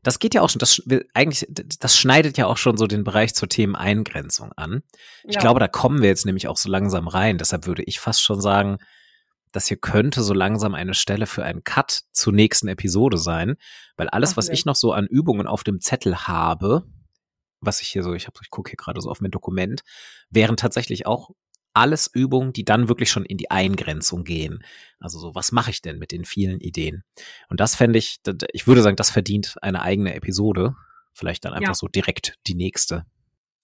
Das 0.03 0.19
geht 0.19 0.33
ja 0.35 0.41
auch 0.41 0.49
schon, 0.49 0.59
das 0.59 0.81
eigentlich, 1.13 1.47
das 1.79 1.97
schneidet 1.97 2.37
ja 2.37 2.45
auch 2.45 2.57
schon 2.57 2.77
so 2.77 2.87
den 2.87 3.03
Bereich 3.05 3.33
zur 3.33 3.47
Themeneingrenzung 3.49 4.51
an. 4.51 4.83
Ich 5.23 5.35
Ja. 5.35 5.41
glaube, 5.41 5.59
da 5.59 5.67
kommen 5.67 6.01
wir 6.01 6.09
jetzt 6.09 6.25
nämlich 6.25 6.47
auch 6.47 6.57
so 6.57 6.69
langsam 6.69 7.07
rein. 7.07 7.37
Deshalb 7.37 7.65
würde 7.65 7.83
ich 7.83 7.99
fast 7.99 8.21
schon 8.21 8.39
sagen, 8.41 8.77
das 9.53 9.67
hier 9.67 9.77
könnte 9.77 10.21
so 10.21 10.33
langsam 10.33 10.75
eine 10.75 10.93
Stelle 10.93 11.25
für 11.25 11.43
einen 11.45 11.63
Cut 11.63 12.01
zur 12.11 12.33
nächsten 12.33 12.67
Episode 12.67 13.17
sein, 13.17 13.55
weil 13.95 14.09
alles, 14.09 14.31
Machen 14.31 14.37
was 14.37 14.47
wir. 14.47 14.53
ich 14.55 14.65
noch 14.65 14.75
so 14.75 14.91
an 14.91 15.07
Übungen 15.07 15.47
auf 15.47 15.63
dem 15.63 15.79
Zettel 15.79 16.27
habe, 16.27 16.83
was 17.61 17.81
ich 17.81 17.87
hier 17.87 18.03
so, 18.03 18.13
ich 18.13 18.27
habe, 18.27 18.37
ich 18.43 18.49
gucke 18.49 18.71
hier 18.71 18.77
gerade 18.77 18.99
so 18.99 19.09
auf 19.09 19.21
mein 19.21 19.31
Dokument, 19.31 19.83
wären 20.29 20.57
tatsächlich 20.57 21.05
auch 21.05 21.29
alles 21.75 22.07
Übungen, 22.13 22.53
die 22.53 22.65
dann 22.65 22.87
wirklich 22.87 23.09
schon 23.09 23.25
in 23.25 23.37
die 23.37 23.49
Eingrenzung 23.49 24.23
gehen. 24.25 24.63
Also 24.99 25.17
so, 25.17 25.33
was 25.33 25.51
mache 25.51 25.71
ich 25.71 25.81
denn 25.81 25.97
mit 25.97 26.11
den 26.11 26.25
vielen 26.25 26.59
Ideen? 26.59 27.03
Und 27.49 27.59
das 27.59 27.75
fände 27.75 27.97
ich, 27.97 28.17
ich 28.51 28.67
würde 28.67 28.81
sagen, 28.81 28.95
das 28.95 29.09
verdient 29.09 29.55
eine 29.61 29.81
eigene 29.81 30.13
Episode. 30.13 30.75
Vielleicht 31.13 31.45
dann 31.45 31.53
einfach 31.53 31.69
Ja. 31.69 31.73
so 31.75 31.87
direkt 31.87 32.35
die 32.47 32.53
nächste. 32.55 33.05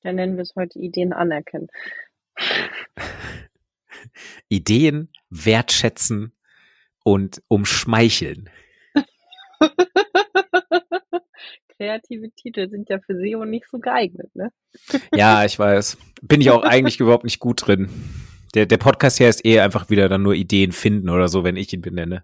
Dann 0.01 0.15
nennen 0.15 0.37
wir 0.37 0.43
es 0.43 0.53
heute 0.55 0.79
Ideen 0.79 1.13
anerkennen. 1.13 1.67
Ideen 4.47 5.09
wertschätzen 5.29 6.33
und 7.03 7.41
umschmeicheln. 7.47 8.49
Kreative 11.77 12.31
Titel 12.31 12.69
sind 12.69 12.89
ja 12.89 12.99
für 12.99 13.15
SEO 13.15 13.45
nicht 13.45 13.67
so 13.69 13.79
geeignet, 13.79 14.33
ne? 14.35 14.51
Ja, 15.15 15.45
ich 15.45 15.57
weiß. 15.57 15.97
Bin 16.21 16.41
ich 16.41 16.49
auch 16.49 16.63
eigentlich 16.63 16.99
überhaupt 16.99 17.23
nicht 17.23 17.39
gut 17.39 17.65
drin. 17.65 17.89
Der, 18.53 18.65
der 18.65 18.77
Podcast 18.77 19.17
hier 19.17 19.29
ist 19.29 19.45
eher 19.45 19.63
einfach 19.63 19.89
wieder 19.89 20.09
dann 20.09 20.23
nur 20.23 20.33
Ideen 20.33 20.71
finden 20.71 21.09
oder 21.09 21.29
so, 21.29 21.43
wenn 21.43 21.55
ich 21.55 21.71
ihn 21.71 21.81
benenne. 21.81 22.23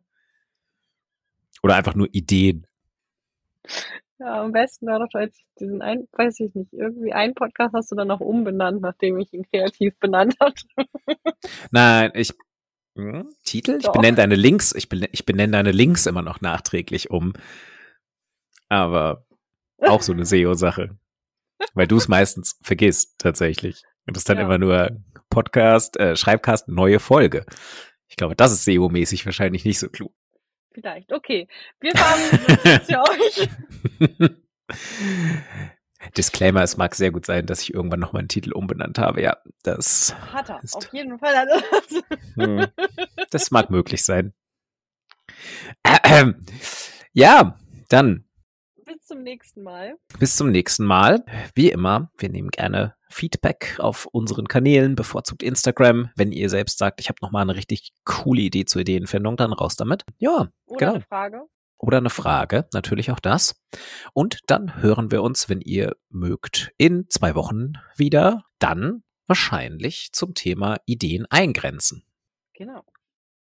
Oder 1.64 1.76
einfach 1.76 1.96
nur 1.96 2.10
Ideen. 2.12 2.68
Ja, 4.20 4.44
am 4.44 4.52
besten 4.54 4.88
war 4.88 5.00
doch 5.00 5.14
als 5.14 5.38
ich 5.38 5.46
diesen 5.60 5.82
ein, 5.82 6.08
weiß 6.14 6.40
ich 6.40 6.54
nicht, 6.56 6.72
irgendwie 6.74 7.12
einen 7.12 7.34
Podcast 7.34 7.74
hast 7.74 7.92
du 7.92 7.96
dann 7.96 8.12
auch 8.12 8.22
umbenannt, 8.22 8.82
nachdem 8.82 9.20
ich 9.20 9.34
ihn 9.34 9.44
kreativ 9.52 9.98
benannt 10.00 10.36
hatte. 10.40 10.66
Nein, 11.72 12.12
ich. 12.14 12.34
Hm, 12.98 13.30
Titel? 13.44 13.76
Ich 13.80 13.84
Doch. 13.86 13.92
benenne 13.94 14.16
deine 14.16 14.36
Links, 14.36 14.74
ich, 14.74 14.88
benenne, 14.88 15.10
ich 15.12 15.26
benenne 15.26 15.52
deine 15.52 15.72
Links 15.72 16.06
immer 16.06 16.22
noch 16.22 16.40
nachträglich 16.40 17.10
um. 17.10 17.34
Aber 18.70 19.26
auch 19.82 20.02
so 20.02 20.14
eine 20.14 20.26
SEO-Sache. 20.26 20.98
Weil 21.74 21.88
du 21.88 21.98
es 21.98 22.08
meistens 22.08 22.58
vergisst, 22.62 23.16
tatsächlich. 23.20 23.84
Und 24.08 24.16
das 24.16 24.22
ist 24.22 24.30
dann 24.30 24.38
Ja. 24.38 24.44
immer 24.46 24.58
nur 24.58 24.92
Podcast, 25.30 25.98
äh, 25.98 26.16
Schreibcast, 26.16 26.70
neue 26.70 27.00
Folge. 27.00 27.46
Ich 28.08 28.16
glaube, 28.16 28.36
das 28.36 28.54
ist 28.54 28.64
SEO-mäßig 28.66 29.26
wahrscheinlich 29.26 29.66
nicht 29.66 29.80
so 29.80 29.90
klug. 29.90 30.14
Vielleicht. 30.76 31.12
Okay. 31.12 31.48
Wir 31.80 31.92
uns 31.94 32.86
für 32.86 33.02
euch. 33.02 33.50
Disclaimer, 36.18 36.62
es 36.62 36.78
mag 36.78 36.94
sehr 36.96 37.12
gut 37.12 37.26
sein, 37.26 37.46
dass 37.48 37.62
ich 37.62 37.74
irgendwann 37.74 38.00
noch 38.02 38.14
meinen 38.14 38.28
Titel 38.28 38.52
umbenannt 38.54 39.00
habe. 39.00 39.22
Ja, 39.24 39.38
das, 39.64 40.14
Hat 40.34 40.50
er. 40.50 40.62
Ist- 40.64 40.76
Auf 40.76 40.94
jeden 40.94 41.18
Fall 41.18 41.36
hat 41.36 41.48
er 41.50 41.64
das. 41.72 42.04
hm, 42.36 42.68
das 43.32 43.50
mag 43.52 43.70
möglich 43.72 44.04
sein. 44.04 44.34
Ja, 47.18 47.58
dann 47.88 48.25
zum 49.06 49.22
nächsten 49.24 49.64
Mal. 49.64 49.96
bis 50.20 50.36
zum 50.36 50.52
nächsten 50.52 50.86
Mal. 50.86 51.24
Wie 51.54 51.70
immer, 51.70 52.12
wir 52.18 52.30
nehmen 52.30 52.50
gerne 52.50 52.96
Feedback 53.10 53.78
auf 53.80 54.06
unseren 54.08 54.48
Kanälen, 54.48 54.96
bevorzugt 54.96 55.44
Instagram. 55.44 56.10
Wenn 56.16 56.32
ihr 56.32 56.50
selbst 56.50 56.78
sagt, 56.80 57.00
ich 57.00 57.08
habe 57.10 57.20
noch 57.22 57.32
mal 57.32 57.42
eine 57.42 57.56
richtig 57.56 57.92
coole 58.04 58.42
Idee 58.42 58.66
zur 58.66 58.82
Ideenfindung, 58.82 59.38
dann 59.38 59.54
raus 59.54 59.76
damit. 59.76 60.04
Ja, 60.18 60.50
Oder 60.66 60.78
Genau. 60.78 60.94
eine 60.96 61.02
Frage. 61.04 61.42
oder 61.78 61.98
eine 61.98 62.10
Frage, 62.10 62.68
natürlich 62.74 63.12
auch 63.12 63.20
das. 63.20 63.62
Und 64.14 64.40
dann 64.48 64.82
hören 64.82 65.12
wir 65.12 65.22
uns, 65.24 65.50
wenn 65.50 65.62
ihr 65.62 65.96
mögt, 66.10 66.72
in 66.78 67.08
zwei 67.10 67.36
Wochen 67.36 67.74
wieder. 67.96 68.44
Dann 68.60 69.04
wahrscheinlich 69.28 70.10
zum 70.14 70.34
Thema 70.34 70.78
Ideen 70.86 71.26
eingrenzen. 71.30 72.04
Genau. 72.54 72.84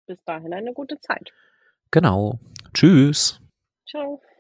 Bis 0.07 0.17
dahin 0.25 0.53
eine 0.53 0.73
gute 0.73 0.99
Zeit. 1.01 1.31
Genau. 1.91 2.39
Tschüss. 2.73 3.39
Ciao. 3.89 4.21